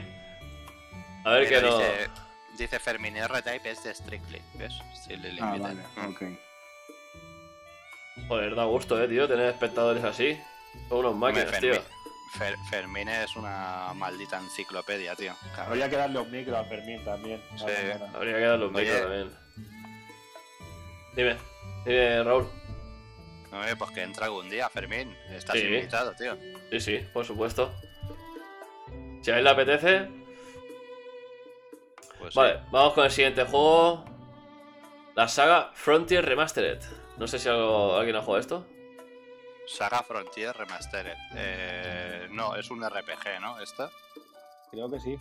[1.25, 1.79] A ver Mira, que no.
[1.79, 2.11] dice,
[2.57, 4.73] dice Fermín R-Type es de Strictly, ¿ves?
[4.95, 5.83] Strictly Ah, Limited.
[5.97, 6.23] vale, ok.
[8.29, 10.41] Joder, da gusto, eh, tío, tener espectadores así.
[10.89, 11.75] Son unos máquinas, tío.
[11.75, 11.83] Fermín,
[12.39, 15.33] Fer- Fermín es una maldita enciclopedia, tío.
[15.57, 17.43] Habría que darle un micro a Fermín también.
[17.57, 17.65] Sí.
[18.15, 18.85] Habría que darle un Oye.
[18.85, 19.31] micro también.
[21.15, 21.37] Dime,
[21.85, 22.49] dime, Raúl.
[23.53, 25.17] Hombre, pues que entra algún día, Fermín.
[25.31, 25.63] Estás Sí.
[25.63, 26.37] invitado, tío.
[26.71, 27.73] Sí, sí, por supuesto.
[29.23, 30.09] Si a él le apetece.
[32.19, 32.39] Pues sí.
[32.39, 34.05] Vale, vamos con el siguiente juego.
[35.15, 36.81] La saga Frontier Remastered.
[37.17, 38.67] No sé si algo- alguien ha jugado esto.
[39.67, 41.17] Saga Frontier Remastered.
[41.35, 43.59] Eh, no, es un RPG, ¿no?
[43.61, 43.91] ¿Esta?
[44.71, 45.17] Creo que sí.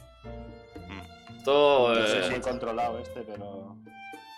[1.38, 1.94] Esto.
[1.94, 3.76] No sé eh, si he controlado este, pero.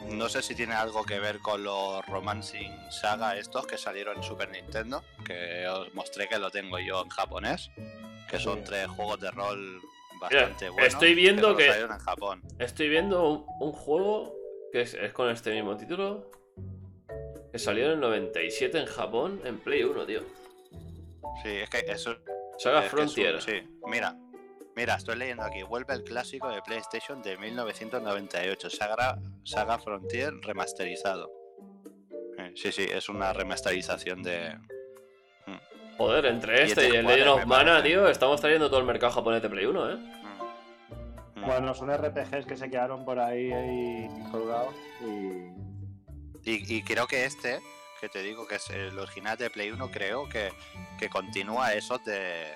[0.06, 4.24] No sé si tiene algo que ver con los Romancing Saga estos que salieron en
[4.24, 7.72] Super Nintendo, que os mostré que lo tengo yo en japonés,
[8.30, 8.64] que son Sí.
[8.68, 9.82] tres juegos de rol
[10.22, 10.94] bastante buenos.
[10.94, 12.42] estoy viendo que- salieron en Japón.
[12.60, 14.36] Estoy viendo un, un juego
[14.72, 16.30] que es, es con este mismo título.
[17.52, 20.22] Que salió en el 97 en Japón en Play 1, tío.
[21.44, 22.16] Sí, es que eso
[22.58, 23.36] Saga es Frontier.
[23.36, 24.16] un- sí, mira.
[24.76, 25.64] Mira, estoy leyendo aquí.
[25.64, 28.70] Vuelve el clásico de PlayStation de 1998.
[28.70, 31.32] Saga, Saga Frontier remasterizado.
[32.38, 34.56] Eh, Sí, sí, es una remasterización de.
[35.98, 37.88] Joder, entre Y este y el Legend of Mana, parece.
[37.90, 39.96] tío, estamos trayendo todo el mercado japonés de Play 1, ¿eh?
[39.96, 41.40] Mm.
[41.40, 41.46] Mm.
[41.48, 45.50] Bueno, son RPGs que se quedaron por ahí, ahí colgados y.
[46.48, 47.60] Y, y creo que este,
[48.00, 50.52] que te digo que es el original de Play 1, creo que,
[50.98, 52.54] que continúa esos de.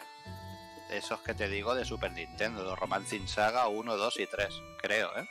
[0.89, 5.09] Esos que te digo de Super Nintendo, los Romancing Saga 1, 2 y 3, creo,
[5.17, 5.25] ¿eh?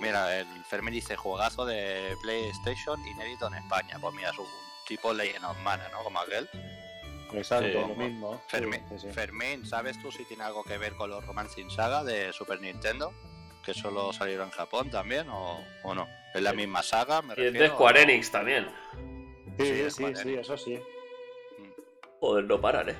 [0.00, 3.98] Mira, el Fermín dice juegazo de PlayStation inédito en España.
[4.00, 4.46] Pues mira, es un
[4.88, 6.02] tipo Legend of Mana, ¿no?
[6.02, 6.48] Como aquel.
[7.32, 7.74] Exacto, Sí.
[7.74, 8.34] lo mismo.
[8.34, 9.08] Sí, Fermín, sí, sí.
[9.12, 13.12] Fermín, ¿sabes tú si tiene algo que ver con los Romancing Saga de Super Nintendo?
[13.62, 16.08] Que solo salieron en Japón también, o, o no.
[16.34, 16.56] Es la Sí.
[16.56, 18.66] misma saga, Y me es de refiero, Square o- Enix también.
[19.58, 20.78] Sí, Sí, sí, es sí, eso sí.
[22.20, 22.96] Joder, no paran, ¿eh?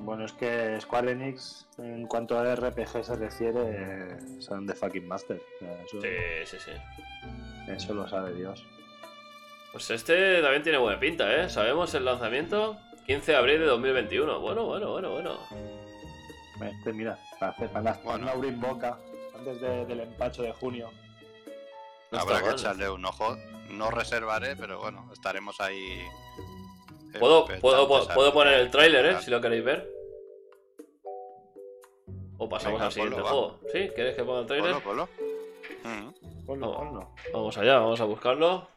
[0.00, 5.40] Bueno, es que Square Enix, en cuanto a RPG se refiere, son de fucking master.
[5.84, 6.08] Eso, Sí,
[6.44, 6.70] sí, sí.
[7.68, 8.64] eso lo sabe Dios.
[9.72, 11.50] Pues este también tiene buena pinta, ¿eh?
[11.50, 14.40] Sabemos el lanzamiento 15 de abril de 2021.
[14.40, 15.38] Bueno, bueno, bueno, bueno.
[16.64, 18.24] Este, mira, para, hacer, para, para Bueno.
[18.26, 18.96] no abrir boca
[19.36, 20.88] antes de- del empacho de junio.
[22.20, 22.54] Habrá que mal.
[22.54, 23.36] echarle un ojo.
[23.70, 26.02] No reservaré, pero bueno, estaremos ahí.
[27.18, 29.20] Puedo, expectantes puedo, puedo, puedo poner el tráiler, ¿eh?
[29.20, 29.90] Si lo queréis ver.
[32.38, 33.30] O pasamos Venga, al siguiente ponlo, va.
[33.30, 33.60] juego.
[33.72, 33.90] ¿Sí?
[33.94, 34.82] ¿Quieres que ponga el tráiler?
[34.82, 35.08] Ponlo, ponlo.
[35.84, 36.44] Mm.
[36.46, 37.14] Ponlo.
[37.32, 38.68] Vamos allá, vamos a buscarlo.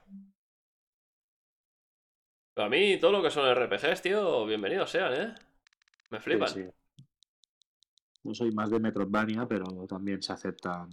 [2.54, 5.36] Pero a mí todo lo que son RPGs, tío, bienvenidos sean, ¿eh?
[6.10, 6.48] Me flipan.
[6.50, 7.04] Sí, sí.
[8.24, 10.90] No soy más de Metroidvania, pero también se aceptan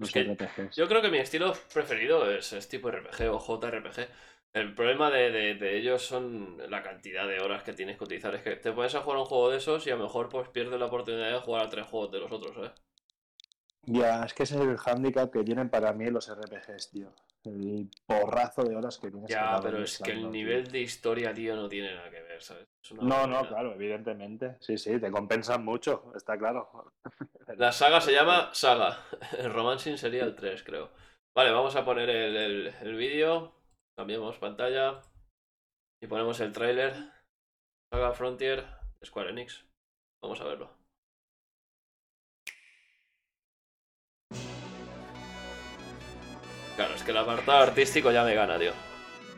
[0.00, 0.76] los Es que RPGs.
[0.76, 4.08] Yo creo que mi estilo preferido es, es tipo RPG o JRPG.
[4.52, 8.34] El problema de, de- de ellos son la cantidad de horas que tienes que utilizar.
[8.34, 10.48] Es que te pones a jugar un juego de esos y a lo mejor pues
[10.48, 12.72] pierdes la oportunidad de jugar a tres juegos de los otros, ¿eh?
[13.96, 17.12] Ya, es que ese es el hándicap que tienen para mí los RPGs, tío.
[17.44, 20.30] El porrazo de horas que tienes que Ya, pero es que el tío.
[20.30, 22.66] nivel de historia, tío, no tiene nada que ver, ¿sabes?
[23.00, 24.56] No, no, claro, evidentemente.
[24.60, 26.92] Sí, sí, te compensan mucho, está claro.
[27.56, 28.98] La saga se llama Saga.
[29.38, 30.90] El Romancing sería el 3, creo.
[31.34, 33.54] Vale, vamos a poner el, el, el vídeo.
[33.96, 35.00] Cambiamos pantalla.
[36.02, 36.94] Y ponemos el tráiler.
[37.92, 38.64] Saga Frontier
[39.04, 39.64] Square Enix.
[40.22, 40.70] Vamos a verlo.
[46.80, 48.72] Claro, es que el apartado artístico ya me gana, tío.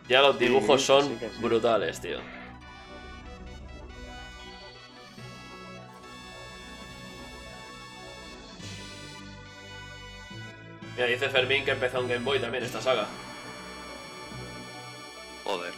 [0.09, 1.35] Ya los Sí, dibujos son sí que sí.
[1.40, 2.20] brutales, tío.
[10.97, 13.06] Mira, dice Fermín que empezó en Game Boy también esta saga.
[15.44, 15.73] Joder.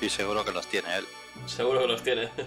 [0.00, 1.04] Y seguro que los tiene él.
[1.46, 2.28] Seguro que los tiene.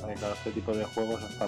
[0.00, 1.38] Vale, claro, este tipo de juegos en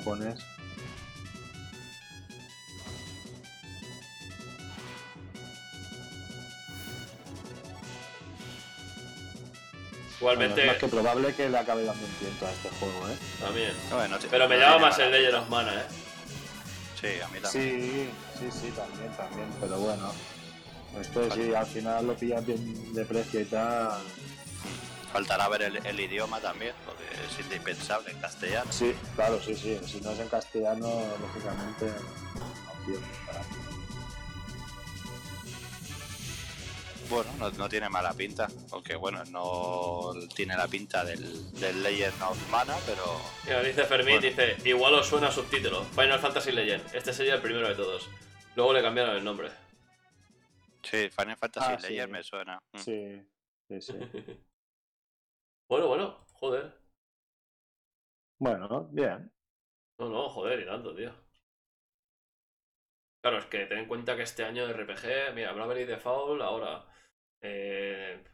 [10.18, 13.08] Bueno, Igualmente, es más que probable que le acabe dando un tiento a este juego,
[13.08, 13.16] ¿eh?
[13.38, 13.72] también.
[13.90, 15.86] Bueno, Pero me no llama más el Legend of Mana, eh.
[16.98, 17.52] Sí, a mí también.
[17.52, 20.12] Sí, sí, sí, también, también, pero bueno.
[20.98, 24.00] Este sí, al final lo pillas bien de precio y tal.
[25.12, 28.72] Faltará ver el, el idioma también, porque es indispensable en castellano.
[28.72, 29.78] Sí, claro, sí, sí.
[29.86, 30.88] Si no es en castellano,
[31.20, 31.92] lógicamente,
[32.70, 33.65] opción para mí.
[37.08, 42.20] Bueno, no, no tiene mala pinta, aunque bueno, no tiene la pinta del, del Legend
[42.22, 43.02] of Mana, pero
[43.44, 44.28] Mira, dice Fermín, Bueno.
[44.28, 45.84] dice, igual os suena subtítulo.
[45.84, 46.94] Final Fantasy Legend.
[46.94, 48.08] Este sería el primero de todos.
[48.56, 49.50] Luego le cambiaron el nombre.
[50.82, 51.88] sí, Final Fantasy Ah, sí.
[51.92, 52.60] Legend me suena.
[52.72, 52.78] Mm.
[52.78, 53.28] Sí,
[53.68, 53.92] sí, sí.
[55.68, 56.76] bueno, bueno, joder.
[58.38, 59.32] Bueno, bien.
[59.98, 61.14] No, no, joder, y tanto, tío.
[63.22, 66.84] Claro, es que ten en cuenta que este año de RPG, mira, Bravery Default, ahora.
[67.48, 68.24] Eh,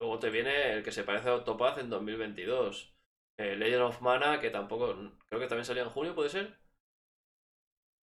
[0.00, 2.92] luego te viene el que se parece a Octopath en 2022.
[3.38, 4.94] Eh, Legend of Mana, que tampoco.
[5.26, 6.58] Creo que también salía en junio, ¿puede ser?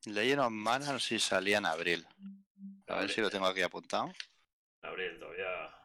[0.06, 2.06] Legend of Mana sí salía en abril.
[2.88, 4.12] A ver si lo tengo aquí apuntado.
[4.84, 5.76] En abril todavía.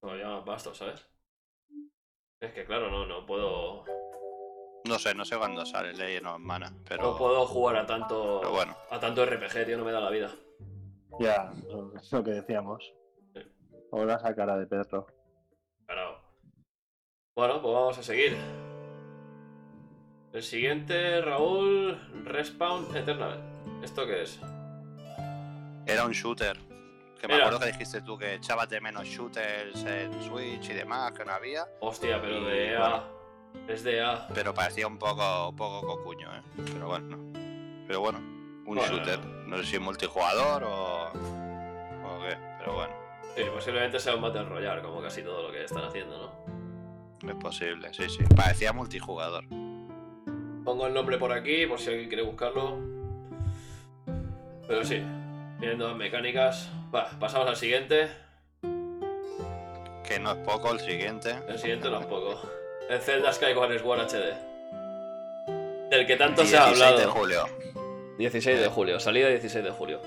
[0.00, 1.06] Todavía más vasto, ¿sabes?
[2.40, 3.84] Es que claro, no, no puedo.
[4.84, 8.38] No sé, no sé cuándo sale Legend of Mana, pero, No puedo jugar a tanto.
[8.40, 8.76] pero bueno.
[8.90, 10.32] A tanto RPG, tío, no me da la vida.
[11.18, 11.52] Ya,
[11.96, 12.94] es lo que decíamos.
[13.34, 13.40] Sí.
[13.92, 15.06] Ahora esa cara de perro.
[15.86, 16.20] Claro.
[17.34, 18.36] Bueno, pues vamos a seguir.
[20.32, 23.40] El siguiente, Raúl, Respawn Eternal.
[23.82, 24.38] ¿Esto qué es?
[25.86, 26.56] Era un shooter.
[27.20, 27.46] Que me Era.
[27.46, 31.32] acuerdo que dijiste tú que echabas de menos shooters en Switch y demás, que no
[31.32, 31.64] había.
[31.80, 33.04] Hostia, pero de EA.
[33.66, 34.28] Es de EA.
[34.34, 36.42] Pero parecía un poco, un poco cocuño, ¿eh?
[36.72, 37.18] Pero bueno.
[37.88, 38.20] Pero bueno,
[38.68, 38.96] un Bueno.
[38.96, 39.18] shooter.
[39.46, 41.04] No sé si multijugador o.
[41.08, 42.94] o qué, pero bueno,
[43.36, 47.28] Sí, posiblemente sea un Battle Royale, como casi todo lo que están haciendo, ¿no?
[47.30, 48.24] es posible, sí, sí.
[48.36, 49.44] Parecía multijugador.
[50.64, 52.78] Pongo el nombre por aquí, por si alguien quiere buscarlo.
[54.66, 55.02] Pero sí,
[55.60, 56.68] tienen nuevas mecánicas.
[56.94, 58.08] Va, pasamos al siguiente.
[60.06, 61.36] Que no es poco el siguiente.
[61.48, 62.40] El siguiente no es poco.
[62.88, 64.34] El Zelda Skyward Sword HD.
[65.90, 66.98] Del que tanto se ha 16 hablado.
[66.98, 67.44] de julio.
[68.18, 70.00] 16 de julio, salida 16 de julio.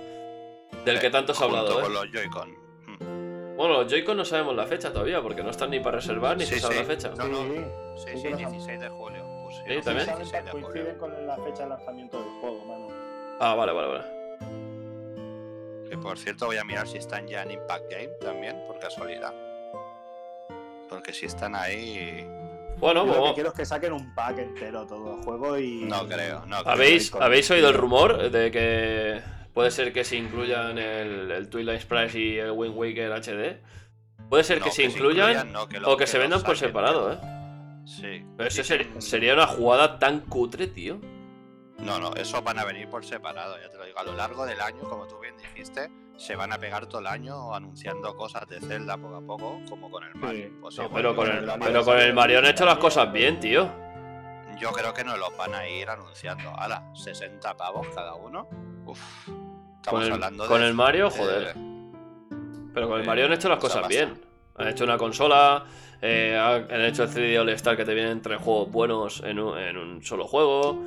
[0.85, 1.93] Del que tanto se ha Junto hablado, con ¿eh?
[1.95, 2.51] los Joy-Con.
[2.51, 3.55] Mm.
[3.57, 6.45] Bueno, los Joy-Con no sabemos la fecha todavía, porque no están ni para reservar ni
[6.45, 6.79] Sí, se sabe sí.
[6.81, 7.09] la fecha.
[7.09, 7.43] No, no.
[7.43, 7.63] Sí,
[7.97, 9.23] Sí, sí sí, que los han- 16 de julio.
[9.43, 10.05] Pues sí, también.
[10.07, 10.97] 16 de coinciden julio.
[10.99, 12.87] con la fecha de lanzamiento del juego, mano.
[13.39, 14.03] Ah, vale, vale, vale.
[15.89, 19.33] Que por cierto voy a mirar si están ya en Impact Game también, por casualidad.
[20.89, 22.25] Porque si están ahí...
[22.81, 25.85] Bueno, Yo lo que quiero es que saquen un pack entero todo el juego y.
[25.85, 26.73] No creo, no creo.
[26.73, 29.21] ¿habéis, con- ¿habéis oído el rumor de que
[29.53, 33.61] puede ser que se incluyan el, el Twilight Sprites y el Wind Waker HD?
[34.29, 37.13] Puede ser No, que se incluyan no, que lo- o que se vendan por separado,
[37.13, 37.17] ¿eh?
[37.85, 38.25] Sí.
[38.35, 40.99] Pero eso ser- sería una jugada tan cutre, tío.
[41.79, 43.99] No, no, eso van a venir por separado, ya te lo digo.
[43.99, 45.89] A lo largo del año, como tú bien dijiste,
[46.21, 49.89] se van a pegar todo el año anunciando cosas de Zelda poco a poco, como
[49.89, 50.47] con el Mario.
[50.49, 52.03] Sí, Pues no, Pero con el, pero Mario con sí.
[52.05, 53.67] el Mario han hecho las cosas bien, tío.
[54.59, 56.49] Yo creo que no los van a ir anunciando.
[56.51, 58.47] Ahora, 60 pavos cada uno.
[58.85, 58.99] Uf.
[59.77, 60.67] Estamos Con el, hablando con de.
[60.67, 61.53] el Mario, de- joder.
[62.73, 64.21] Pero con el Mario han hecho las cosas bien.
[64.57, 65.65] Han hecho una consola,
[66.01, 69.57] eh, han hecho el 3D All Star que te vienen tres juegos buenos en un,
[69.57, 70.77] en un solo juego.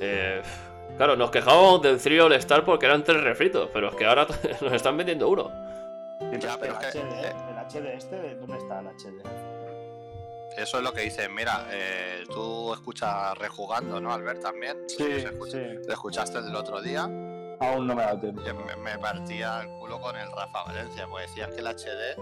[0.00, 0.42] Eh,
[0.96, 4.26] claro, nos quejábamos del 3D All Star porque eran tres refritos, pero es que ahora
[4.60, 5.50] nos están vendiendo uno.
[6.38, 7.32] Ya, pero el, que- HD, eh.
[7.50, 9.22] el HD este, ¿dónde está el HD?
[10.58, 11.34] Eso es lo que dicen.
[11.34, 14.42] Mira, eh, tú escuchas rejugando, ¿no, Albert?
[14.42, 14.76] También.
[14.88, 15.78] Sí, escucha- sí.
[15.86, 17.04] Te escuchaste el del otro día.
[17.04, 18.42] Aún no me ha dado tiempo.
[18.66, 22.16] me, me partía el culo con el Rafa Valencia, porque decías que el HD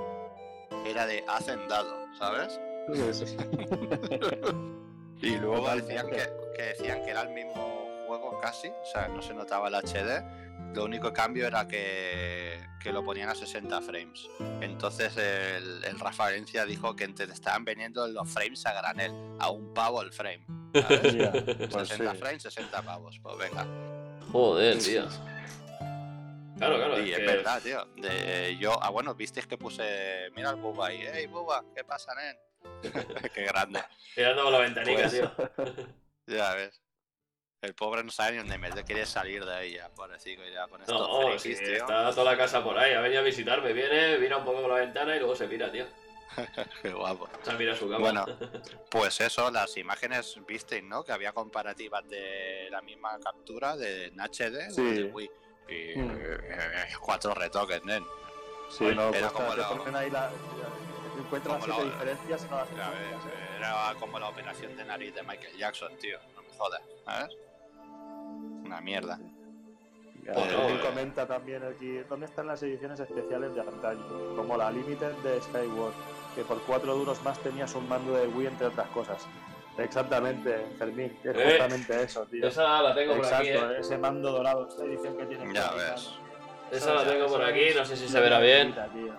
[0.86, 2.60] era de hacendado, ¿sabes?
[5.20, 6.22] Y luego decían que,
[6.56, 7.77] que decían que era el mismo
[8.08, 10.74] juego casi, o sea, no se notaba el HD.
[10.74, 14.28] Lo único cambio era que, que lo ponían a 60 frames.
[14.60, 19.50] Entonces el, el Rafa Valencia dijo que te estaban vendiendo los frames a granel, a
[19.50, 20.44] un pavo el frame.
[20.74, 21.14] ¿sabes?
[21.14, 22.18] Mira, pues 60 sí.
[22.18, 23.18] frames, 60 pavos.
[23.22, 23.66] Pues venga.
[24.32, 25.06] Joder, tío.
[26.58, 26.98] Claro, claro.
[27.00, 27.84] Y es es que- verdad, tío.
[27.96, 30.30] De, yo, ah, bueno, visteis que puse.
[30.34, 31.00] Mira al Buba ahí.
[31.14, 31.64] ¡Ey, Buba!
[31.74, 32.36] ¿Qué pasa, nen?
[33.34, 33.80] Qué grande.
[34.16, 35.32] Mirando por la ventanica, Pues- tío.
[36.26, 36.82] Ya ves.
[37.60, 40.80] El pobre no sabe ni dónde meter, quiere salir de ahí ya, pobrecito, ya con
[40.80, 41.74] estos No, frikis, sí, tío.
[41.74, 42.92] está toda la casa por ahí.
[42.94, 43.72] Ha venido a visitarme.
[43.72, 45.84] Viene, mira un poco por la ventana y luego se mira, tío.
[46.82, 47.24] Qué guapo.
[47.24, 47.98] O sea, mira su cama.
[47.98, 48.24] Bueno,
[48.90, 51.02] pues eso, las imágenes visteis, ¿no?
[51.02, 54.82] Que había comparativas de la misma captura de HD Sí.
[54.84, 55.30] de Wii.
[55.68, 56.10] Y Mm.
[56.20, 58.04] eh, cuatro retoques, nen.
[58.70, 60.30] Sí, Oye, no, era como la- ponen ahí la.
[61.18, 63.56] Encuentran como las siete la- diferencias y no las ¿eh?
[63.56, 66.20] Era como la operación de nariz de Michael Jackson, tío.
[66.36, 67.36] No me jodas, ¿sabes?
[68.68, 69.18] Una mierda.
[70.24, 70.80] Ya, eh.
[70.84, 74.04] comenta también aquí dónde están las ediciones especiales de antaño,
[74.36, 75.94] como la Limited de Skyward,
[76.34, 79.26] que por cuatro duros más tenías un mando de Wii entre otras cosas.
[79.78, 82.46] Exactamente, Fermín, es Eh, justamente eso, tío.
[82.46, 83.80] Esa la tengo por aquí, Exacto, eh.
[83.80, 85.54] ese mando dorado, esta edición que tiene.
[85.54, 86.10] Ya aquí, ves.
[86.10, 86.28] mano.
[86.72, 88.74] Esa la tengo por aquí, no sé si se verá bien.
[88.92, 89.14] tío.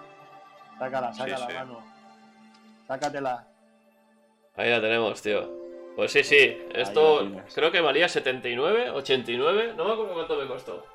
[0.78, 1.54] Sácala, Sí, sácala, sí.
[1.56, 1.80] mano.
[2.88, 3.48] Sácatela.
[4.58, 5.59] Ahí la tenemos, tío.
[6.00, 6.58] Pues sí, sí.
[6.74, 9.74] Esto creo que valía 79, 89.
[9.76, 10.86] No me acuerdo cuánto me costó.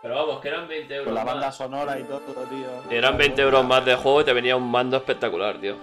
[0.00, 1.56] Pero vamos, que eran 20 euros Con la banda más.
[1.56, 2.66] sonora y todo, tío.
[2.90, 5.76] Y eran 20 euros más de juego y te venía un mando espectacular, tío.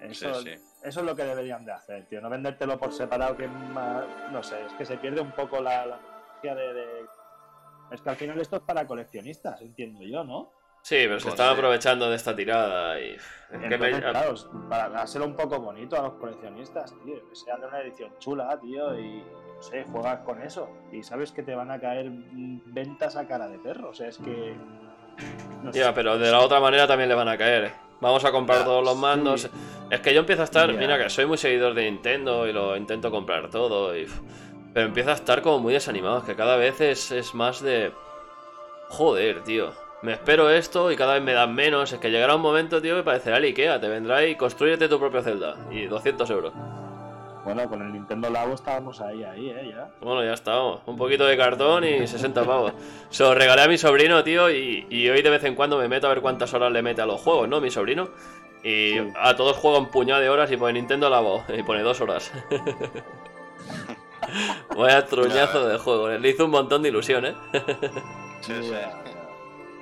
[0.00, 0.50] Eso, Sí, sí.
[0.82, 2.20] eso es lo que deberían de hacer, tío.
[2.20, 4.02] No vendértelo por separado, que más.
[4.32, 7.06] No sé, es que se pierde un poco la, la de-
[7.92, 10.50] Es que al final esto es para coleccionistas, entiendo yo, ¿no?
[10.84, 13.16] Sí, pero se Pues están aprovechando de esta tirada y.
[13.52, 14.34] Me- Entonces, claro,
[14.68, 17.26] para hacerlo un poco bonito a los coleccionistas, tío.
[17.26, 19.24] Que sea de una edición chula, tío, y.
[19.56, 20.68] No sé, juegas con eso.
[20.92, 23.90] Y sabes que te van a caer ventas a cara de perro.
[23.90, 24.54] O sea, es que.
[25.62, 25.78] No sé.
[25.78, 27.72] Ya, pero de la otra manera también le van a caer.
[28.02, 29.40] Vamos a comprar Ya, todos los mandos.
[29.42, 29.48] sí.
[29.90, 30.70] Es que yo empiezo a estar.
[30.70, 30.78] Ya.
[30.78, 33.96] Mira, que soy muy seguidor de Nintendo y lo intento comprar todo.
[33.96, 34.06] Y...
[34.74, 36.18] Pero empiezo a estar como muy desanimado.
[36.18, 37.90] Es que cada vez es, es más de.
[38.90, 39.72] Joder, tío.
[40.04, 41.92] Me espero esto y cada vez me dan menos.
[41.92, 43.80] Es que llegará un momento, tío, que parecerá el Ikea.
[43.80, 45.56] Te vendrá y construyete tu propio Zelda.
[45.70, 46.52] Y 200 euros.
[47.44, 49.70] Bueno, con el Nintendo Labo estábamos ahí, ahí, ¿eh?
[49.74, 49.88] Ya.
[50.00, 50.80] Bueno, ya estamos.
[50.86, 52.72] Un poquito de cartón y 60 pavos.
[53.10, 55.88] Se lo regalé a mi sobrino, tío, y, y hoy de vez en cuando me
[55.88, 57.60] meto a ver cuántas horas le mete a los juegos, ¿no?
[57.60, 58.08] Mi sobrino.
[58.62, 59.12] Y Sí.
[59.18, 61.44] a todos juega un puñado de horas y pone Nintendo Labo.
[61.54, 62.32] Y pone dos horas.
[64.76, 66.08] Vaya truñazo de juego.
[66.08, 67.34] Le hizo un montón de ilusión, ¿eh?
[68.40, 68.72] Sí, sí.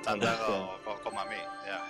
[0.03, 0.27] Tanto
[1.03, 1.35] como a mí,
[1.65, 1.81] ya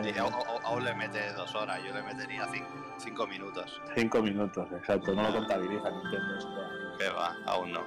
[0.00, 0.18] ves.
[0.64, 2.68] aún- le mete dos horas, yo le metería cinco,
[2.98, 3.80] cinco minutos.
[3.96, 5.12] Cinco minutos, exacto.
[5.14, 6.96] No lo contabiliza Nintendo esto.
[6.98, 7.82] Que va, aún no.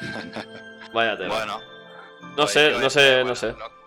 [0.92, 1.34] Vaya tela.
[1.34, 1.58] Bueno.
[2.36, 3.52] no sé, no este, sé, bueno, no sé.
[3.52, 3.82] lo-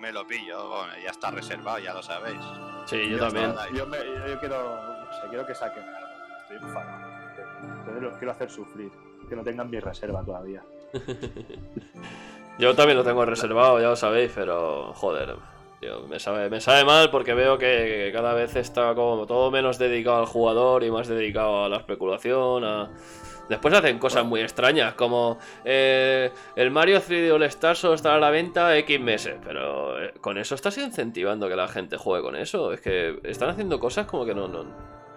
[0.00, 2.40] me lo pillo, bueno, ya está reservado, ya lo sabéis.
[2.86, 3.54] Sí, yo también.
[3.74, 6.08] Yo, me, yo, yo quiero, no sé, quiero que saquen algo.
[6.42, 7.14] Estoy enfadado.
[7.62, 8.92] Entonces los quiero hacer sufrir.
[9.28, 10.62] Que no tengan mi reserva todavía.
[12.58, 15.36] Yo también lo tengo reservado, ya lo sabéis, pero joder,
[15.80, 19.78] tío, me sabe, me sabe mal porque veo que cada vez está como todo menos
[19.78, 22.64] dedicado al jugador y más dedicado a la especulación.
[23.48, 28.20] Después hacen cosas muy extrañas, como eh, el Mario 3D All Stars solo estará a
[28.20, 32.36] la venta X meses, pero eh, con eso estás incentivando que la gente juegue con
[32.36, 32.72] eso.
[32.72, 34.64] Es que están haciendo cosas como que no, no,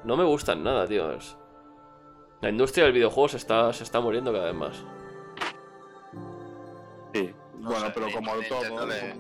[0.04, 1.08] no me gustan nada, tío.
[2.42, 4.84] La industria del videojuego se está, se está muriendo cada vez más.
[7.18, 7.34] Sí.
[7.60, 8.86] No bueno, sé, pero como todo.
[8.88, 9.16] le-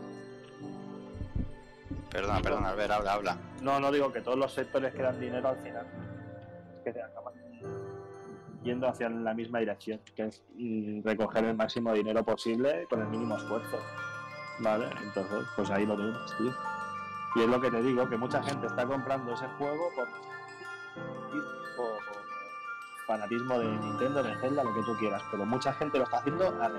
[2.11, 3.37] Perdona, perdona, Albert, habla, habla.
[3.61, 5.85] No, no digo que todos los sectores que dan dinero al final
[6.75, 7.33] es que se acaban
[8.63, 10.41] yendo hacia la misma dirección, que es
[11.03, 13.77] recoger el máximo dinero posible con el mínimo esfuerzo.
[14.59, 14.87] ¿Vale?
[15.03, 16.53] Entonces, pues ahí lo tienes, tío.
[17.35, 20.07] Y es lo que te digo, que mucha gente está comprando ese juego por,
[21.75, 21.99] por
[23.05, 26.47] fanatismo de Nintendo, de Zelda, lo que tú quieras, pero mucha gente lo está haciendo
[26.61, 26.69] a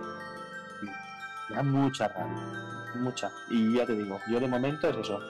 [1.48, 2.36] Me da mucha rabia,
[2.96, 3.30] mucha.
[3.48, 5.20] Y ya te digo, yo de momento es eso.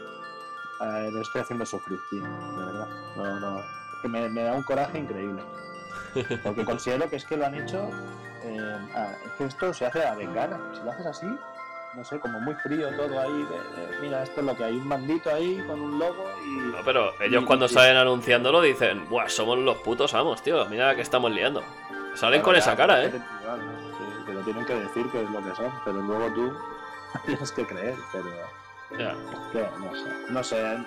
[0.81, 2.89] Eh, lo estoy haciendo sufrir, tío, de verdad.
[3.17, 3.59] No, no.
[3.61, 3.65] Es
[4.03, 5.43] que me, me da un coraje increíble.
[6.43, 7.89] Porque considero que es que lo han hecho.
[8.45, 10.59] eh, ah, es que esto se hace a de cara.
[10.75, 11.27] Si lo haces así,
[11.95, 13.47] no sé, como muy frío todo ahí.
[14.01, 16.49] mira, esto es lo que hay: un mandito ahí con un logo y.
[16.73, 20.65] No, pero ellos Y- cuando y- salen anunciándolo dicen, Buah, somos los putos amos, tío,
[20.67, 21.63] mira que estamos liando.
[22.15, 23.13] Salen Claro, con esa cara, eh.
[24.49, 26.53] Tienen que decir que es lo que son, pero luego tú
[27.27, 28.29] tienes que creer, pero.
[29.53, 30.79] Que no sé, no sé,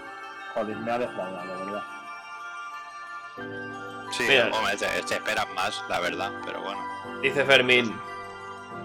[0.55, 1.83] joder, me ha defraudado, de verdad.
[4.09, 4.49] Sí, Mira.
[4.51, 6.81] hombre, te, te esperas más, la verdad, pero bueno.
[7.21, 7.93] Dice Fermín,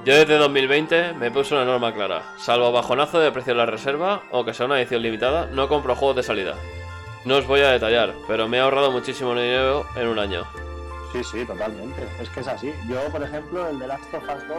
[0.05, 2.23] yo desde 2020 me puse una norma clara.
[2.37, 5.97] Salvo bajonazo de precio de la reserva o que sea una edición limitada, no compro
[5.97, 6.55] juegos de salida.
[7.25, 10.47] No os voy a detallar, pero me he ahorrado muchísimo dinero en un año.
[11.13, 12.07] Sí, sí, totalmente.
[12.21, 12.75] Es que es así.
[12.89, 14.59] Yo, por ejemplo, el de Last of Us 2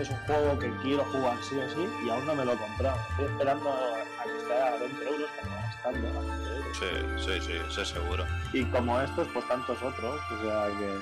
[0.00, 2.56] es un juego que quiero jugar sí o sí y aún no me lo he
[2.56, 2.98] comprado.
[3.10, 6.76] Estoy esperando a que esté a 20 euros, que no estando a 20 euros.
[6.76, 8.24] Sí, sí, sí, eso es seguro.
[8.52, 10.20] Y como estos, pues tantos otros.
[10.32, 10.98] O sea que.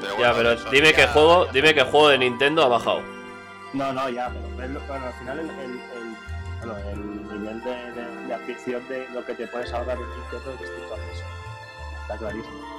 [0.00, 2.68] Pero Ya, bueno, pero dime ya- qué juego, ya dime qué juego de Nintendo ha
[2.68, 3.02] bajado.
[3.74, 6.16] No, no, ya, pero bueno, al final el, el, el-
[6.66, 10.52] bueno, el nivel de, de, de afición de lo que te puedes ahorrar en Nintendo
[10.54, 11.24] es distinto a eso.
[12.02, 12.71] Está clarísimo.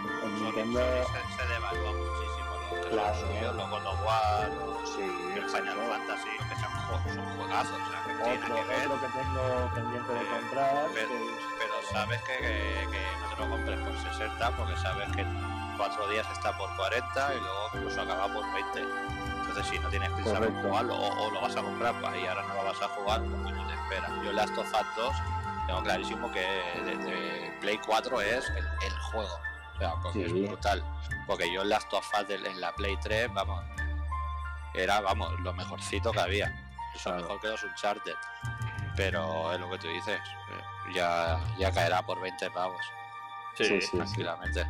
[0.00, 0.80] En, en Son- Nintendo.
[0.80, 3.14] se, se devalúa muchísimo los Claro.
[3.20, 4.50] son los God of War,
[4.96, 5.02] Sí,
[5.36, 5.76] el Final.
[5.76, 8.86] Fantasy, que sean juegos, son juegazos, o sea, que Otro, que ver.
[8.88, 10.86] otro que tengo pendiente de Eh, comprar.
[10.94, 12.36] Pero, que- pero sabes que,
[12.90, 16.74] que, no te lo compres por 60 porque sabes que en cuatro días está por
[16.76, 18.80] 40 y luego incluso acaba por 20.
[19.40, 20.68] Entonces si no tienes prisa por Correcto.
[20.68, 23.20] jugarlo o, o lo vas a comprar pues ahí ahora no lo vas a jugar
[23.22, 24.08] porque no te espera.
[24.24, 25.12] Yo Last of Us 2
[25.66, 26.44] tengo clarísimo que
[26.84, 29.38] desde Play 4 es el, el juego.
[30.02, 30.42] Porque Sí.
[30.42, 30.84] es brutal.
[31.26, 33.64] Porque yo Last of Us en la Play 3, vamos,
[34.74, 36.46] era, vamos, lo mejorcito que había.
[36.94, 37.22] Eso Claro.
[37.22, 38.14] mejor que los Uncharted.
[38.96, 42.80] Pero es lo que tú dices, eh, ya, ya caerá por 20 pavos,
[43.56, 43.86] Sí, Sí, sí.
[43.90, 43.96] sí.
[43.96, 44.66] tranquilamente.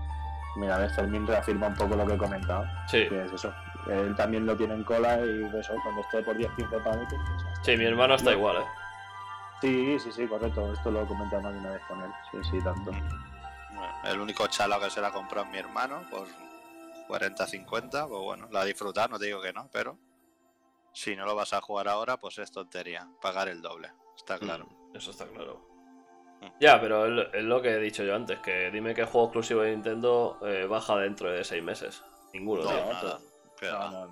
[0.56, 2.64] Mira, ves, Fermín reafirma un poco lo que he comentado.
[2.90, 3.52] Que es eso.
[3.88, 7.48] Él también lo tiene en cola y eso, cuando esté por 10-15 pavetes, pues ya
[7.52, 7.64] está.
[7.64, 8.36] Sí, mi hermano está No.
[8.36, 8.64] igual, eh.
[9.60, 10.72] Sí, sí, sí, correcto.
[10.72, 12.10] Esto lo he comentado más de una vez con él.
[12.30, 12.90] Sí, sí, tanto.
[14.05, 16.27] El único chalao que se la compró es mi hermano por
[17.09, 19.98] 40-50, pues bueno, la ha disfrutado, no te digo que no, pero
[20.93, 24.66] si no lo vas a jugar ahora, pues es tontería, pagar el doble, está claro.
[24.66, 25.61] Mm, Eso está claro.
[26.40, 26.47] Mm.
[26.61, 29.70] Ya, pero es lo que he dicho yo antes, que dime qué juego exclusivo de
[29.73, 32.02] Nintendo eh, baja dentro de seis meses.
[32.32, 32.93] Ninguno, No, tío.
[32.93, 33.20] nada.
[33.62, 34.11] No, no,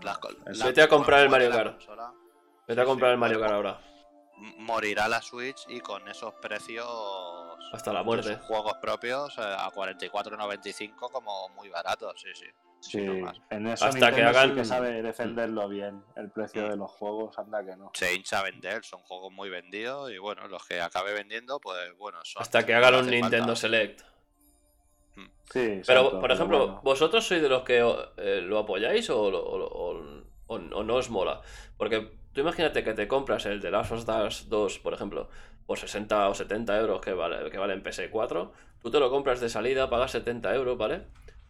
[0.64, 1.80] Vete a comprar el Mario Kart.
[2.66, 3.40] Vete a comprar el Mario.
[3.40, 3.80] Kart ahora.
[4.58, 6.86] Morirá la Switch y con esos precios.
[7.72, 8.34] Hasta la muerte.
[8.34, 12.46] sus juegos propios eh, a 44.95 como muy baratos, sí, sí.
[12.80, 12.98] Sí,
[13.50, 16.04] en eso Hasta que Nintendo sí hagan- que sabe defenderlo bien.
[16.14, 17.90] El precio de los juegos, anda que no.
[17.94, 21.76] Se hincha a vender, son juegos muy vendidos y bueno, los que acabe vendiendo, pues
[21.98, 22.40] bueno, son.
[22.40, 23.56] Hasta que hagan un Nintendo falta.
[23.56, 24.02] Select.
[25.52, 26.80] Sí, Pero, por ejemplo, bueno.
[26.84, 27.78] ¿vosotros sois de los que
[28.18, 31.40] eh, lo apoyáis o, lo- o, o- o- o no os mola?
[31.76, 35.28] Porque tú imagínate que te compras el de Last of Us 2, por ejemplo,
[35.66, 38.52] por 60 o 70 euros que vale, que vale en PS4.
[38.80, 41.02] Tú te lo compras de salida, pagas 70 euros, ¿vale?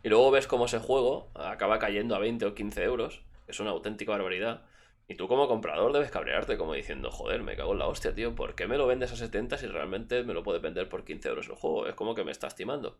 [0.02, 3.70] Y luego ves cómo ese juego acaba cayendo a 20 o 15 euros, es una
[3.70, 4.62] auténtica barbaridad.
[5.08, 8.34] Y tú como comprador debes cabrearte como diciendo, joder, me cago en la hostia, tío,
[8.34, 11.28] ¿por qué me lo vendes a 70 si realmente me lo puedes vender por 15
[11.28, 11.86] euros el juego?
[11.86, 12.98] Es como que me estás timando.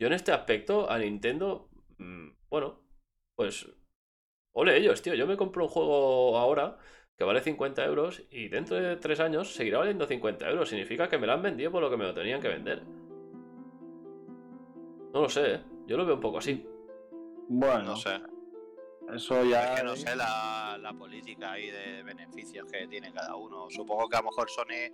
[0.00, 1.68] Yo en este aspecto a Nintendo,
[1.98, 2.80] mm, bueno,
[3.36, 3.68] pues
[4.52, 5.14] ole ellos, tío.
[5.14, 6.78] Yo me compro un juego ahora
[7.16, 10.68] que vale 50 euros y dentro de 3 años seguirá valiendo 50 euros.
[10.68, 12.82] Significa que me lo han vendido por lo que me lo tenían que vender.
[15.12, 15.60] No lo sé, ¿eh?
[15.86, 16.66] yo lo veo un poco así.
[17.48, 18.20] Bueno, No sé.
[19.14, 19.74] eso ya.
[19.74, 23.66] Es que no sé la, la política ahí de beneficios que tiene cada uno.
[23.70, 24.90] Supongo que a lo mejor Sony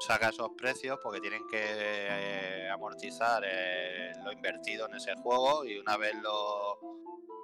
[0.00, 5.78] saca esos precios porque tienen que eh, amortizar eh, lo invertido en ese juego y
[5.78, 6.78] una vez lo,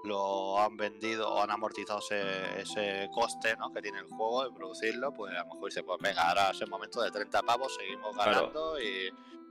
[0.05, 3.73] lo han vendido o han amortizado ese, ese coste ¿no?
[3.73, 6.61] que tiene el juego de producirlo, pues a lo mejor dice, pues venga, ahora es
[6.63, 8.31] el momento de 30 pavos, seguimos Claro.
[8.33, 9.11] ganando y...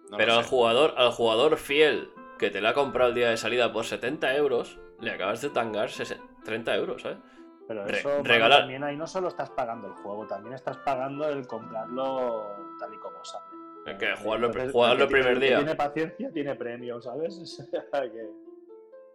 [0.09, 0.49] no Pero al sé.
[0.49, 4.35] jugador, al jugador fiel que te la ha comprado el día de salida por 70
[4.35, 7.17] euros, le acabas de tangar 60 30 euros, ¿eh?
[7.67, 11.27] Pero Re- eso regalar- también ahí no solo estás pagando el juego, también estás pagando
[11.29, 12.45] el comprarlo
[12.79, 13.45] tal y como sale.
[13.87, 15.57] Es que jugarlo, Entonces, jugarlo el que tiene- primer que día.
[15.57, 17.37] Tiene paciencia, tiene premio, ¿sabes?
[17.39, 17.45] O
[17.91, 18.45] sea, que-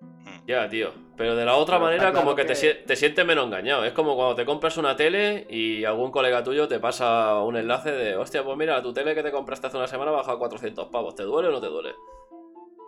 [0.03, 0.47] Mm.
[0.47, 0.93] Ya, tío.
[1.15, 3.85] Pero de la otra Pero manera, como claro que, Te, sientes menos engañado.
[3.85, 7.93] Es como cuando te compras una tele y algún colega tuyo te pasa un enlace
[7.93, 10.39] de, hostia, pues mira, tu tele que te compraste hace una semana ha bajado a
[10.39, 11.15] 400 pavos.
[11.15, 11.95] ¿Te duele o no te duele?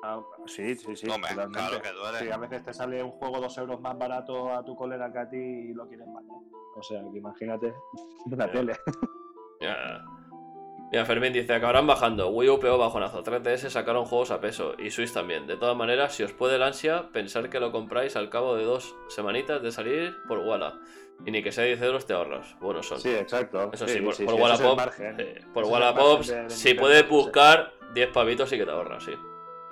[0.02, 1.06] Ah, sí, sí, sí.
[1.06, 1.52] Totalmente.
[1.58, 2.18] claro que duele.
[2.18, 5.18] Sí, a veces te sale un juego dos euros más barato a tu colega que
[5.18, 6.24] a ti y lo quieres más.
[6.76, 7.72] O sea, que imagínate
[8.26, 8.52] una Ya.
[8.52, 8.76] tele.
[9.60, 10.04] Ya.
[10.90, 12.28] Mira, Fermín dice, acabarán bajando.
[12.30, 13.22] Wii U pegó bajonazo.
[13.22, 14.74] 3DS sacaron juegos a peso.
[14.78, 15.46] Y Switch también.
[15.46, 18.64] De todas maneras, si os puede el ansia, pensar que lo compráis al cabo de
[18.64, 20.74] dos semanitas de salir por Walla.
[21.24, 22.56] Y ni que sea 10 euros te ahorras.
[22.60, 22.98] Bueno, son.
[23.00, 23.70] Sí, exacto.
[23.72, 24.76] Eso sí, por, sí, por sí, es el Wallapop.
[24.76, 25.20] margen.
[25.20, 29.12] eh, por es Wallapop, si puedes buscar 10 pavitos, sí que te ahorras, sí.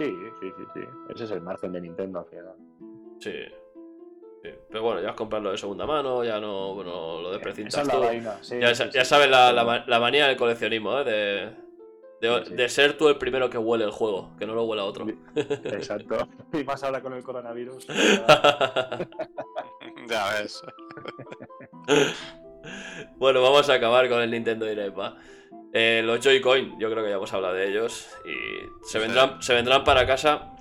[0.01, 0.81] Sí, sí, sí, sí.
[1.15, 2.55] Ese es el margen de Nintendo al final.
[3.19, 3.33] Sí.
[4.43, 4.49] Sí.
[4.71, 7.81] Pero bueno, ya es comprarlo de segunda mano, ya no, bueno, lo de Esa precintas
[7.83, 8.01] es la tú.
[8.01, 8.39] vaina.
[8.43, 11.05] Sí, Ya, sí, sabes la, la ma- la manía del coleccionismo, ¿eh?
[11.05, 12.55] De, de, Sí, sí.
[12.55, 15.07] de ser tú el primero que huele el juego, que no lo huela otro.
[15.37, 16.27] Exacto.
[16.55, 17.87] Y más ahora con el coronavirus.
[20.09, 20.63] Ya ves.
[23.17, 25.17] bueno, vamos a acabar con el Nintendo Direct, va.
[25.73, 28.09] Eh, los Joy-Coin, yo creo que ya hemos hablado de ellos.
[28.25, 28.35] Y
[28.85, 28.99] se Sí.
[28.99, 30.53] vendrán, se vendrán para casa.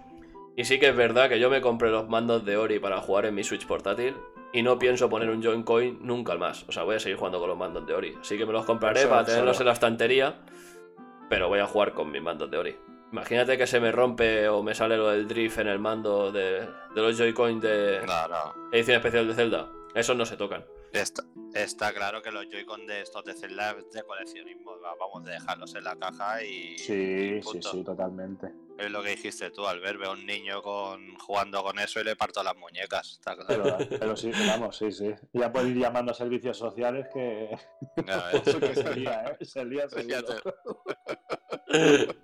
[0.55, 3.25] Y sí que es verdad que yo me compré los mandos de Ori para jugar
[3.25, 4.15] en mi Switch portátil.
[4.51, 6.65] Y no pienso poner un Joy-Coin nunca más.
[6.67, 8.15] O sea, voy a seguir jugando con los mandos de Ori.
[8.19, 9.63] Así que me los compraré Eso, para tenerlos eso.
[9.63, 10.35] en la estantería.
[11.29, 12.75] Pero voy a jugar con mis mandos de Ori.
[13.11, 16.61] Imagínate que se me rompe o me sale lo del drift en el mando de,
[16.61, 18.69] de los Joy-Coin de No, no.
[18.71, 19.67] edición especial de Zelda.
[19.95, 20.63] Esos no se tocan.
[20.91, 24.79] Está, está claro que los Joy-Con de estos de Zelda es de coleccionismo.
[24.79, 26.77] va- Vamos a dejarlos en la caja y.
[26.79, 27.71] Sí, y sí, punto.
[27.71, 28.51] sí, totalmente.
[28.77, 31.99] Es lo que dijiste tú, al ver, veo a un niño con, jugando con eso
[31.99, 33.11] y le parto las muñecas.
[33.11, 33.85] Está Pero, claro.
[33.99, 35.13] pero sí, vamos, sí, sí.
[35.33, 37.55] Ya pueden ir llamando a servicios sociales que
[37.97, 38.47] ves.
[38.47, 39.45] eso que sería, ¿eh?
[39.45, 40.41] Sería te-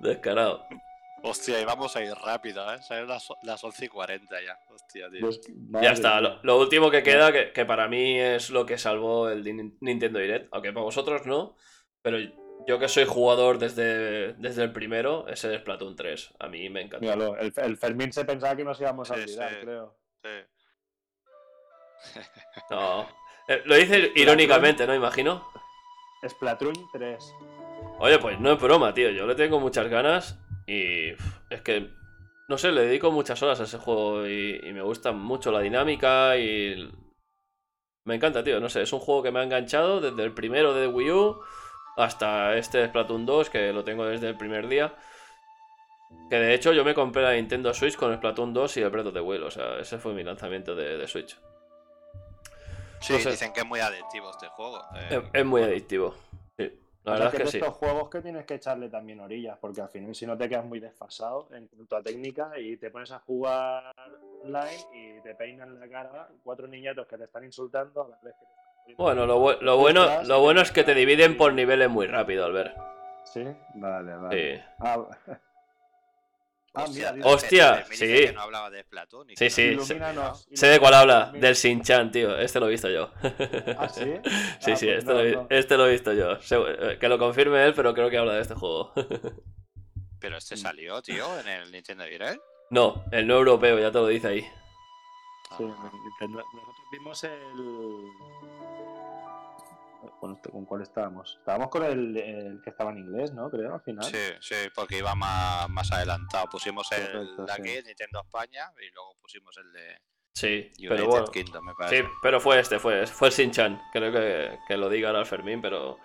[0.00, 0.66] Descarado.
[1.22, 2.80] Hostia, y vamos a ir rápido, ¿eh?
[2.82, 4.58] Son las, las 11 y 40 ya.
[4.68, 5.20] Hostia, tío.
[5.20, 5.40] Pues,
[5.82, 6.20] Ya está.
[6.20, 9.44] Lo, lo último que queda, que, que para mí es lo que salvó el
[9.80, 11.56] Nintendo Direct, aunque para vosotros no,
[12.02, 12.18] pero
[12.66, 16.34] yo que soy jugador desde, desde el primero, es el Splatoon 3.
[16.38, 17.00] A mí me encanta.
[17.00, 19.56] Míralo, el, el Fermín se pensaba que nos íbamos a olvidar, sí.
[19.60, 19.96] creo.
[20.22, 20.30] Sí.
[22.70, 23.08] No.
[23.48, 24.94] Eh, Lo dice irónicamente, ¿no?
[24.94, 25.46] Imagino.
[26.26, 27.34] Splatoon 3.
[27.98, 29.10] Oye, pues no es broma, tío.
[29.10, 30.38] Yo le tengo muchas ganas
[30.72, 31.16] y
[31.50, 31.90] es que,
[32.48, 35.60] no sé, le dedico muchas horas a ese juego y, y me gusta mucho la
[35.60, 36.90] dinámica y...
[38.04, 38.60] Me encanta, tío.
[38.60, 41.40] No sé, es un juego que me ha enganchado desde el primero de Wii U
[41.96, 44.94] hasta este Splatoon 2, que lo tengo desde el primer día.
[46.30, 49.08] Que de hecho yo me compré la Nintendo Switch con Splatoon 2 y el Breath
[49.08, 49.44] of the Wild.
[49.44, 51.38] O sea, ese fue mi lanzamiento de, de Switch.
[53.00, 53.30] Sí, No sé.
[53.30, 54.80] dicen que es muy adictivo este juego.
[54.96, 55.06] eh.
[55.10, 56.14] Es, es muy adictivo.
[57.04, 57.58] La O sea, verdad que es que sí.
[57.58, 60.64] estos juegos que tienes que echarle también orillas, porque al final si no te quedas
[60.66, 63.94] muy desfasado en cuanto a técnica y te pones a jugar
[64.44, 68.34] online y te peinan la cara cuatro niñatos que te están insultando a la vez
[68.38, 71.54] que te están Bueno, lo, bu- lo bueno, lo bueno es que te dividen por
[71.54, 72.76] niveles muy rápido, Albert.
[73.24, 73.44] Sí,
[73.74, 74.56] vale, vale.
[74.58, 74.62] Sí.
[74.80, 75.06] Ah,
[76.74, 78.26] ah, mira, Hostia, me dice sí.
[78.26, 81.40] que no hablaba de Splatoon y Sí, sí, no- sé- de cuál habla, ilumínanos.
[81.42, 82.36] del Shin-Chan, tío.
[82.38, 83.10] Este lo he visto yo.
[83.78, 84.04] ¿Ah, sí?
[84.60, 86.32] Sí, Ah, sí, pues este, no, lo, este lo he visto yo.
[86.32, 88.92] Eh, Que lo confirme él, pero creo que habla de este juego.
[90.20, 92.42] Pero este salió, tío, en el Nintendo Direct.
[92.68, 94.40] No, el no europeo, ya te lo dice ahí.
[95.56, 96.44] Sí, nosotros
[96.92, 98.04] vimos el.
[100.20, 101.36] Bueno, ¿Con cuál estábamos?
[101.38, 103.50] Estábamos con el, el que estaba en inglés, ¿no?
[103.50, 104.04] Creo, al final.
[104.04, 106.46] Sí, sí, porque iba más, más adelantado.
[106.48, 107.82] Pusimos el de aquí, sí.
[107.86, 109.98] Nintendo España, y luego pusimos el de
[110.32, 111.26] Sí, United pero bueno.
[111.26, 112.08] Kingdom, me Sí, parece.
[112.22, 113.80] pero fue este, fue, fue el Shin-Chan.
[113.92, 115.98] Creo que, que lo diga ahora el Fermín, pero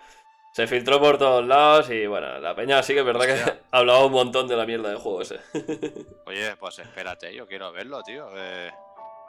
[0.51, 4.05] se filtró por todos lados y bueno, la peña sí que es verdad que hablaba
[4.05, 5.39] un montón de la mierda del juego ese.
[6.25, 8.27] Oye, pues espérate, yo quiero verlo, tío.
[8.35, 8.71] eh,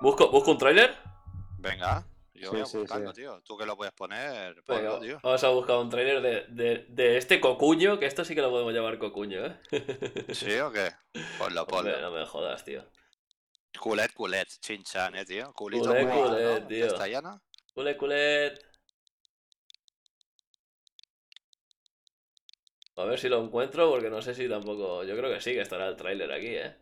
[0.00, 0.96] ¿Busco, ¿Busco un tráiler?
[1.58, 2.04] venga,
[2.36, 3.22] yo Sí, voy a sí, buscarlo, sí.
[3.22, 3.40] tío.
[3.42, 5.20] Tú que lo puedes poner, Venga, ponlo, tío.
[5.22, 8.50] vamos a buscar un tráiler de, de, de este cocuño, que esto sí que lo
[8.50, 9.56] podemos llamar cocuño, ¿eh?
[10.32, 10.90] ¿Sí o qué?
[11.38, 11.90] Ponlo, ponlo.
[11.90, 12.84] Hombre, no me jodas, tío.
[13.78, 15.52] Culet, culet, chinchan, eh, tío.
[15.52, 16.66] Culito Culet, culet, ¿no?
[16.66, 16.86] tío.
[17.74, 18.66] Culet, culet.
[22.96, 25.04] A ver si lo encuentro, porque no sé si tampoco.
[25.04, 26.76] Yo creo que sí que estará el tráiler aquí, ¿eh?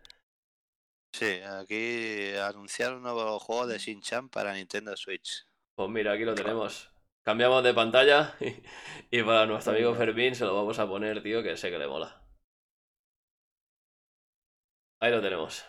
[1.15, 5.47] Sí, aquí anunciaron un nuevo juego de Shin-Chan para Nintendo Switch.
[5.77, 6.91] Pues mira, aquí lo tenemos.
[7.23, 8.35] Cambiamos de pantalla
[9.12, 11.86] y, para nuestro amigo Fermín se lo vamos a poner, tío, que sé que le
[11.86, 12.20] mola.
[14.99, 15.65] Ahí lo tenemos.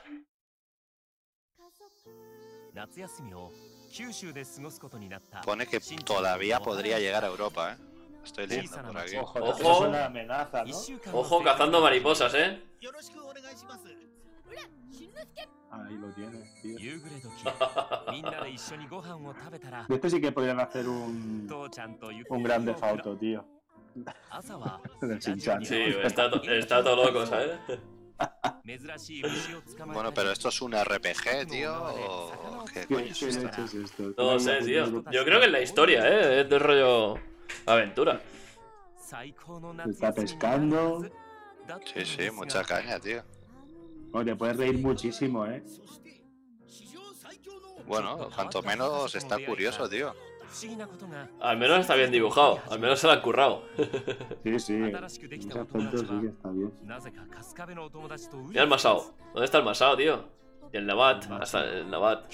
[5.45, 7.77] 9 que todavía podría llegar a Europa, ¿eh?
[8.23, 9.15] Estoy leyendo por aquí.
[9.17, 9.39] Ojo,
[11.13, 12.63] ojo cazando mariposas, ¿eh?
[15.71, 16.77] Ahí lo tienes, tío.
[19.87, 21.47] De este sí que podrían hacer un,
[22.29, 22.75] un grande
[23.19, 23.45] tío.
[25.19, 25.33] Sí,
[26.03, 26.29] está,
[26.83, 27.57] todo loco, ¿sabes?
[29.85, 31.73] bueno, pero esto es un RPG, tío.
[31.81, 34.13] ¿o ¿Qué, coño es esto?
[34.17, 35.03] No sé, tío.
[35.11, 36.41] Yo creo que es la historia, ¿eh?
[36.41, 37.15] Es de rollo
[37.65, 38.21] aventura.
[39.85, 41.05] Está pescando.
[41.85, 43.23] Sí, sí, mucha caña, tío.
[44.15, 45.61] Bueno, te puedes reír muchísimo, ¿eh?
[47.85, 50.13] Bueno, cuanto menos está curioso, tío.
[51.41, 53.67] Al menos está bien dibujado, al menos se lo han currado.
[54.41, 54.73] Sí, sí.
[55.97, 56.71] Sí que está bien.
[58.51, 59.13] Mira el Masao.
[59.33, 60.23] ¿Dónde está el Masao, tío?
[60.71, 62.29] Y el Nabat, hasta el Nabat.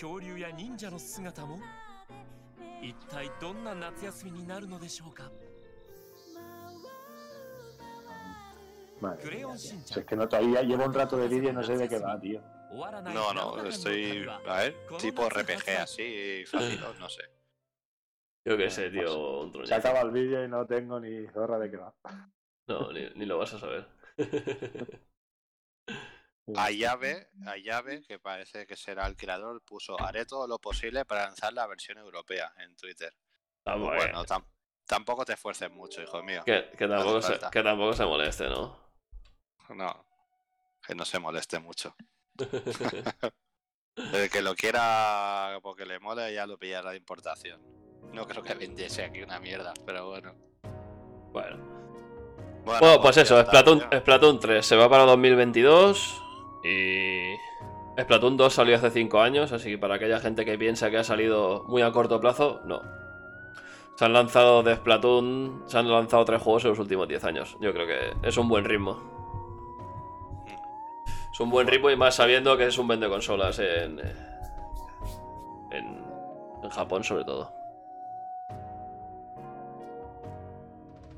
[9.02, 12.20] Es que no todavía llevo un rato de vídeo y no sé de qué va,
[12.20, 12.42] tío.
[13.14, 14.28] No, no, estoy.
[14.48, 17.24] A ver, tipo RPG así, fácil, no sé.
[18.46, 19.50] Yo qué sé, tío.
[19.52, 21.94] Pues, un se acaba el vídeo y no tengo ni zorra de qué va.
[22.68, 23.88] No, ni, lo vas a saber.
[26.56, 31.54] Ayabe, Ayabe, que parece que será el creador, puso: Haré todo lo posible para lanzar
[31.54, 33.14] la versión europea en Twitter.
[33.66, 34.24] Ah, bueno,
[34.86, 36.42] tampoco te esfuerces mucho, hijo mío.
[36.44, 38.81] Que, tampoco, se, que tampoco se moleste, ¿no?
[39.70, 40.06] No,
[40.86, 41.96] que no se moleste mucho.
[44.14, 47.62] El que lo quiera porque le mole ya lo pillará de importación.
[48.14, 50.34] No creo que vendiese aquí una mierda, pero bueno.
[51.32, 51.58] Bueno.
[52.64, 53.82] Bueno, Bueno, pues eso, Splatoon.
[54.00, 56.22] Splatoon 3 se va para 2022
[56.64, 57.34] y
[58.00, 61.04] Splatoon 2 salió hace 5 años, así que para aquella gente que piensa que ha
[61.04, 62.82] salido muy a corto plazo, no.
[63.96, 67.58] Se han lanzado de Splatoon, se han lanzado tres juegos en los últimos 10 años.
[67.62, 69.11] Yo creo que es un buen ritmo.
[71.42, 74.16] Un buen ritmo y más sabiendo que es un vende consolas en, eh,
[75.72, 76.04] en,
[76.64, 77.52] en Japón sobre todo.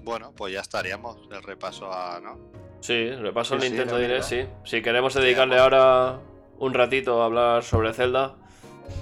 [0.03, 2.19] Bueno, pues ya estaríamos del repaso a.
[2.19, 2.37] ¿no?
[2.81, 4.45] Sí, repaso el Sí, sí, Nintendo Direct, digo.
[4.45, 4.53] sí.
[4.69, 6.19] Si queremos dedicarle ahora
[6.57, 8.35] un ratito a hablar sobre Zelda,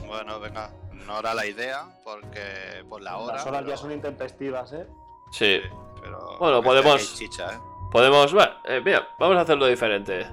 [0.07, 3.35] Bueno, venga, no era la idea, porque por la hora.
[3.37, 4.85] Las horas pero- ya son intempestivas, ¿eh?
[5.31, 5.59] sí.
[5.61, 5.69] sí,
[6.01, 7.57] pero Bueno, podemos- Chicha, ¿eh?
[7.91, 8.31] Podemos.
[8.33, 10.25] Bueno, eh, mira, vamos a hacerlo diferente.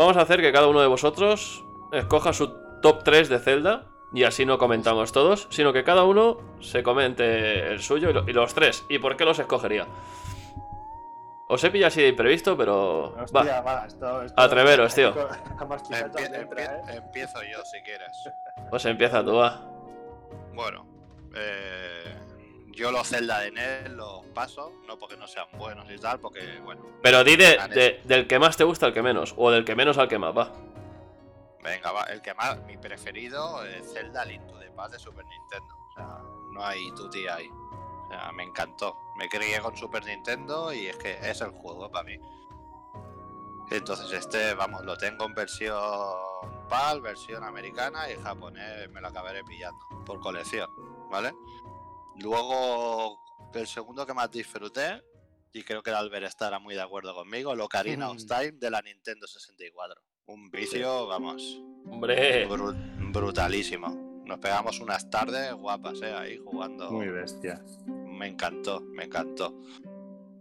[0.00, 1.62] Vamos a hacer que cada uno de vosotros
[1.92, 2.48] escoja su
[2.80, 3.84] top 3 de Zelda.
[4.14, 8.26] Y así no comentamos todos, sino que cada uno se comente el suyo y, lo-
[8.26, 8.82] y los tres.
[8.88, 9.86] ¿Y por qué los escogería?
[11.48, 13.14] Os he pillado así de imprevisto, pero.
[13.22, 15.12] Hostia, Va, va, esto, esto- Atreveros, tío.
[15.90, 16.94] Empie- empie- ¿eh?
[16.96, 18.10] empiezo yo si quieres.
[18.70, 19.60] pues empieza tú, va.
[20.54, 20.86] Bueno,
[21.36, 22.16] eh,
[22.72, 26.58] yo los Zelda de NES los paso, no porque no sean buenos y tal, porque,
[26.64, 29.34] bueno, Pero di de- de- del que más te gusta al que menos.
[29.36, 30.52] O del que menos al que más, va.
[31.62, 35.24] Venga, va, el que más, mi preferido es Zelda Link to the Past de Super
[35.26, 35.76] Nintendo.
[35.90, 36.18] O sea,
[36.52, 37.48] no hay tuti ahí.
[37.50, 38.96] O sea, me encantó.
[39.16, 42.18] Me crié con Super Nintendo y es que es el juego para mí.
[43.70, 45.78] Entonces este, vamos, lo tengo en versión
[46.68, 50.68] PAL, versión americana y japonés me lo acabaré pillando por colección,
[51.08, 51.32] ¿vale?
[52.22, 53.18] Luego,
[53.54, 55.02] el segundo que más disfruté,
[55.52, 58.26] y creo que el Albert estará muy de acuerdo conmigo, el Ocarina of Mm.
[58.26, 60.00] Time de la Nintendo 64.
[60.26, 61.60] Un vicio, vamos,
[61.90, 64.22] Hombre, bru- brutalísimo.
[64.26, 66.12] Nos pegamos unas tardes guapas, ¿eh?
[66.14, 66.90] Ahí jugando.
[66.92, 67.60] Muy bestia.
[67.86, 69.58] Me encantó, me encantó.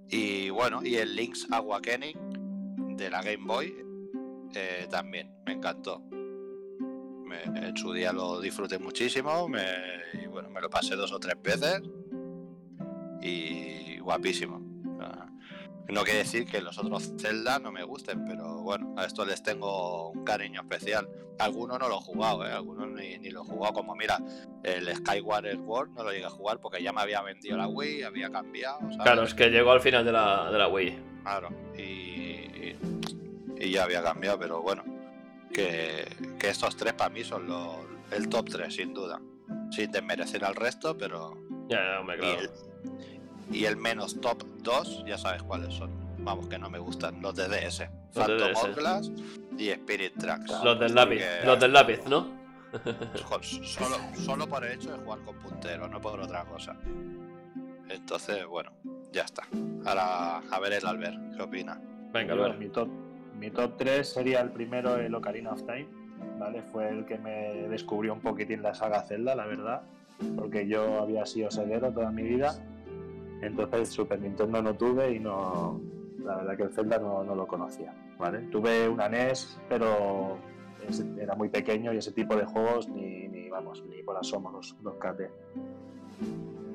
[0.09, 3.73] Y bueno, y el Link's Awakening de la Game Boy
[4.53, 6.03] eh, también, me encantó.
[7.29, 9.63] Me- en su día lo disfruté muchísimo, me,
[10.21, 11.81] y bueno, me lo pasé dos o tres veces
[13.21, 14.59] y guapísimo.
[15.89, 19.41] No quiere decir que los otros Zelda no me gusten, pero bueno, a estos les
[19.41, 21.09] tengo un cariño especial.
[21.39, 22.51] Algunos no lo he jugado, ¿eh?
[22.51, 24.19] algunos ni, ni lo he jugado, como mira,
[24.63, 28.03] el Skyward Sword no lo llegué a jugar porque ya me había vendido la Wii,
[28.03, 28.79] había cambiado.
[28.81, 28.97] ¿sabes?
[28.97, 30.99] claro, es que llegó al final de la, de la Wii.
[31.23, 32.75] Claro, y, y-
[33.59, 34.83] y ya había cambiado, pero bueno,
[35.53, 36.07] que,
[36.39, 37.75] que estos tres para mí son los,
[38.11, 39.21] el top 3, sin duda.
[39.71, 41.37] Sin desmerecer al resto, pero.
[41.67, 42.39] Ya, ya, hombre, Y, claro.
[42.41, 45.91] el, y el menos top 2, ya sabes cuáles son.
[46.19, 47.21] Vamos, que no me gustan.
[47.21, 47.83] Los de DS.
[48.13, 48.51] Phantom.
[48.55, 49.11] Hourglass
[49.57, 50.51] y Spirit Tracks.
[50.63, 52.39] Los del lápiz, los del lápiz, ¿no?
[53.41, 56.75] Solo, solo por el hecho de jugar con puntero, no por otra cosa.
[57.89, 58.71] Entonces, bueno,
[59.11, 59.47] ya está.
[59.85, 61.81] Ahora a ver el Albert, ¿qué opina?
[62.11, 62.59] Venga, Albert.
[62.59, 62.87] mi, top,
[63.39, 65.87] mi top 3 sería el primero, el Ocarina of Time.
[66.37, 66.61] ¿vale?
[66.63, 69.81] Fue el que me descubrió un poquitín la saga Zelda, la verdad.
[70.35, 72.53] Porque yo había sido ceguero toda mi vida.
[73.41, 75.79] Entonces Super Nintendo no tuve y no.
[76.23, 77.93] La verdad que el Zelda no, no lo conocía.
[78.17, 78.39] ¿vale?
[78.51, 80.37] Tuve una NES, pero
[81.17, 84.75] era muy pequeño y ese tipo de juegos ni, ni vamos, ni por asomo los,
[84.83, 85.29] los caté.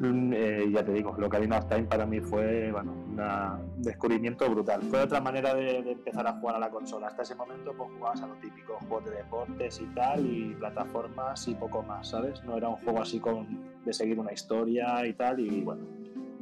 [0.02, 4.82] Eh, ya te digo, el Ocarina of Time para mí fue bueno, un descubrimiento brutal.
[4.82, 7.06] Fue otra manera de, de empezar a jugar a la consola.
[7.06, 11.46] Hasta ese momento pues jugabas a lo típico, juegos de deportes y tal, y plataformas
[11.48, 12.42] y poco más, ¿sabes?
[12.44, 13.46] No era un juego así con,
[13.84, 15.84] de seguir una historia y tal, y bueno,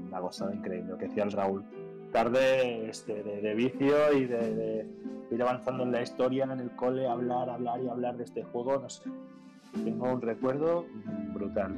[0.08, 1.64] una gozada increíble, lo que decía el Raúl.
[2.10, 4.86] Tarde este, de, de vicio y de, de
[5.30, 8.78] ir avanzando en la historia, en el cole, hablar, hablar y hablar de este juego,
[8.78, 9.04] no sé.
[9.84, 10.84] Tengo un recuerdo
[11.32, 11.74] brutal.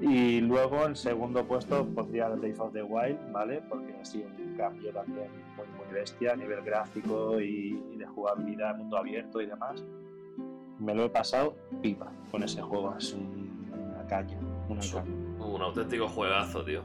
[0.00, 3.62] Y luego en segundo puesto pondría Breath of the Wild, ¿vale?
[3.68, 8.06] Porque ha sido un cambio también muy, muy bestia a nivel gráfico y, y de
[8.06, 9.82] jugabilidad, mundo abierto y demás.
[10.78, 14.36] Me lo he pasado pipa con ese juego, es un- una caña,
[14.68, 15.14] una caña.
[15.44, 16.82] Un auténtico juegazo, tío.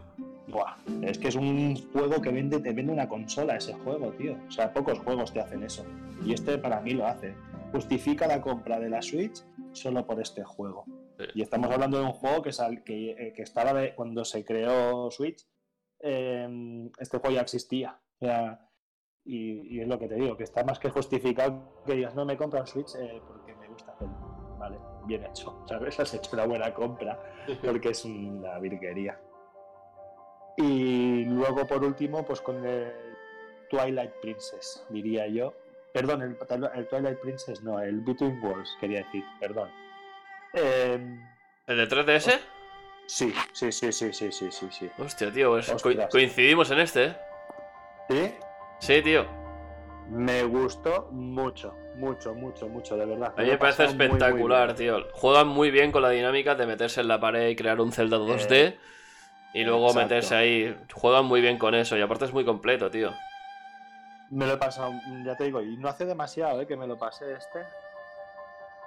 [0.47, 4.35] Buah, es que es un juego que vende, te vende una consola ese juego, tío.
[4.47, 5.83] O sea, pocos juegos te hacen eso.
[6.23, 7.33] Y este para mí lo hace.
[7.71, 10.85] Justifica la compra de la Switch solo por este juego.
[11.19, 11.25] Sí.
[11.35, 14.43] Y estamos hablando de un juego que, sal- que, eh, que estaba de, cuando se
[14.45, 15.45] creó Switch.
[15.99, 17.99] eh, este juego ya existía.
[18.21, 18.65] O sea,
[19.25, 22.23] y, y es lo que te digo, que está más que justificado que digas, no
[22.25, 24.55] me compro un Switch eh, porque me gusta hacerlo.
[24.57, 25.61] Vale, bien hecho.
[25.67, 25.99] ¿Sabes?
[25.99, 27.19] Has hecho una buena compra
[27.65, 29.19] porque es una virguería.
[30.57, 32.91] Y luego, por último, pues con el
[33.69, 35.53] Twilight Princess, diría yo.
[35.93, 36.37] Perdón, el,
[36.75, 39.69] el Twilight Princess, no, el Between Worlds, quería decir, perdón.
[40.53, 40.99] Eh,
[41.67, 42.39] ¿El de 3DS?
[43.05, 44.89] sí, sí, sí, sí, sí, sí, sí, sí.
[44.97, 45.71] Hostia, tío, pues
[46.11, 47.15] coincidimos en este, ¿eh?
[48.09, 48.33] ¿Sí?
[48.79, 49.25] Sí, tío.
[50.09, 53.33] Me gustó mucho, mucho, mucho, mucho, de verdad.
[53.37, 55.07] A mí me parece pasado muy, muy espectacular, tío.
[55.13, 58.17] Juegan muy bien con la dinámica de meterse en la pared y crear un Zelda
[58.17, 58.75] 2D.
[59.53, 60.01] y luego exacto.
[60.01, 60.77] meterse ahí.
[60.93, 61.95] Juegan muy bien con eso.
[61.95, 63.13] Y aparte es muy completo, tío.
[64.31, 64.93] Me lo he pasado,
[65.25, 66.67] ya te digo, y no hace demasiado ¿eh?
[66.67, 67.59] que me lo pasé este.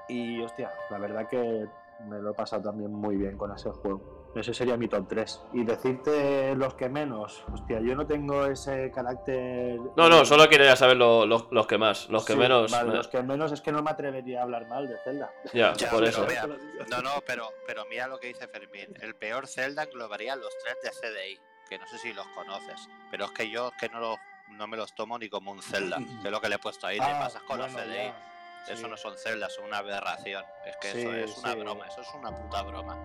[0.08, 1.66] Y hostia, la verdad que
[2.06, 4.22] me lo he pasado también muy bien con ese juego.
[4.34, 5.42] Ese sería mi top 3.
[5.52, 9.78] Y decirte los que menos, hostia, yo no tengo ese carácter.
[9.94, 12.08] No, no, solo quería saber lo- lo- los que más.
[12.08, 12.72] Los que Sí, menos.
[12.72, 15.30] vale, me- los que menos es que no me atrevería a hablar mal de Zelda.
[15.52, 16.26] Ya, Ya, por eso.
[16.90, 18.86] No, no, pero, pero mira lo que dice Fermín.
[19.02, 21.38] El peor Zelda englobaría los tres de CDI,
[21.68, 24.16] que no sé si los conoces, pero es que yo es que no, los,
[24.52, 26.86] no me los tomo ni como un Zelda, que es lo que le he puesto
[26.86, 26.98] ahí.
[26.98, 28.06] Te Ah, pasas con los bueno, CDI.
[28.06, 28.31] ya,
[28.68, 28.88] Eso sí.
[28.88, 30.44] no son celdas, son una aberración.
[30.66, 31.58] Es que Sí, eso es una sí.
[31.60, 32.96] broma, eso es una puta broma.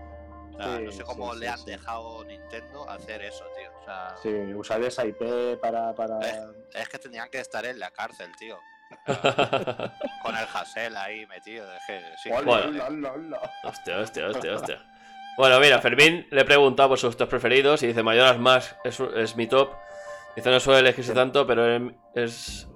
[0.54, 1.66] O sea, Sí, no sé cómo sí, le han sí.
[1.66, 3.72] dejado Nintendo hacer eso, tío.
[3.80, 5.94] O sea, Sí, usar esa IP para.
[5.94, 6.20] para...
[6.28, 6.48] Eh.
[6.74, 8.60] es que tenían que estar en la cárcel, tío.
[10.24, 11.68] Con el Hassel ahí metido.
[11.76, 12.84] Es que, Bueno.
[12.88, 13.42] hola.
[13.64, 14.86] Hostia, hostia, hostia, hostia.
[15.38, 19.00] Bueno, mira, Fermín le he preguntado por sus top preferidos y dice Mayoras Mask es,
[19.00, 19.72] es mi top.
[20.36, 22.68] Dice no suele elegirse tanto, pero em- es.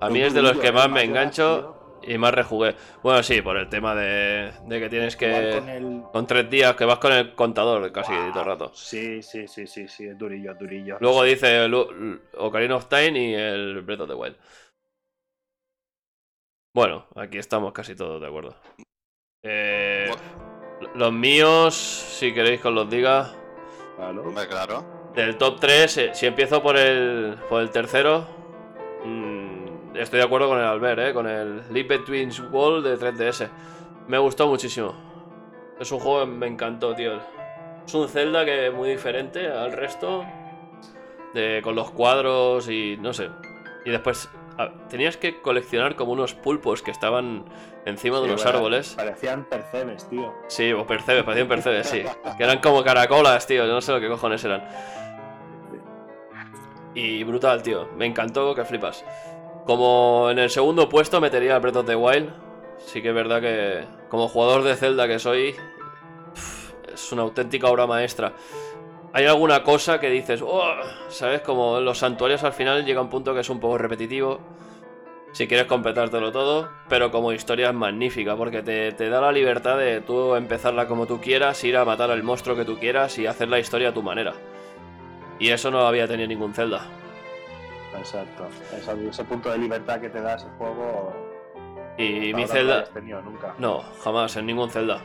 [0.00, 1.76] A mí es de los que más me engancho.
[2.02, 2.74] Y más rejugué.
[3.02, 5.52] Bueno, sí, por el tema de, de que tienes que.
[5.58, 6.02] con el...
[6.12, 8.70] Con tres días que vas con el contador casi todo el rato.
[8.74, 10.96] Sí, sí, sí, sí, sí, es durillo, es durillo.
[11.00, 14.36] Luego dice Lu- Ocarina of Time y el Breath of the Wild.
[16.74, 18.54] Bueno, aquí estamos casi todos de acuerdo.
[19.44, 20.10] Eh,
[20.94, 23.32] los míos, si queréis que os los diga.
[23.96, 24.22] Claro.
[24.22, 25.10] Hombre, claro.
[25.14, 28.28] Del top 3, si empiezo por el, por el tercero,
[29.04, 29.29] mm,
[30.02, 31.12] estoy de acuerdo con el Albert, ¿eh?
[31.12, 33.48] con el Leap Between Wall de 3DS.
[34.08, 34.94] Me gustó muchísimo.
[35.78, 37.20] Es un juego que me encantó, tío.
[37.86, 40.24] Es un Zelda que es muy diferente al resto,
[41.34, 43.30] de, con los cuadros y no sé.
[43.84, 44.28] Y después
[44.88, 47.44] tenías que coleccionar como unos pulpos que estaban
[47.86, 48.94] encima de unos árboles.
[48.96, 50.34] Parecían percebes, tío.
[50.48, 52.02] Sí, o percebes, parecían percebes, sí.
[52.36, 53.66] Que eran como caracolas, tío.
[53.66, 54.64] Yo no sé lo que cojones eran.
[56.94, 57.88] Y brutal, tío.
[57.96, 59.04] Me encantó que flipas.
[59.70, 62.28] Como en el segundo puesto metería a Breath of the Wild.
[62.78, 65.54] Sí que es verdad que como jugador de Zelda que soy,
[66.92, 68.32] es una auténtica obra maestra.
[69.12, 70.64] Hay alguna cosa que dices, "Oh",
[71.08, 71.42] ¿sabes?
[71.42, 74.40] Como los santuarios al final llega un punto que es un poco repetitivo.
[75.30, 79.78] Si quieres completártelo todo, pero como historia es magnífica, porque te, te da la libertad
[79.78, 83.28] de tú empezarla como tú quieras, ir a matar al monstruo que tú quieras y
[83.28, 84.32] hacer la historia a tu manera.
[85.38, 86.99] Y eso no había tenido ningún Zelda.
[87.96, 88.46] Exacto.
[88.76, 91.12] Ese, ese punto de libertad que te da ese juego.
[91.96, 92.84] Y mi No Zelda.
[92.84, 93.54] tenido nunca.
[93.58, 95.00] No, jamás, en ningún Zelda.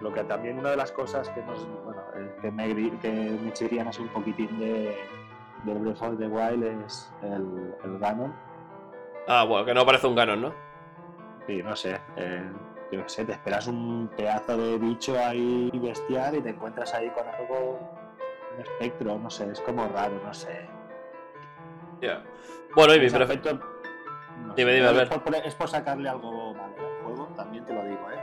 [0.00, 1.66] Lo que también una de las cosas que nos.
[1.84, 4.96] Bueno, eh, que me, que me echarían así un poquitín de.
[5.64, 8.32] de Breath of the Wild es el, el Ganon.
[9.26, 10.52] Ah, bueno, que no parece un Ganon, ¿no?
[11.46, 11.98] Sí, no sé.
[12.16, 12.44] eh,
[12.92, 17.10] yo qué sé, te esperas un pedazo de bicho ahí bestial y te encuentras ahí
[17.10, 17.80] con algo.
[18.54, 20.68] un espectro, no sé, es como raro, no sé.
[22.00, 22.22] Ya.
[22.74, 26.08] Bueno, y mi Ese prefe- aspecto, no Dime, sé, dime, por, por- es por sacarle
[26.08, 28.20] algo malo al juego, también te lo digo, ¿eh?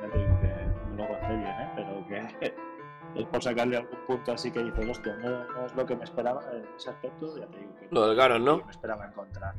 [0.00, 0.46] Porque digo que
[0.90, 1.72] me lo gocé bien, ¿eh?
[1.74, 2.54] Pero que
[3.20, 6.04] es por sacarle algún punto así que dices, hostia, no, no es lo que me
[6.04, 8.64] esperaba en ese aspecto, ya te digo que Lo del Ganon, lo ¿no?
[8.64, 9.54] me esperaba encontrar.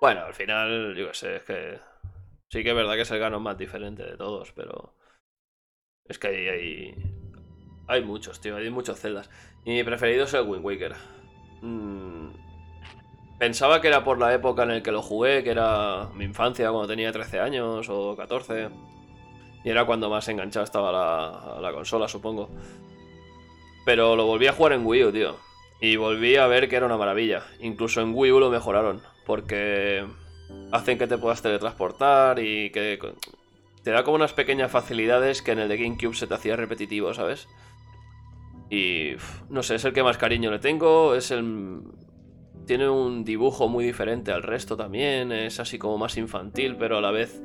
[0.00, 1.80] Bueno, al final, yo qué sé, es que.
[2.50, 4.94] Sí que es verdad que es el Ganon más diferente de todos, pero.
[6.04, 6.48] Es que hay.
[6.48, 7.17] Hay,
[7.88, 9.28] hay muchos, tío, hay muchos celdas.
[9.64, 10.94] Y mi preferido es el Wind Waker.
[11.62, 12.28] Mm,
[13.38, 16.70] Pensaba que era por la época en la que lo jugué, que era mi infancia,
[16.70, 18.68] cuando tenía 13 años o 14.
[19.64, 22.50] Y era cuando más enganchado estaba la, la consola, supongo.
[23.84, 25.36] Pero lo volví a jugar en Wii U, tío.
[25.80, 27.44] Y volví a ver que era una maravilla.
[27.60, 29.02] Incluso en Wii U lo mejoraron.
[29.24, 30.04] Porque
[30.72, 32.98] hacen que te puedas teletransportar y que
[33.84, 37.14] te da como unas pequeñas facilidades que en el de GameCube se te hacía repetitivo,
[37.14, 37.48] ¿sabes?
[38.70, 39.12] Y
[39.48, 41.14] no sé, es el que más cariño le tengo.
[41.14, 41.80] Es el.
[42.66, 45.32] Tiene un dibujo muy diferente al resto también.
[45.32, 47.40] Es así como más infantil, pero a la vez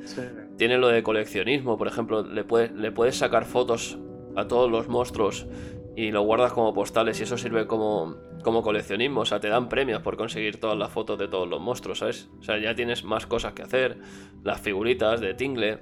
[0.58, 3.98] tiene lo de coleccionismo, por ejemplo, le, puedes le puedes sacar fotos
[4.36, 5.48] a todos los monstruos
[5.96, 9.70] y lo guardas como postales y eso sirve como, como coleccionismo, o sea, te dan
[9.70, 12.30] premios por conseguir todas las fotos de todos los monstruos, ¿sabes?
[12.40, 14.00] O sea, ya tienes más cosas que hacer,
[14.44, 15.80] las figuritas de Tingle.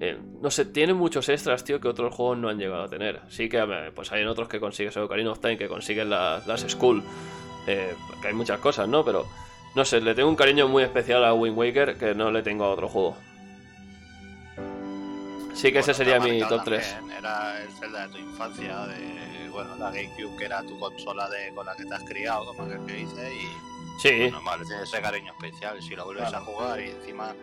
[0.00, 3.20] Eh, no sé, tiene muchos extras, tío, que otros juegos no han llegado a tener.
[3.28, 6.46] Sí que pues hay en otros que consigues el Ocarina of Time, que consigues las,
[6.46, 7.02] las Skull,
[7.66, 9.04] eh, que hay muchas cosas, ¿no?
[9.04, 9.26] Pero,
[9.74, 12.64] no sé, le tengo un cariño muy especial a Wind Waker que no le tengo
[12.64, 13.16] a otro juego.
[15.54, 16.94] Sí que ese Bueno, sería mi top 3.
[16.94, 21.28] también, Era el Zelda de tu infancia, de bueno, la GameCube que era tu consola
[21.28, 25.00] de, con la que te has criado, como que dice, y Sí, normal, tiene ese
[25.02, 25.82] cariño especial.
[25.82, 26.44] Si lo vuelves Claro.
[26.44, 27.34] a jugar y encima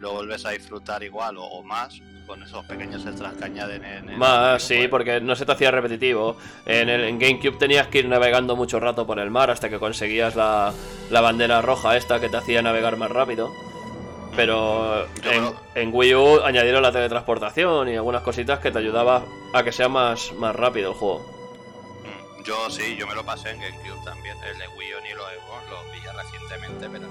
[0.00, 4.08] lo vuelves a disfrutar igual o, o más, con esos pequeños extras que añaden en
[4.10, 6.36] el más, sí, porque no se te hacía repetitivo.
[6.66, 9.78] En, el, en GameCube tenías que ir navegando mucho rato por el mar hasta que
[9.78, 10.72] conseguías la,
[11.10, 13.50] la bandera roja esta que te hacía navegar más rápido.
[14.36, 19.62] Pero Yo en, Wii U añadieron la teletransportación y algunas cositas que te ayudaba a
[19.64, 21.24] que sea más, más rápido el juego.
[22.04, 24.36] mm, Yo sí, yo me lo pasé en GameCube también.
[24.44, 27.08] El de Wii U ni lo, lo pillé recientemente, pero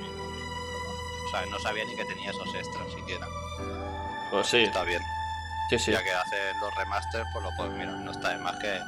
[1.39, 3.27] sea, no sabía ni que tenía esos extras siquiera.
[4.31, 5.01] Pues sí, Está bien.
[5.69, 5.91] sí, sí.
[5.91, 8.79] Ya que hacen los remasters, pues lo pues mira, no está de más que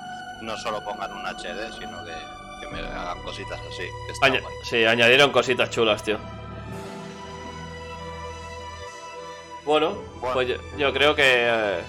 [0.41, 2.13] no solo pongan un HD, sino que,
[2.61, 3.84] que me hagan cositas así.
[4.21, 4.53] Aña- guay.
[4.63, 6.17] sí, añadieron cositas chulas, tío.
[9.65, 10.34] Bueno, Bueno.
[10.34, 11.80] pues yo, yo creo que eh,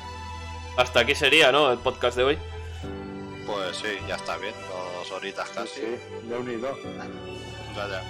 [0.77, 1.71] hasta aquí sería, ¿no?
[1.73, 2.39] El podcast de hoy.
[3.47, 4.55] Pues sí, ya está bien,
[4.97, 5.81] dos horitas Sí, casi.
[5.81, 5.87] sí,
[6.29, 6.77] de unido.
[7.77, 8.03] Ya, ya.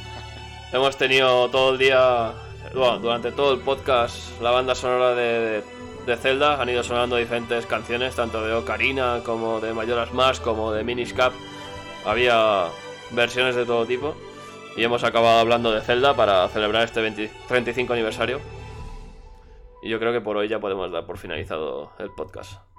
[0.73, 2.33] Hemos tenido todo el día,
[2.75, 5.65] bueno, durante todo el podcast, la banda sonora de,
[6.07, 6.63] de, Zelda.
[6.63, 11.13] Han ido sonando diferentes canciones, tanto de Ocarina como de Majora's Mask, como de Minish
[11.13, 11.33] Cap.
[12.05, 12.67] Había
[13.11, 14.15] versiones de todo tipo.
[14.77, 18.41] Y hemos acabado hablando de Zelda para celebrar este 20 35 aniversario.
[19.83, 22.70] Y yo creo que por hoy ya podemos dar por finalizado el podcast.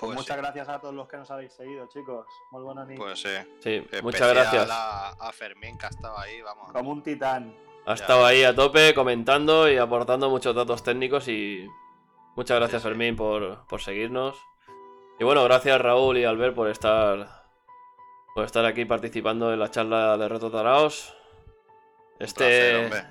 [0.00, 2.26] Pues Muchas sí, gracias a todos los que nos habéis seguido, chicos.
[2.50, 2.98] Muy buenos días.
[2.98, 3.28] Pues sí.
[3.60, 4.68] Sí, muchas gracias.
[4.70, 6.72] A, a Fermín que ha estado ahí, vamos.
[6.72, 7.54] Como un titán.
[7.84, 11.68] Ha estado ahí a tope comentando y aportando muchos datos técnicos y
[12.34, 12.88] muchas gracias Sí, sí.
[12.88, 14.38] Fermín por, por seguirnos.
[15.18, 17.44] Y bueno, gracias Raúl y Albert por estar
[18.34, 21.14] por estar aquí participando en la charla de Reto Taraos.
[22.18, 23.06] Este, placer,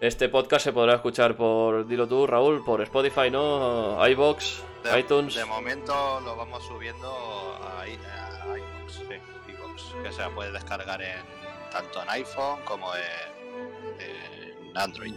[0.00, 4.06] este podcast se podrá escuchar por, dilo tú Raúl, por Spotify, ¿no?
[4.08, 5.34] iBox, De, iTunes.
[5.34, 9.20] de momento lo vamos subiendo a, a iVoox, sí,
[9.52, 11.22] iVoox, que se puede descargar en
[11.70, 15.14] tanto en iPhone como en, en Android.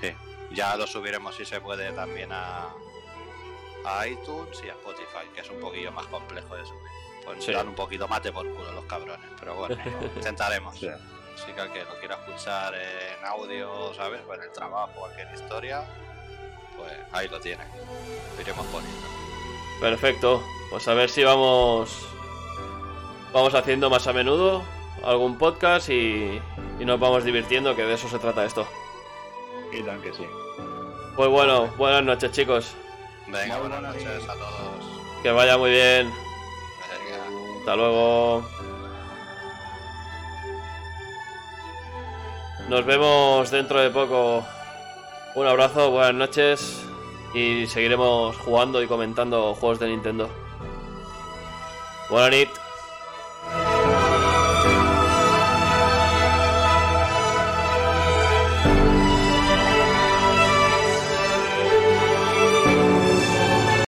[0.00, 0.14] Sí.
[0.50, 2.68] Ya lo subiremos si se puede también a,
[3.84, 6.80] a iTunes y a Spotify, que es un poquillo más complejo de subir.
[7.24, 7.52] Pues Sí.
[7.52, 10.76] dan un poquito mate por culo los cabrones, pero bueno, lo intentaremos.
[10.78, 10.88] Sí.
[10.88, 14.20] Así que al que lo quiera escuchar en audio, ¿sabes?
[14.28, 15.82] O en el trabajo, cualquier historia,
[16.76, 17.64] pues ahí lo tiene.
[18.36, 19.06] Lo iremos poniendo.
[19.80, 20.42] Perfecto.
[20.70, 22.06] Pues a ver si vamos.
[23.32, 24.62] Vamos haciendo más a menudo
[25.04, 26.40] algún podcast y,
[26.78, 28.66] y nos vamos divirtiendo, que de eso se trata esto.
[29.72, 30.26] Y tan que sí.
[31.16, 32.74] Pues bueno, buenas noches chicos.
[33.26, 34.28] Venga, buenas noches noches.
[34.28, 35.22] a todos.
[35.22, 36.12] Que vaya muy bien.
[36.90, 37.58] Venga.
[37.58, 38.44] Hasta luego.
[42.68, 44.44] Nos vemos dentro de poco.
[45.34, 46.86] Un abrazo, buenas noches.
[47.34, 50.30] Y seguiremos jugando y comentando juegos de Nintendo.
[52.08, 52.63] Buenas noches.